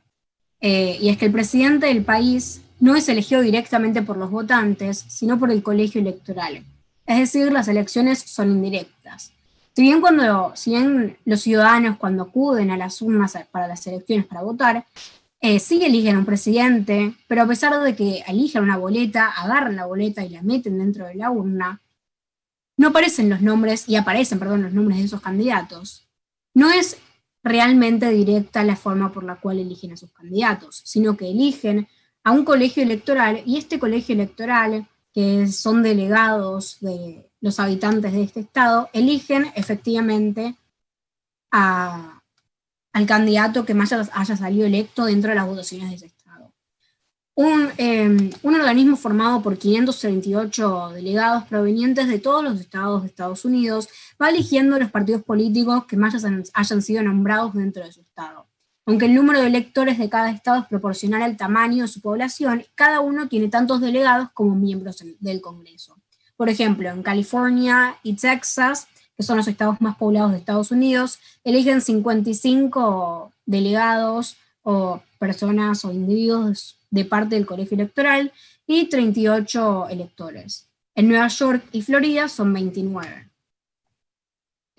Eh, 0.60 0.96
y 1.00 1.08
es 1.08 1.18
que 1.18 1.26
el 1.26 1.32
presidente 1.32 1.86
del 1.86 2.04
país 2.04 2.62
no 2.78 2.94
es 2.94 3.08
elegido 3.08 3.42
directamente 3.42 4.00
por 4.00 4.16
los 4.16 4.30
votantes, 4.30 5.04
sino 5.08 5.38
por 5.38 5.50
el 5.50 5.62
colegio 5.62 6.00
electoral. 6.00 6.64
Es 7.04 7.18
decir, 7.18 7.52
las 7.52 7.66
elecciones 7.66 8.20
son 8.20 8.52
indirectas. 8.52 9.32
Si 9.74 9.82
bien, 9.82 10.00
cuando, 10.00 10.52
si 10.54 10.70
bien 10.70 11.16
los 11.24 11.40
ciudadanos 11.40 11.98
cuando 11.98 12.24
acuden 12.24 12.70
a 12.70 12.76
las 12.76 13.02
urnas 13.02 13.36
para 13.50 13.66
las 13.66 13.84
elecciones 13.88 14.26
para 14.26 14.42
votar, 14.42 14.84
eh, 15.40 15.58
sí 15.58 15.82
eligen 15.82 16.18
un 16.18 16.26
presidente, 16.26 17.14
pero 17.26 17.42
a 17.42 17.46
pesar 17.46 17.82
de 17.82 17.96
que 17.96 18.22
elijan 18.26 18.62
una 18.62 18.76
boleta, 18.76 19.28
agarran 19.28 19.76
la 19.76 19.86
boleta 19.86 20.24
y 20.24 20.28
la 20.28 20.42
meten 20.42 20.78
dentro 20.78 21.06
de 21.06 21.14
la 21.14 21.30
urna, 21.30 21.80
no 22.76 22.88
aparecen 22.88 23.30
los 23.30 23.40
nombres, 23.40 23.88
y 23.88 23.96
aparecen, 23.96 24.38
perdón, 24.38 24.62
los 24.62 24.72
nombres 24.72 24.98
de 24.98 25.04
esos 25.04 25.20
candidatos. 25.20 26.08
No 26.54 26.70
es 26.70 26.98
realmente 27.42 28.10
directa 28.10 28.64
la 28.64 28.76
forma 28.76 29.12
por 29.12 29.24
la 29.24 29.36
cual 29.36 29.58
eligen 29.58 29.92
a 29.92 29.96
sus 29.96 30.12
candidatos, 30.12 30.82
sino 30.84 31.16
que 31.16 31.30
eligen 31.30 31.88
a 32.22 32.32
un 32.32 32.44
colegio 32.44 32.82
electoral 32.82 33.42
y 33.46 33.56
este 33.56 33.78
colegio 33.78 34.14
electoral, 34.14 34.88
que 35.12 35.48
son 35.48 35.82
delegados 35.82 36.78
de 36.80 37.30
los 37.40 37.58
habitantes 37.58 38.12
de 38.12 38.22
este 38.22 38.40
estado, 38.40 38.90
eligen 38.92 39.46
efectivamente 39.54 40.54
al 42.92 43.06
candidato 43.06 43.64
que 43.64 43.74
más 43.74 43.92
haya 43.92 44.36
salido 44.36 44.66
electo 44.66 45.04
dentro 45.04 45.30
de 45.30 45.36
las 45.36 45.46
votaciones 45.46 45.90
de 45.90 45.96
ese 45.96 46.20
Em, 47.42 48.30
un, 48.42 48.54
organismo 48.54 48.96
formado 48.96 49.40
por 49.40 49.56
538 49.56 50.90
delegados 50.90 51.44
provenientes 51.44 52.06
de 52.06 52.18
todos 52.18 52.44
los 52.44 52.60
estados 52.60 53.00
de 53.02 53.08
Estados 53.08 53.46
Unidos 53.46 53.88
va 54.20 54.28
eligiendo 54.28 54.78
los 54.78 54.90
partidos 54.90 55.22
políticos 55.22 55.86
que 55.86 55.96
más 55.96 56.14
hayan, 56.52 56.82
sido 56.82 57.02
nombrados 57.02 57.54
dentro 57.54 57.82
de 57.82 57.92
su 57.92 58.02
estado. 58.02 58.46
Aunque 58.84 59.06
el 59.06 59.14
número 59.14 59.40
de 59.40 59.46
electores 59.46 59.96
de 59.96 60.10
cada 60.10 60.30
estado 60.30 60.60
es 60.60 60.66
proporcional 60.66 61.22
al 61.22 61.38
tamaño 61.38 61.84
de 61.84 61.88
su 61.88 62.02
población, 62.02 62.64
cada 62.74 63.00
uno 63.00 63.26
tiene 63.26 63.48
tantos 63.48 63.80
delegados 63.80 64.28
como 64.34 64.54
miembros 64.54 65.02
del 65.18 65.40
Congreso. 65.40 65.98
Por 66.36 66.50
ejemplo, 66.50 66.90
en 66.90 67.02
California 67.02 67.96
y 68.02 68.16
Texas, 68.16 68.86
que 69.20 69.24
son 69.24 69.36
los 69.36 69.48
estados 69.48 69.78
más 69.82 69.98
poblados 69.98 70.32
de 70.32 70.38
Estados 70.38 70.70
Unidos, 70.70 71.18
eligen 71.44 71.82
55 71.82 73.30
delegados 73.44 74.38
o 74.62 75.02
personas 75.18 75.84
o 75.84 75.92
individuos 75.92 76.78
de 76.90 77.04
parte 77.04 77.34
del 77.34 77.44
colegio 77.44 77.74
electoral, 77.74 78.32
y 78.66 78.86
38 78.86 79.88
electores. 79.90 80.70
En 80.94 81.08
Nueva 81.08 81.28
York 81.28 81.62
y 81.70 81.82
Florida 81.82 82.28
son 82.28 82.54
29. 82.54 83.28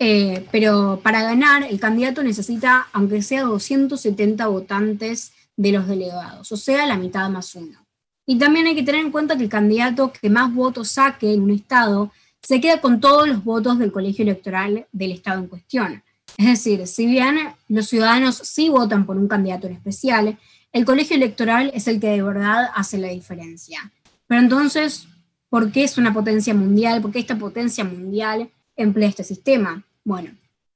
Eh, 0.00 0.44
pero 0.50 0.98
para 1.04 1.22
ganar, 1.22 1.62
el 1.62 1.78
candidato 1.78 2.24
necesita, 2.24 2.88
aunque 2.92 3.22
sea 3.22 3.42
270 3.42 4.44
votantes 4.48 5.34
de 5.56 5.70
los 5.70 5.86
delegados, 5.86 6.50
o 6.50 6.56
sea, 6.56 6.84
la 6.84 6.96
mitad 6.96 7.30
más 7.30 7.54
uno. 7.54 7.78
Y 8.26 8.40
también 8.40 8.66
hay 8.66 8.74
que 8.74 8.82
tener 8.82 9.02
en 9.02 9.12
cuenta 9.12 9.36
que 9.36 9.44
el 9.44 9.48
candidato 9.48 10.12
que 10.12 10.28
más 10.28 10.52
votos 10.52 10.88
saque 10.88 11.32
en 11.32 11.42
un 11.42 11.50
estado 11.52 12.10
se 12.42 12.60
queda 12.60 12.80
con 12.80 13.00
todos 13.00 13.28
los 13.28 13.44
votos 13.44 13.78
del 13.78 13.92
colegio 13.92 14.24
electoral 14.24 14.86
del 14.92 15.12
estado 15.12 15.40
en 15.40 15.48
cuestión. 15.48 16.02
Es 16.36 16.46
decir, 16.46 16.86
si 16.86 17.06
bien 17.06 17.36
los 17.68 17.88
ciudadanos 17.88 18.36
sí 18.36 18.68
votan 18.68 19.06
por 19.06 19.16
un 19.16 19.28
candidato 19.28 19.66
en 19.66 19.74
especial, 19.74 20.38
el 20.72 20.84
colegio 20.84 21.16
electoral 21.16 21.70
es 21.74 21.86
el 21.86 22.00
que 22.00 22.08
de 22.08 22.22
verdad 22.22 22.70
hace 22.74 22.98
la 22.98 23.08
diferencia. 23.08 23.92
Pero 24.26 24.40
entonces, 24.40 25.06
¿por 25.50 25.70
qué 25.70 25.84
es 25.84 25.98
una 25.98 26.14
potencia 26.14 26.54
mundial? 26.54 27.02
¿Por 27.02 27.12
qué 27.12 27.18
esta 27.18 27.38
potencia 27.38 27.84
mundial 27.84 28.50
emplea 28.76 29.08
este 29.08 29.24
sistema? 29.24 29.84
Bueno, 30.04 30.30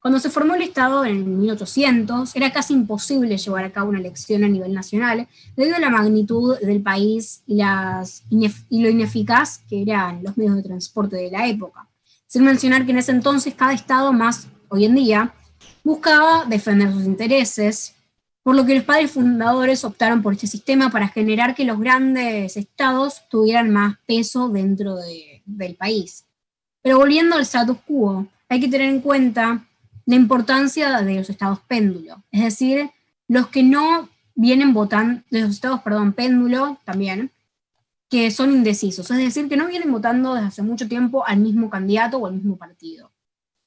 cuando 0.06 0.20
se 0.20 0.30
formó 0.30 0.54
el 0.54 0.62
Estado 0.62 1.04
en 1.04 1.40
1800, 1.40 2.36
era 2.36 2.52
casi 2.52 2.74
imposible 2.74 3.36
llevar 3.36 3.64
a 3.64 3.72
cabo 3.72 3.88
una 3.88 3.98
elección 3.98 4.44
a 4.44 4.48
nivel 4.48 4.72
nacional 4.72 5.26
debido 5.56 5.74
a 5.74 5.80
la 5.80 5.90
magnitud 5.90 6.56
del 6.60 6.80
país 6.80 7.42
y, 7.44 7.56
las, 7.56 8.22
y 8.30 8.82
lo 8.82 8.88
ineficaz 8.88 9.62
que 9.68 9.82
eran 9.82 10.22
los 10.22 10.36
medios 10.36 10.54
de 10.54 10.62
transporte 10.62 11.16
de 11.16 11.32
la 11.32 11.48
época. 11.48 11.88
Sin 12.28 12.44
mencionar 12.44 12.86
que 12.86 12.92
en 12.92 12.98
ese 12.98 13.10
entonces 13.10 13.52
cada 13.54 13.72
Estado, 13.72 14.12
más 14.12 14.46
hoy 14.68 14.84
en 14.84 14.94
día, 14.94 15.34
buscaba 15.82 16.44
defender 16.44 16.92
sus 16.92 17.04
intereses, 17.04 17.92
por 18.44 18.54
lo 18.54 18.64
que 18.64 18.76
los 18.76 18.84
padres 18.84 19.10
fundadores 19.10 19.82
optaron 19.82 20.22
por 20.22 20.34
este 20.34 20.46
sistema 20.46 20.88
para 20.88 21.08
generar 21.08 21.56
que 21.56 21.64
los 21.64 21.80
grandes 21.80 22.56
estados 22.56 23.22
tuvieran 23.28 23.70
más 23.70 23.96
peso 24.06 24.48
dentro 24.50 24.98
del 25.46 25.74
país. 25.74 26.26
Pero 26.80 26.98
volviendo 26.98 27.34
al 27.34 27.42
status 27.42 27.78
quo, 27.84 28.28
hay 28.48 28.60
que 28.60 28.68
tener 28.68 28.88
en 28.88 29.00
cuenta 29.00 29.66
la 30.06 30.14
importancia 30.14 31.02
de 31.02 31.14
los 31.16 31.28
estados 31.28 31.60
péndulo, 31.60 32.22
es 32.30 32.42
decir, 32.42 32.90
los 33.28 33.48
que 33.48 33.62
no 33.62 34.08
vienen 34.34 34.72
votando, 34.72 35.22
de 35.30 35.40
los 35.40 35.50
estados, 35.50 35.82
perdón, 35.82 36.12
péndulo 36.12 36.78
también, 36.84 37.32
que 38.08 38.30
son 38.30 38.52
indecisos, 38.52 39.10
es 39.10 39.18
decir, 39.18 39.48
que 39.48 39.56
no 39.56 39.66
vienen 39.66 39.90
votando 39.90 40.34
desde 40.34 40.46
hace 40.46 40.62
mucho 40.62 40.88
tiempo 40.88 41.26
al 41.26 41.40
mismo 41.40 41.68
candidato 41.68 42.18
o 42.18 42.26
al 42.26 42.34
mismo 42.34 42.56
partido, 42.56 43.10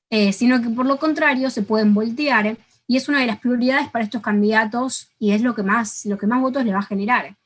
eh, 0.09 0.31
sino 0.31 0.61
que 0.61 0.69
por 0.69 0.85
lo 0.85 0.97
contrario 0.97 1.49
se 1.49 1.61
pueden 1.61 1.93
voltear 1.93 2.57
y 2.87 2.95
es 2.95 3.09
una 3.09 3.19
de 3.19 3.27
las 3.27 3.39
prioridades 3.39 3.89
para 3.89 4.05
estos 4.05 4.21
candidatos 4.21 5.09
y 5.19 5.31
es 5.31 5.41
lo 5.41 5.53
que 5.53 5.61
más, 5.61 6.05
lo 6.05 6.17
que 6.17 6.25
más 6.25 6.41
votos 6.41 6.63
le 6.63 6.71
va 6.71 6.79
a 6.79 6.83
generar. 6.83 7.37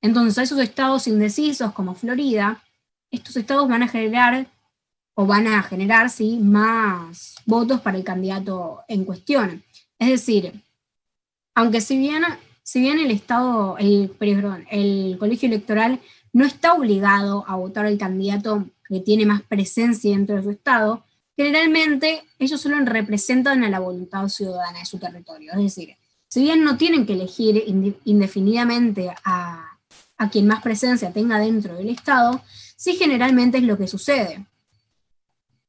Entonces, 0.00 0.38
a 0.38 0.42
esos 0.42 0.58
estados 0.58 1.06
indecisos 1.06 1.72
como 1.72 1.94
Florida, 1.94 2.62
estos 3.10 3.36
estados 3.36 3.68
van 3.68 3.84
a 3.84 3.88
generar 3.88 4.46
o 5.14 5.26
van 5.26 5.46
a 5.46 5.62
generar 5.62 6.10
¿sí? 6.10 6.38
más 6.38 7.36
votos 7.44 7.80
para 7.80 7.98
el 7.98 8.04
candidato 8.04 8.80
en 8.88 9.04
cuestión. 9.04 9.62
Es 9.98 10.08
decir, 10.08 10.52
aunque 11.54 11.80
si 11.80 11.98
bien, 11.98 12.22
si 12.62 12.80
bien 12.80 12.98
el 12.98 13.10
Estado, 13.10 13.76
el, 13.78 15.16
colegio 15.18 15.48
electoral 15.48 16.00
no 16.32 16.44
está 16.44 16.74
obligado 16.74 17.44
a 17.46 17.56
votar 17.56 17.86
al 17.86 17.98
candidato 17.98 18.66
que 18.88 19.00
tiene 19.00 19.26
más 19.26 19.42
presencia 19.42 20.10
dentro 20.10 20.36
de 20.36 20.42
su 20.42 20.50
Estado, 20.50 21.04
generalmente 21.36 22.22
ellos 22.38 22.60
solo 22.60 22.78
representan 22.80 23.64
a 23.64 23.70
la 23.70 23.80
voluntad 23.80 24.28
ciudadana 24.28 24.80
de 24.80 24.86
su 24.86 24.98
territorio. 24.98 25.52
Es 25.52 25.58
decir, 25.58 25.96
si 26.28 26.42
bien 26.42 26.64
no 26.64 26.78
tienen 26.78 27.04
que 27.04 27.12
elegir 27.12 27.62
indefinidamente 28.04 29.10
a, 29.24 29.78
a 30.16 30.30
quien 30.30 30.46
más 30.46 30.62
presencia 30.62 31.12
tenga 31.12 31.38
dentro 31.38 31.74
del 31.74 31.90
Estado, 31.90 32.42
sí 32.76 32.94
generalmente 32.94 33.58
es 33.58 33.64
lo 33.64 33.76
que 33.76 33.86
sucede. 33.86 34.46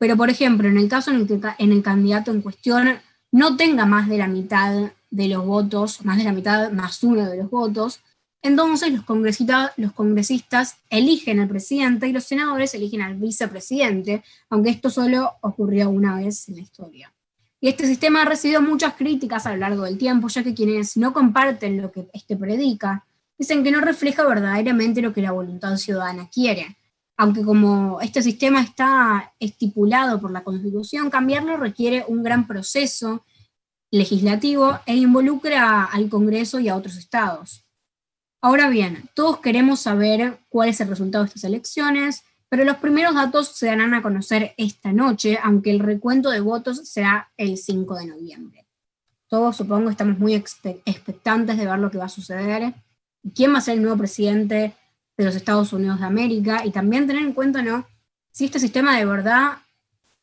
Pero, 0.04 0.18
por 0.18 0.30
ejemplo, 0.30 0.68
en 0.68 0.78
el 0.78 0.90
caso 0.90 1.12
en 1.12 1.22
el 1.22 1.28
que 1.28 1.40
en 1.60 1.72
el 1.72 1.82
candidato 1.82 2.32
en 2.32 2.42
cuestión 2.42 3.00
no 3.32 3.56
tenga 3.56 3.86
más 3.86 4.10
de 4.10 4.18
la 4.18 4.28
mitad 4.28 4.92
de 5.10 5.28
los 5.30 5.46
votos, 5.46 6.04
más 6.04 6.18
de 6.18 6.26
la 6.26 6.34
mitad 6.34 6.74
más 6.74 7.02
uno 7.06 7.26
de 7.26 7.38
los 7.38 7.50
votos, 7.50 8.02
entonces 8.42 8.92
los 8.92 9.06
congresistas, 9.06 9.72
los 9.78 9.94
congresistas 9.94 10.76
eligen 10.90 11.40
al 11.40 11.48
presidente 11.48 12.10
y 12.10 12.12
los 12.12 12.26
senadores 12.26 12.74
eligen 12.74 13.02
al 13.02 13.16
vicepresidente, 13.16 14.26
aunque 14.50 14.72
esto 14.72 14.90
solo 14.90 15.36
ocurrió 15.40 15.90
una 15.90 16.18
vez 16.18 16.50
en 16.50 16.56
la 16.56 16.64
historia. 16.64 17.14
Y 17.62 17.70
este 17.70 17.88
sistema 17.88 18.24
ha 18.24 18.26
recibido 18.26 18.62
muchas 18.62 18.96
críticas 18.96 19.46
a 19.46 19.52
lo 19.52 19.58
largo 19.60 19.84
del 19.84 19.98
tiempo, 19.98 20.28
ya 20.28 20.44
que 20.44 20.54
quienes 20.54 20.98
no 20.98 21.14
comparten 21.14 21.82
lo 21.82 21.94
que 21.94 22.10
este 22.12 22.36
predica, 22.36 23.06
dicen 23.38 23.64
que 23.64 23.72
no 23.72 23.80
refleja 23.80 24.26
verdaderamente 24.26 25.02
lo 25.02 25.14
que 25.14 25.22
la 25.22 25.32
voluntad 25.32 25.78
ciudadana 25.78 26.28
quiere 26.28 26.76
aunque 27.18 27.44
como 27.44 28.02
este 28.02 28.22
sistema 28.22 28.62
está 28.62 29.34
estipulado 29.40 30.20
por 30.20 30.32
la 30.32 30.44
Constitución, 30.44 31.10
cambiarlo 31.10 31.58
requiere 31.58 32.06
un 32.08 32.24
gran 32.24 32.48
proceso 32.48 33.24
legislativo 33.92 34.80
e 34.86 34.96
involucra 34.96 35.86
al 35.86 36.10
Congreso 36.10 36.60
y 36.60 36.70
a 36.70 36.76
otros 36.76 36.98
estados. 36.98 37.68
Ahora 38.42 38.68
bien, 38.70 39.10
todos 39.14 39.40
queremos 39.40 39.82
saber 39.82 40.40
cuál 40.50 40.70
es 40.70 40.82
el 40.82 40.90
resultado 40.90 41.24
de 41.24 41.28
estas 41.28 41.44
elecciones, 41.44 42.24
pero 42.50 42.66
los 42.66 42.78
primeros 42.78 43.16
datos 43.16 43.50
se 43.50 43.68
darán 43.68 43.94
a 43.94 44.02
conocer 44.02 44.54
esta 44.58 44.92
noche, 44.92 45.40
aunque 45.42 45.72
el 45.72 45.80
recuento 45.80 46.30
de 46.30 46.40
votos 46.40 46.90
será 46.90 47.32
el 47.38 47.58
5 47.58 47.96
de 47.96 48.08
noviembre. 48.08 48.68
Todos 49.28 49.56
supongo 49.58 49.90
estamos 49.90 50.20
muy 50.20 50.34
expectantes 50.36 51.58
de 51.58 51.66
ver 51.66 51.80
lo 51.80 51.90
que 51.90 51.98
va 51.98 52.06
a 52.06 52.10
suceder, 52.10 52.74
quién 53.34 53.54
va 53.54 53.60
a 53.60 53.62
ser 53.62 53.76
el 53.76 53.82
nuevo 53.82 53.98
presidente 53.98 54.76
de 55.18 55.26
los 55.26 55.36
Estados 55.36 55.74
Unidos 55.74 56.00
de 56.00 56.06
América 56.06 56.66
y 56.66 56.72
también 56.72 57.08
tener 57.08 57.24
en 57.24 57.34
cuenta, 57.34 57.62
¿no? 57.62 57.86
Si 58.32 58.46
este 58.46 58.60
sistema 58.60 58.98
de 58.98 59.06
verdad 59.06 59.58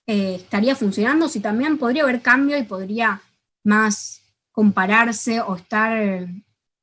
eh, 0.07 0.37
estaría 0.37 0.75
funcionando, 0.75 1.29
si 1.29 1.41
también 1.41 1.79
podría 1.79 2.03
haber 2.03 2.21
cambio 2.21 2.59
y 2.59 2.65
podría 2.65 3.23
más 3.63 4.23
compararse 4.51 5.41
o 5.41 5.57
estar 5.57 6.27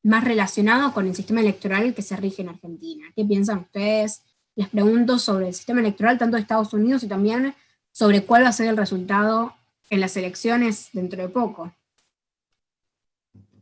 más 0.03 0.24
relacionado 0.24 0.93
con 0.93 1.05
el 1.08 1.16
sistema 1.16 1.41
electoral 1.41 1.93
que 1.93 2.01
se 2.01 2.16
rige 2.16 2.41
en 2.41 2.49
Argentina. 2.49 3.05
¿Qué 3.16 3.26
piensan 3.26 3.60
ustedes? 3.60 4.24
Les 4.55 4.70
pregunto 4.70 5.20
sobre 5.20 5.49
el 5.49 5.53
sistema 5.53 5.82
electoral 5.82 6.18
tanto 6.18 6.38
de 6.38 6.41
Estados 6.41 6.74
Unidos 6.74 7.03
y 7.03 7.08
también 7.08 7.53
sobre 7.91 8.24
cuál 8.24 8.43
va 8.43 8.49
a 8.49 8.53
ser 8.53 8.70
el 8.70 8.78
resultado 8.78 9.53
en 9.89 9.99
las 9.99 10.16
elecciones 10.16 10.89
dentro 10.93 11.22
de 11.22 11.30
poco. 11.30 11.74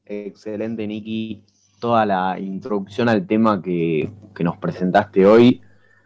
Excelente, 0.05 0.85
Niki 0.85 1.43
toda 1.85 2.03
la 2.03 2.39
introducción 2.39 3.09
al 3.09 3.27
tema 3.27 3.61
que, 3.61 4.11
nos 4.39 4.57
presentaste 4.57 5.23
hoy. 5.23 5.61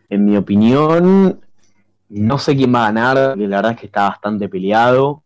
En 0.09 0.25
mi 0.25 0.36
opinión, 0.36 1.39
no 2.09 2.38
sé 2.38 2.53
quién 2.57 2.75
va 2.75 2.84
a 2.84 2.91
ganar, 2.91 3.38
la 3.38 3.55
verdad 3.55 3.71
es 3.71 3.80
que 3.80 3.86
está 3.86 4.09
bastante 4.09 4.49
peleado. 4.49 5.23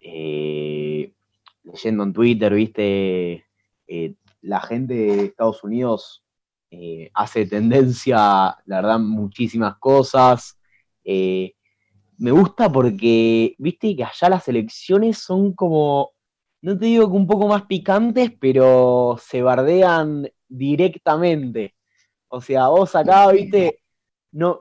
Eh, 0.00 1.12
leyendo 1.64 2.04
en 2.04 2.14
Twitter, 2.14 2.54
viste, 2.54 3.44
eh, 3.86 4.14
la 4.40 4.62
gente 4.62 4.94
de 4.94 5.24
Estados 5.26 5.62
Unidos 5.64 6.24
eh, 6.70 7.10
hace 7.12 7.44
tendencia, 7.44 8.16
la 8.64 8.76
verdad, 8.80 8.98
muchísimas 8.98 9.76
cosas. 9.76 10.58
me 11.04 12.30
gusta 12.30 12.72
porque, 12.72 13.54
viste, 13.58 13.94
que 13.94 14.04
allá 14.04 14.30
las 14.30 14.48
elecciones 14.48 15.18
son 15.18 15.52
como 15.52 16.12
no 16.62 16.78
te 16.78 16.86
digo 16.86 17.10
que 17.10 17.16
un 17.16 17.26
poco 17.26 17.48
más 17.48 17.62
picantes, 17.62 18.30
pero 18.38 19.18
se 19.20 19.42
bardean 19.42 20.30
directamente. 20.48 21.74
O 22.28 22.40
sea, 22.40 22.68
vos 22.68 22.94
acá, 22.94 23.30
viste, 23.32 23.82
no, 24.32 24.60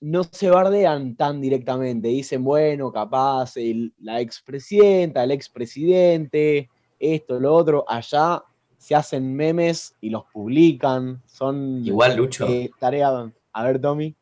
no 0.00 0.24
se 0.24 0.50
bardean 0.50 1.16
tan 1.16 1.40
directamente. 1.40 2.08
Dicen, 2.08 2.44
bueno, 2.44 2.92
capaz 2.92 3.54
la 4.00 4.20
expresidenta, 4.20 5.24
el 5.24 5.30
expresidente, 5.30 6.68
esto, 6.98 7.40
lo 7.40 7.54
otro. 7.54 7.84
Allá 7.88 8.42
se 8.76 8.94
hacen 8.94 9.34
memes 9.34 9.94
y 10.00 10.10
los 10.10 10.24
publican. 10.32 11.22
Son. 11.26 11.84
Igual, 11.84 12.16
Lucho. 12.16 12.46
Eh, 12.48 12.70
tarea. 12.78 13.32
A 13.52 13.64
ver, 13.64 13.80
Tommy. 13.80 14.14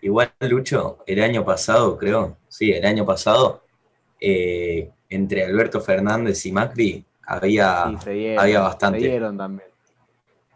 Igual, 0.00 0.32
Lucho, 0.40 0.98
el 1.06 1.22
año 1.22 1.44
pasado, 1.44 1.96
creo. 1.96 2.36
Sí, 2.48 2.72
el 2.72 2.84
año 2.84 3.06
pasado. 3.06 3.62
Eh, 4.24 4.88
entre 5.08 5.44
Alberto 5.44 5.80
Fernández 5.80 6.46
y 6.46 6.52
Macri 6.52 7.04
había, 7.26 7.82
había 8.38 8.60
bastante. 8.60 9.20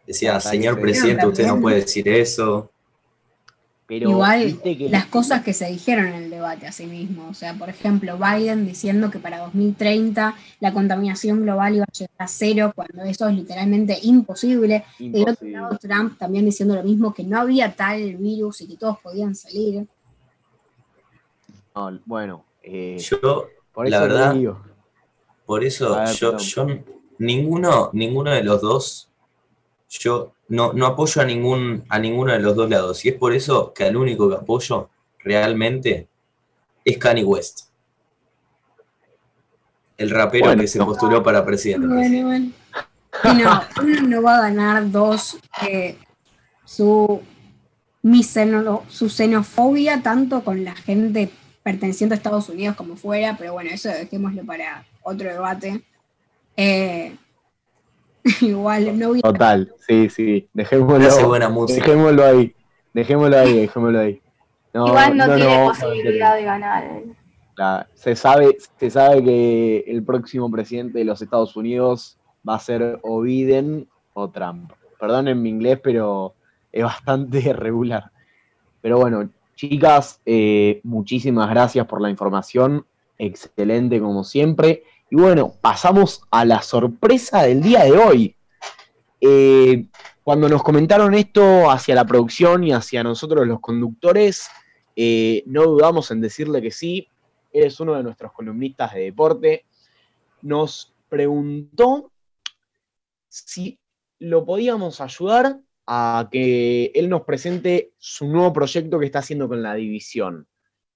Decía, 0.06 0.38
señor 0.38 0.80
presidente, 0.80 1.26
usted 1.26 1.48
no 1.48 1.60
puede 1.60 1.80
decir 1.80 2.08
eso. 2.08 2.70
Pero 3.88 4.10
Igual 4.10 4.60
las 4.90 5.06
cosas 5.06 5.42
que 5.42 5.52
se 5.52 5.66
dijeron 5.66 6.06
en 6.06 6.14
el 6.14 6.30
debate 6.30 6.68
a 6.68 6.72
sí 6.72 6.86
mismo. 6.86 7.28
O 7.28 7.34
sea, 7.34 7.54
por 7.54 7.68
ejemplo, 7.68 8.16
Biden 8.16 8.66
diciendo 8.66 9.10
que 9.10 9.18
para 9.18 9.38
2030 9.38 10.36
la 10.60 10.72
contaminación 10.72 11.42
global 11.42 11.74
iba 11.74 11.84
a 11.84 11.92
llegar 11.92 12.14
a 12.18 12.28
cero, 12.28 12.72
cuando 12.74 13.02
eso 13.02 13.28
es 13.28 13.34
literalmente 13.34 13.98
imposible. 14.02 14.84
Y 15.00 15.22
el 15.22 15.28
otro 15.28 15.48
lado, 15.48 15.78
Trump 15.78 16.18
también 16.18 16.44
diciendo 16.44 16.76
lo 16.76 16.84
mismo, 16.84 17.12
que 17.12 17.24
no 17.24 17.40
había 17.40 17.74
tal 17.74 18.16
virus 18.16 18.60
y 18.60 18.68
que 18.68 18.76
todos 18.76 18.98
podían 19.00 19.34
salir. 19.34 19.86
bueno, 22.04 22.44
eh, 22.62 22.98
yo 22.98 23.48
la 23.76 24.00
verdad, 24.00 24.36
por 25.44 25.64
eso 25.64 26.04
yo, 26.14 26.38
yo 26.38 26.66
ninguno, 27.18 27.90
ninguno 27.92 28.30
de 28.30 28.42
los 28.42 28.60
dos 28.60 29.10
yo 29.88 30.32
no, 30.48 30.72
no 30.72 30.86
apoyo 30.86 31.20
a, 31.22 31.24
ningún, 31.24 31.84
a 31.88 31.98
ninguno 31.98 32.32
de 32.32 32.40
los 32.40 32.56
dos 32.56 32.68
lados. 32.68 33.04
Y 33.04 33.08
es 33.10 33.14
por 33.14 33.32
eso 33.32 33.72
que 33.72 33.84
al 33.84 33.96
único 33.96 34.28
que 34.28 34.36
apoyo 34.36 34.90
realmente 35.18 36.08
es 36.84 36.98
Kanye 36.98 37.24
West. 37.24 37.68
El 39.96 40.10
rapero 40.10 40.54
que 40.56 40.68
se 40.68 40.78
postuló 40.78 41.22
para 41.22 41.44
presidente. 41.44 41.86
Bueno, 41.86 42.52
no, 43.24 43.62
uno 43.82 44.02
no 44.02 44.22
va 44.22 44.38
a 44.38 44.40
ganar 44.42 44.90
dos. 44.90 45.38
Eh, 45.66 45.96
su, 46.64 47.22
su 48.88 49.08
xenofobia, 49.08 50.02
tanto 50.02 50.44
con 50.44 50.64
la 50.64 50.74
gente 50.74 51.30
perteneciente 51.66 52.14
a 52.14 52.16
Estados 52.16 52.48
Unidos 52.48 52.76
como 52.76 52.94
fuera, 52.94 53.34
pero 53.36 53.54
bueno, 53.54 53.70
eso 53.72 53.88
dejémoslo 53.88 54.44
para 54.44 54.86
otro 55.02 55.28
debate. 55.28 55.82
Eh, 56.56 57.16
igual, 58.40 58.96
no 58.96 59.20
Total, 59.20 59.72
sí, 59.84 60.08
sí, 60.08 60.48
dejémoslo, 60.54 61.66
dejémoslo 61.66 62.24
ahí, 62.24 62.54
dejémoslo 62.94 63.36
ahí, 63.36 63.58
dejémoslo 63.62 63.98
ahí. 63.98 64.22
igual 64.74 65.16
no, 65.16 65.34
tiene 65.34 65.64
posibilidad 65.66 66.36
de 66.36 66.44
ganar. 66.44 67.02
se, 67.94 68.14
sabe, 68.14 68.58
se 68.78 68.88
sabe 68.88 69.24
que 69.24 69.84
el 69.88 70.04
próximo 70.04 70.48
presidente 70.48 71.00
de 71.00 71.04
los 71.04 71.20
Estados 71.20 71.56
Unidos 71.56 72.16
va 72.48 72.54
a 72.54 72.60
ser 72.60 73.00
o 73.02 73.22
Biden 73.22 73.88
o 74.14 74.30
Trump. 74.30 74.70
Perdonen 75.00 75.42
mi 75.42 75.48
inglés, 75.48 75.80
pero 75.82 76.32
es 76.70 76.84
bastante 76.84 77.52
regular. 77.52 78.12
Pero 78.80 79.00
bueno, 79.00 79.28
chicas, 79.56 80.20
eh, 80.26 80.80
muchísimas 80.84 81.50
gracias 81.50 81.86
por 81.86 82.00
la 82.00 82.10
información. 82.10 82.86
Excelente 83.18 83.98
como 83.98 84.22
siempre. 84.22 84.84
Y 85.10 85.16
bueno, 85.16 85.54
pasamos 85.60 86.22
a 86.30 86.44
la 86.44 86.62
sorpresa 86.62 87.42
del 87.42 87.62
día 87.62 87.84
de 87.84 87.92
hoy. 87.92 88.36
Eh, 89.20 89.86
cuando 90.22 90.48
nos 90.48 90.62
comentaron 90.62 91.14
esto 91.14 91.70
hacia 91.70 91.94
la 91.94 92.04
producción 92.04 92.64
y 92.64 92.72
hacia 92.72 93.02
nosotros 93.02 93.46
los 93.46 93.60
conductores, 93.60 94.48
eh, 94.94 95.42
no 95.46 95.64
dudamos 95.64 96.10
en 96.10 96.20
decirle 96.20 96.60
que 96.60 96.70
sí. 96.70 97.08
Eres 97.52 97.80
uno 97.80 97.94
de 97.94 98.02
nuestros 98.02 98.32
columnistas 98.32 98.92
de 98.92 99.00
deporte. 99.00 99.64
Nos 100.42 100.92
preguntó 101.08 102.12
si 103.28 103.78
lo 104.18 104.44
podíamos 104.44 105.00
ayudar 105.00 105.60
a 105.86 106.28
que 106.30 106.86
él 106.94 107.08
nos 107.08 107.22
presente 107.22 107.92
su 107.98 108.26
nuevo 108.26 108.52
proyecto 108.52 108.98
que 108.98 109.06
está 109.06 109.20
haciendo 109.20 109.48
con 109.48 109.62
la 109.62 109.74
división. 109.74 110.46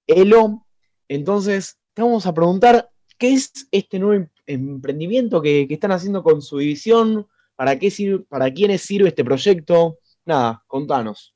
Elo, 0.05 0.65
entonces 1.07 1.79
te 1.93 2.01
vamos 2.01 2.25
a 2.25 2.33
preguntar 2.33 2.89
qué 3.17 3.33
es 3.33 3.67
este 3.71 3.99
nuevo 3.99 4.15
em-, 4.15 4.29
emprendimiento 4.45 5.41
que, 5.41 5.67
están 5.69 5.91
haciendo 5.91 6.23
con 6.23 6.41
su 6.41 6.57
división, 6.57 7.27
para, 7.55 7.77
qué 7.79 7.91
sirve, 7.91 8.25
para 8.27 8.51
quiénes 8.51 8.81
sirve 8.81 9.09
este 9.09 9.23
proyecto. 9.23 9.99
Nada, 10.25 10.63
contanos. 10.67 11.33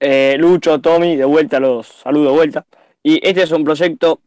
Eh, 0.00 0.36
Lucho, 0.38 0.80
Tommy, 0.80 1.16
de 1.16 1.26
vuelta, 1.26 1.60
los 1.60 1.86
saludo 1.86 2.30
de 2.30 2.36
vuelta. 2.36 2.66
Y 3.02 3.20
este 3.26 3.42
es 3.42 3.50
un 3.52 3.64
proyecto 3.64 4.20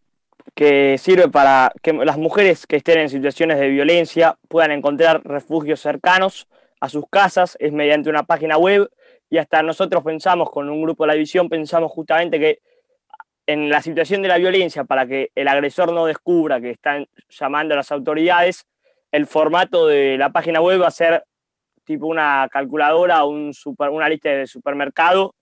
que 0.55 0.97
sirve 0.99 1.29
para 1.29 1.73
que 1.81 1.93
las 1.93 2.17
mujeres 2.17 2.67
que 2.67 2.75
estén 2.75 2.99
en 2.99 3.09
situaciones 3.09 3.59
de 3.59 3.69
violencia 3.69 4.37
puedan 4.47 4.71
encontrar 4.71 5.21
refugios 5.25 5.79
cercanos 5.79 6.47
a 6.83 6.89
sus 6.89 7.05
casas, 7.09 7.55
es 7.61 7.71
mediante 7.71 8.09
una 8.09 8.23
página 8.23 8.57
web 8.57 8.89
y 9.29 9.37
hasta 9.37 9.63
nosotros 9.63 10.03
pensamos 10.03 10.51
con 10.51 10.69
un 10.69 10.81
grupo 10.81 11.05
de 11.05 11.07
la 11.07 11.13
división, 11.13 11.47
pensamos 11.47 11.89
justamente 11.89 12.37
que 12.41 12.59
en 13.47 13.69
la 13.69 13.81
situación 13.81 14.21
de 14.21 14.27
la 14.27 14.37
violencia, 14.37 14.83
para 14.83 15.07
que 15.07 15.31
el 15.33 15.47
agresor 15.47 15.93
no 15.93 16.05
descubra 16.07 16.59
que 16.59 16.71
están 16.71 17.07
llamando 17.29 17.73
a 17.73 17.77
las 17.77 17.89
autoridades, 17.93 18.65
el 19.13 19.27
formato 19.27 19.87
de 19.87 20.17
la 20.17 20.33
página 20.33 20.59
web 20.59 20.81
va 20.81 20.87
a 20.87 20.91
ser 20.91 21.23
tipo 21.85 22.05
una 22.05 22.49
calculadora 22.51 23.23
un 23.23 23.53
super, 23.53 23.89
una 23.89 24.09
lista 24.09 24.31
de 24.31 24.45
supermercado 24.45 25.35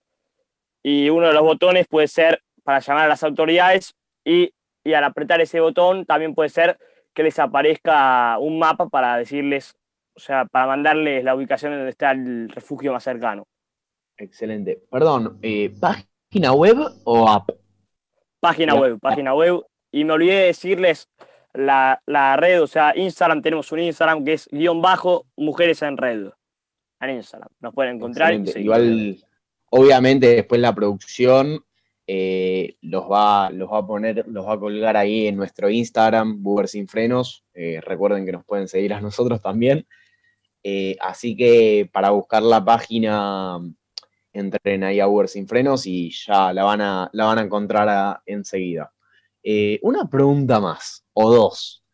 y 0.80 1.10
uno 1.10 1.26
de 1.26 1.34
los 1.34 1.42
botones 1.42 1.88
puede 1.88 2.06
ser 2.06 2.40
para 2.62 2.78
llamar 2.78 3.06
a 3.06 3.08
las 3.08 3.24
autoridades 3.24 3.96
y, 4.24 4.54
y 4.84 4.92
al 4.92 5.02
apretar 5.02 5.40
ese 5.40 5.58
botón 5.58 6.06
también 6.06 6.36
puede 6.36 6.50
ser 6.50 6.78
que 7.12 7.24
les 7.24 7.36
aparezca 7.40 8.38
un 8.38 8.60
mapa 8.60 8.88
para 8.88 9.16
decirles 9.16 9.74
o 10.14 10.20
sea, 10.20 10.44
para 10.44 10.66
mandarles 10.66 11.24
la 11.24 11.34
ubicación 11.34 11.72
donde 11.72 11.90
está 11.90 12.12
el 12.12 12.48
refugio 12.48 12.92
más 12.92 13.04
cercano. 13.04 13.46
Excelente. 14.16 14.82
Perdón, 14.90 15.38
eh, 15.42 15.72
¿página 15.80 16.52
web 16.52 16.78
o 17.04 17.28
app? 17.28 17.50
Página 18.40 18.74
web, 18.74 18.98
página 19.00 19.34
web. 19.34 19.62
Y 19.90 20.04
me 20.04 20.12
olvidé 20.12 20.34
de 20.34 20.46
decirles 20.46 21.08
la, 21.54 22.00
red, 22.36 22.62
o 22.62 22.66
sea, 22.66 22.92
Instagram, 22.96 23.42
tenemos 23.42 23.70
un 23.72 23.80
Instagram 23.80 24.24
que 24.24 24.34
es 24.34 24.48
guion 24.50 24.80
bajo 24.80 25.26
mujeres 25.36 25.82
en 25.82 25.96
red. 25.96 26.28
En 27.00 27.10
Instagram, 27.10 27.48
nos 27.60 27.74
pueden 27.74 27.96
encontrar. 27.96 28.32
Igual, 28.34 29.24
obviamente, 29.70 30.28
después 30.28 30.60
la 30.60 30.74
producción 30.74 31.64
eh, 32.06 32.76
los, 32.82 33.04
va, 33.04 33.50
los 33.50 33.70
va 33.70 33.78
a 33.78 33.86
poner, 33.86 34.24
los 34.28 34.46
va 34.46 34.54
a 34.54 34.58
colgar 34.58 34.96
ahí 34.96 35.26
en 35.28 35.36
nuestro 35.36 35.70
Instagram, 35.70 36.42
Buber 36.42 36.68
Sin 36.68 36.88
Frenos. 36.88 37.44
Eh, 37.54 37.80
recuerden 37.80 38.26
que 38.26 38.32
nos 38.32 38.44
pueden 38.44 38.68
seguir 38.68 38.92
a 38.94 39.00
nosotros 39.00 39.40
también. 39.40 39.86
Eh, 40.64 40.96
así 41.00 41.36
que 41.36 41.88
para 41.92 42.10
buscar 42.10 42.42
la 42.42 42.64
página, 42.64 43.58
entren 44.32 44.84
ahí 44.84 45.00
a 45.00 45.08
Uber 45.08 45.28
Sin 45.28 45.46
Frenos 45.46 45.86
y 45.86 46.10
ya 46.10 46.52
la 46.52 46.64
van 46.64 46.80
a, 46.80 47.10
la 47.12 47.24
van 47.26 47.38
a 47.38 47.42
encontrar 47.42 48.20
enseguida. 48.26 48.92
Eh, 49.42 49.78
una 49.82 50.08
pregunta 50.08 50.60
más, 50.60 51.04
o 51.12 51.32
dos. 51.32 51.84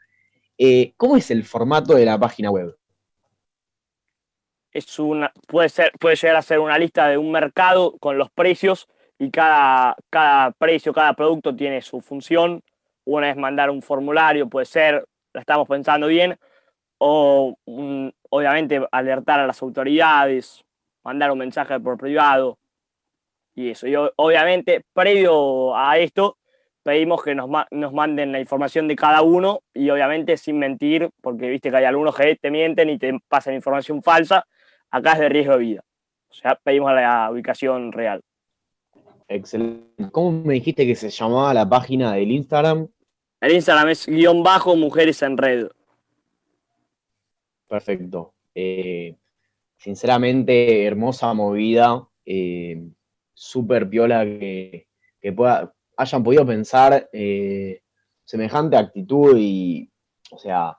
Eh, 0.56 0.92
¿Cómo 0.96 1.16
es 1.16 1.30
el 1.30 1.44
formato 1.44 1.94
de 1.94 2.04
la 2.04 2.18
página 2.18 2.50
web? 2.50 2.76
Es 4.72 4.98
una, 4.98 5.32
puede, 5.46 5.68
ser, 5.70 5.92
puede 5.98 6.16
llegar 6.16 6.36
a 6.36 6.42
ser 6.42 6.58
una 6.58 6.78
lista 6.78 7.08
de 7.08 7.16
un 7.16 7.32
mercado 7.32 7.96
con 7.98 8.18
los 8.18 8.30
precios 8.30 8.86
y 9.18 9.30
cada, 9.30 9.96
cada 10.10 10.52
precio, 10.52 10.92
cada 10.92 11.14
producto 11.14 11.56
tiene 11.56 11.80
su 11.80 12.00
función. 12.00 12.62
Una 13.04 13.30
es 13.30 13.36
mandar 13.36 13.70
un 13.70 13.80
formulario, 13.80 14.48
puede 14.48 14.66
ser, 14.66 15.06
la 15.32 15.40
estamos 15.40 15.66
pensando 15.66 16.08
bien, 16.08 16.38
o 16.98 17.56
obviamente 18.30 18.86
alertar 18.90 19.40
a 19.40 19.46
las 19.46 19.60
autoridades, 19.62 20.64
mandar 21.04 21.30
un 21.30 21.38
mensaje 21.38 21.78
por 21.80 21.96
privado 21.98 22.58
y 23.54 23.70
eso. 23.70 23.86
Y 23.86 23.94
obviamente, 23.96 24.82
previo 24.92 25.76
a 25.76 25.98
esto, 25.98 26.36
pedimos 26.82 27.22
que 27.22 27.34
nos, 27.34 27.48
nos 27.70 27.92
manden 27.92 28.32
la 28.32 28.40
información 28.40 28.88
de 28.88 28.96
cada 28.96 29.22
uno 29.22 29.60
y 29.74 29.90
obviamente 29.90 30.36
sin 30.36 30.58
mentir, 30.58 31.10
porque 31.20 31.48
viste 31.48 31.70
que 31.70 31.76
hay 31.76 31.84
algunos 31.84 32.14
que 32.14 32.36
te 32.36 32.50
mienten 32.50 32.90
y 32.90 32.98
te 32.98 33.18
pasan 33.28 33.54
información 33.54 34.02
falsa, 34.02 34.46
acá 34.90 35.12
es 35.12 35.18
de 35.18 35.28
riesgo 35.28 35.52
de 35.54 35.58
vida. 35.58 35.84
O 36.30 36.34
sea, 36.34 36.58
pedimos 36.62 36.92
la 36.94 37.30
ubicación 37.30 37.92
real. 37.92 38.20
Excelente. 39.28 40.10
¿Cómo 40.12 40.32
me 40.32 40.54
dijiste 40.54 40.86
que 40.86 40.94
se 40.94 41.10
llamaba 41.10 41.52
la 41.52 41.68
página 41.68 42.14
del 42.14 42.30
Instagram? 42.30 42.88
El 43.40 43.52
Instagram 43.52 43.88
es 43.90 44.06
guion 44.06 44.42
bajo 44.42 44.74
mujeres 44.74 45.22
en 45.22 45.36
red. 45.36 45.68
Perfecto. 47.68 48.34
Eh, 48.54 49.14
sinceramente, 49.76 50.84
hermosa 50.86 51.32
movida. 51.34 52.08
Eh, 52.24 52.82
Súper 53.34 53.88
piola 53.88 54.24
que, 54.24 54.88
pueda, 55.36 55.72
hayan 55.96 56.24
podido 56.24 56.44
pensar 56.44 57.08
eh, 57.12 57.82
semejante 58.24 58.76
actitud 58.76 59.36
y, 59.38 59.88
o 60.32 60.38
sea, 60.38 60.76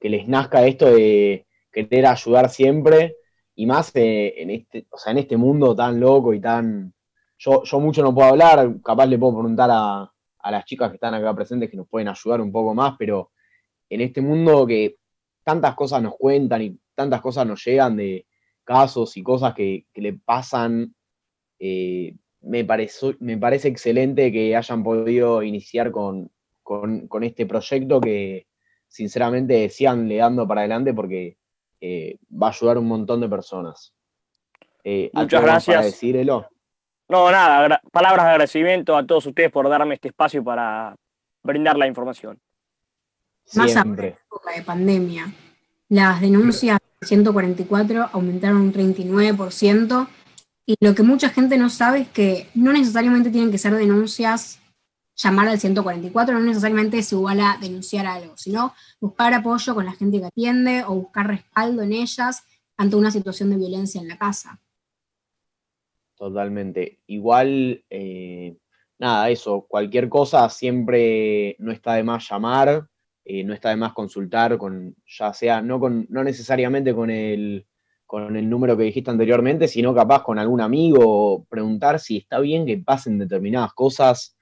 que 0.00 0.08
les 0.08 0.26
nazca 0.26 0.66
esto 0.66 0.86
de 0.86 1.46
querer 1.70 2.06
ayudar 2.06 2.48
siempre 2.48 3.16
y 3.54 3.66
más 3.66 3.90
en, 3.94 4.48
este, 4.48 4.86
o 4.90 4.96
sea, 4.96 5.12
en 5.12 5.18
este 5.18 5.36
mundo 5.36 5.76
tan 5.76 6.00
loco 6.00 6.32
y 6.32 6.40
tan... 6.40 6.94
Yo, 7.38 7.62
yo 7.64 7.78
mucho 7.78 8.02
no 8.02 8.14
puedo 8.14 8.28
hablar, 8.28 8.76
capaz 8.82 9.04
le 9.04 9.18
puedo 9.18 9.34
preguntar 9.34 9.68
a, 9.70 10.10
a 10.38 10.50
las 10.50 10.64
chicas 10.64 10.88
que 10.88 10.94
están 10.94 11.12
acá 11.12 11.34
presentes 11.34 11.70
que 11.70 11.76
nos 11.76 11.88
pueden 11.88 12.08
ayudar 12.08 12.40
un 12.40 12.50
poco 12.50 12.74
más, 12.74 12.94
pero 12.98 13.32
en 13.90 14.00
este 14.00 14.22
mundo 14.22 14.66
que 14.66 14.96
tantas 15.46 15.76
cosas 15.76 16.02
nos 16.02 16.16
cuentan 16.16 16.60
y 16.60 16.76
tantas 16.96 17.20
cosas 17.20 17.46
nos 17.46 17.64
llegan 17.64 17.96
de 17.96 18.26
casos 18.64 19.16
y 19.16 19.22
cosas 19.22 19.54
que, 19.54 19.86
le 19.94 20.14
pasan. 20.14 20.92
Eh, 21.60 22.16
me, 22.40 22.66
me 23.20 23.38
parece 23.38 23.68
excelente 23.68 24.32
que 24.32 24.56
hayan 24.56 24.82
podido 24.82 25.44
iniciar 25.44 25.92
con, 25.92 26.32
este 27.22 27.46
proyecto 27.46 28.00
que 28.00 28.48
sinceramente 28.88 29.70
le 30.08 30.16
dando 30.16 30.48
para 30.48 30.62
adelante 30.62 30.92
porque 30.92 31.38
eh, 31.80 32.18
va 32.30 32.48
a 32.48 32.50
ayudar 32.50 32.78
a 32.78 32.80
un 32.80 32.88
montón 32.88 33.20
de 33.20 33.28
personas. 33.28 33.94
Eh, 34.82 35.10
Muchas 35.12 35.42
gracias. 35.42 36.00
Para? 36.00 36.48
No, 37.08 37.30
nada, 37.30 37.80
palabras 37.92 38.24
de 38.24 38.30
agradecimiento 38.32 38.96
a 38.96 39.06
todos 39.06 39.26
ustedes 39.26 39.52
por 39.52 39.68
darme 39.68 39.94
este 39.94 40.08
espacio 40.08 40.42
para 40.42 40.96
brindar 41.44 41.76
la 41.76 41.86
información. 41.86 42.40
Más 43.54 43.72
Siempre. 43.72 44.18
época 44.26 44.52
de 44.54 44.62
pandemia. 44.62 45.32
Las 45.88 46.20
denuncias 46.20 46.78
144 47.02 48.10
aumentaron 48.12 48.58
un 48.58 48.72
39%. 48.72 50.08
Y 50.66 50.74
lo 50.80 50.94
que 50.94 51.04
mucha 51.04 51.28
gente 51.28 51.56
no 51.58 51.70
sabe 51.70 52.00
es 52.00 52.08
que 52.08 52.48
no 52.54 52.72
necesariamente 52.72 53.30
tienen 53.30 53.52
que 53.52 53.58
ser 53.58 53.74
denuncias, 53.74 54.58
llamar 55.14 55.48
al 55.48 55.60
144, 55.60 56.38
no 56.38 56.44
necesariamente 56.44 57.02
se 57.02 57.14
igual 57.14 57.40
a 57.40 57.56
denunciar 57.60 58.06
algo, 58.06 58.36
sino 58.36 58.74
buscar 59.00 59.32
apoyo 59.32 59.74
con 59.74 59.86
la 59.86 59.92
gente 59.92 60.18
que 60.18 60.26
atiende 60.26 60.84
o 60.84 60.94
buscar 60.94 61.28
respaldo 61.28 61.82
en 61.82 61.92
ellas. 61.92 62.44
ante 62.78 62.94
una 62.94 63.10
situación 63.10 63.48
de 63.48 63.56
violencia 63.56 64.02
en 64.02 64.08
la 64.08 64.18
casa. 64.18 64.60
Totalmente. 66.14 67.00
Igual, 67.06 67.82
eh, 67.88 68.58
nada, 68.98 69.30
eso, 69.30 69.64
cualquier 69.66 70.10
cosa 70.10 70.46
siempre 70.50 71.56
no 71.58 71.72
está 71.72 71.94
de 71.94 72.04
más 72.04 72.28
llamar, 72.28 72.86
eh, 73.28 73.42
no 73.42 73.54
está 73.54 73.70
de 73.70 73.76
más 73.76 73.92
consultar 73.92 74.56
con, 74.56 74.94
ya 75.04 75.32
sea, 75.32 75.60
no, 75.60 75.80
con, 75.80 76.06
no 76.10 76.22
necesariamente 76.22 76.94
con 76.94 77.10
el, 77.10 77.66
con 78.06 78.36
el 78.36 78.48
número 78.48 78.76
que 78.76 78.84
dijiste 78.84 79.10
anteriormente, 79.10 79.66
sino 79.66 79.92
capaz 79.92 80.22
con 80.22 80.38
algún 80.38 80.60
amigo, 80.60 81.44
preguntar 81.48 81.98
si 81.98 82.18
está 82.18 82.38
bien 82.38 82.64
que 82.64 82.78
pasen 82.78 83.18
determinadas 83.18 83.72
cosas. 83.72 84.36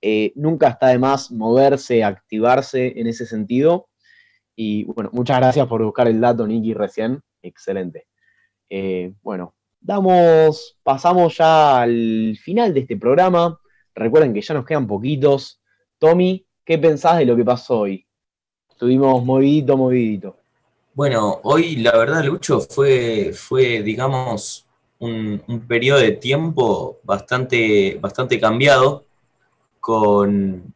Eh, 0.00 0.32
nunca 0.36 0.68
está 0.68 0.88
de 0.88 1.00
más 1.00 1.32
moverse, 1.32 2.04
activarse 2.04 3.00
en 3.00 3.08
ese 3.08 3.26
sentido. 3.26 3.88
Y 4.54 4.84
bueno, 4.84 5.10
muchas 5.12 5.38
gracias 5.38 5.66
por 5.66 5.82
buscar 5.82 6.06
el 6.06 6.20
dato, 6.20 6.46
Nicky, 6.46 6.72
recién. 6.72 7.20
Excelente. 7.42 8.06
Eh, 8.68 9.12
bueno, 9.22 9.56
damos, 9.80 10.78
pasamos 10.84 11.36
ya 11.36 11.82
al 11.82 12.38
final 12.40 12.72
de 12.74 12.80
este 12.80 12.96
programa. 12.96 13.58
Recuerden 13.92 14.32
que 14.32 14.40
ya 14.40 14.54
nos 14.54 14.64
quedan 14.64 14.86
poquitos. 14.86 15.60
Tommy, 15.98 16.46
¿qué 16.64 16.78
pensás 16.78 17.18
de 17.18 17.26
lo 17.26 17.34
que 17.34 17.44
pasó 17.44 17.80
hoy? 17.80 18.06
Estuvimos 18.80 19.22
movidito, 19.22 19.76
movidito. 19.76 20.36
Bueno, 20.94 21.40
hoy 21.42 21.76
la 21.76 21.98
verdad, 21.98 22.24
Lucho, 22.24 22.62
fue, 22.62 23.30
fue 23.34 23.82
digamos, 23.82 24.66
un, 25.00 25.42
periodo 25.68 25.98
de 26.00 26.12
tiempo 26.12 26.98
bastante, 27.02 27.98
bastante 28.00 28.40
cambiado, 28.40 29.04
con, 29.80 30.72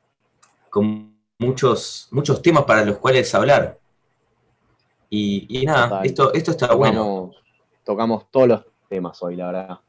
con 0.68 1.16
muchos, 1.38 2.08
muchos 2.10 2.42
temas 2.42 2.64
para 2.64 2.84
los 2.84 2.98
cuales 2.98 3.34
hablar. 3.34 3.78
Y, 5.08 5.64
nada, 5.64 6.02
esto, 6.02 6.34
esto 6.34 6.50
está 6.50 6.74
bueno. 6.74 7.30
Tocamos 7.84 8.30
todos 8.30 8.48
los 8.48 8.64
temas 8.86 9.22
hoy, 9.22 9.36
la 9.36 9.46
verdad. 9.46 9.80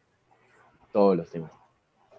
Todos 0.94 1.18
los 1.18 1.30
temas. 1.30 1.52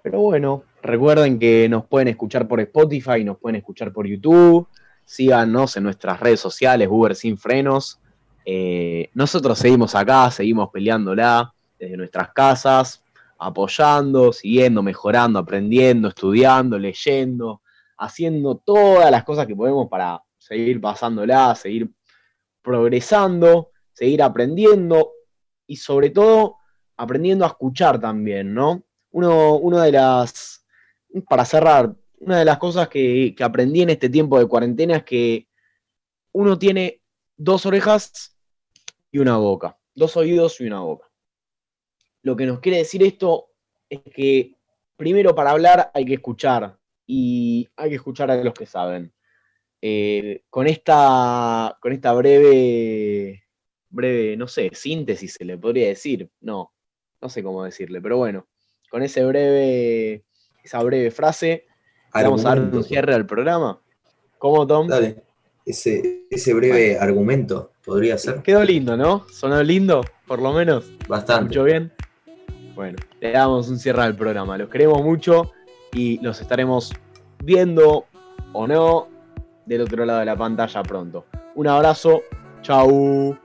Pero 0.03 0.21
bueno, 0.21 0.63
recuerden 0.83 1.39
que 1.39 1.71
nos 1.71 1.87
pueden 1.87 2.09
escuchar 2.09 2.47
por 2.47 2.61
Spotify, 2.61 3.25
nos 3.25 3.39
pueden 3.39 3.57
escuchar 3.57 3.95
por 3.95 4.07
YouTube 4.07 4.69
síganos 5.07 5.77
en 5.77 5.85
nuestras 5.85 6.21
redes 6.21 6.41
sociales, 6.41 6.89
Uber 6.91 7.15
Sin 7.15 7.39
Frenos. 7.39 7.99
Eh, 8.45 9.09
nosotros 9.15 9.59
seguimos 9.59 9.95
acá, 9.95 10.31
seguimos 10.31 10.69
peleándola 10.71 11.55
desde 11.79 11.97
nuestras 11.97 12.33
casas, 12.33 13.03
apoyando, 13.39 14.33
siguiendo, 14.33 14.83
mejorando, 14.83 15.39
aprendiendo, 15.39 16.09
estudiando, 16.09 16.79
leyendo, 16.79 17.63
haciendo 17.97 18.57
todas 18.57 19.11
las 19.11 19.25
cosas 19.25 19.47
que 19.47 19.57
podemos 19.57 19.89
para 19.89 20.21
seguir 20.37 20.81
pasándola, 20.81 21.55
seguir 21.55 21.91
progresando, 22.63 23.71
seguir 23.93 24.23
aprendiendo 24.23 25.13
y 25.67 25.77
sobre 25.77 26.11
todo 26.11 26.57
aprendiendo 26.97 27.45
a 27.45 27.49
escuchar 27.49 28.01
también, 28.01 28.55
¿no? 28.55 28.83
Uno, 29.13 29.57
una 29.57 29.85
de 29.85 29.93
las, 29.93 30.67
para 31.29 31.45
cerrar, 31.45 31.95
una 32.19 32.39
de 32.39 32.45
las 32.45 32.59
cosas 32.59 32.89
que, 32.89 33.35
aprendí 33.41 33.83
en 33.83 33.91
este 33.91 34.09
tiempo 34.09 34.39
de 34.39 34.47
cuarentena 34.47 34.97
es 34.97 35.05
que 35.05 35.49
uno 36.33 36.59
tiene 36.59 37.03
dos 37.37 37.67
orejas 37.67 38.37
y 39.11 39.19
una 39.19 39.37
boca, 39.37 39.79
dos 39.95 40.17
oídos 40.17 40.61
y 40.61 40.67
una 40.67 40.81
boca. 40.81 41.11
Lo 42.23 42.37
que 42.37 42.47
nos 42.47 42.61
quiere 42.61 42.79
decir 42.79 43.03
esto 43.03 43.49
es 43.89 44.01
que 44.15 44.57
primero 44.97 45.35
para 45.35 45.51
hablar 45.51 45.91
hay 45.95 46.05
que 46.05 46.15
escuchar 46.15 46.79
y 47.07 47.69
hay 47.77 47.91
que 47.91 47.97
escuchar 47.97 48.31
a 48.31 48.43
los 48.43 48.55
que 48.55 48.67
saben. 48.67 49.13
Eh, 49.81 50.43
con, 50.51 50.67
esta, 50.67 51.79
con 51.81 51.93
esta 51.93 52.13
breve, 52.15 53.45
breve, 53.89 54.37
no 54.37 54.49
sé, 54.49 54.71
síntesis 54.73 55.35
se 55.35 55.45
le 55.45 55.59
podría 55.59 55.89
decir, 55.89 56.29
no, 56.41 56.73
no 57.21 57.29
sé 57.29 57.43
cómo 57.43 57.63
decirle, 57.63 58.01
pero 58.01 58.17
bueno, 58.17 58.49
con 58.91 59.03
ese 59.03 59.25
breve, 59.25 60.25
esa 60.65 60.83
breve 60.83 61.11
frase, 61.11 61.67
Vamos 62.13 62.45
a 62.45 62.49
dar 62.51 62.61
un 62.61 62.85
cierre 62.85 63.15
al 63.15 63.27
programa. 63.27 63.79
¿Cómo, 64.39 64.67
Tom? 64.67 64.89
Dale. 64.89 65.23
Ese, 65.65 66.27
ese 66.31 66.55
breve 66.55 66.99
argumento 66.99 67.73
podría 67.85 68.17
ser. 68.19 68.43
Quedó 68.43 68.63
lindo, 68.65 68.97
¿no? 68.97 69.27
¿Sonó 69.31 69.63
lindo? 69.63 70.05
Por 70.27 70.41
lo 70.41 70.53
menos. 70.53 70.91
Bastante. 71.09 71.47
¿Mucho 71.49 71.65
bien? 71.65 71.93
Bueno, 72.75 72.99
le 73.21 73.33
damos 73.33 73.69
un 73.69 73.79
cierre 73.79 74.03
al 74.03 74.17
programa. 74.17 74.59
Los 74.59 74.69
queremos 74.69 75.03
mucho 75.03 75.53
y 75.93 76.19
los 76.23 76.41
estaremos 76.41 76.93
viendo 77.43 78.07
o 78.53 78.67
no 78.67 79.09
del 79.65 79.83
otro 79.83 80.05
lado 80.05 80.21
de 80.21 80.27
la 80.27 80.37
pantalla 80.37 80.83
pronto. 80.83 81.27
Un 81.55 81.69
abrazo. 81.69 82.23
Chau. 82.63 83.37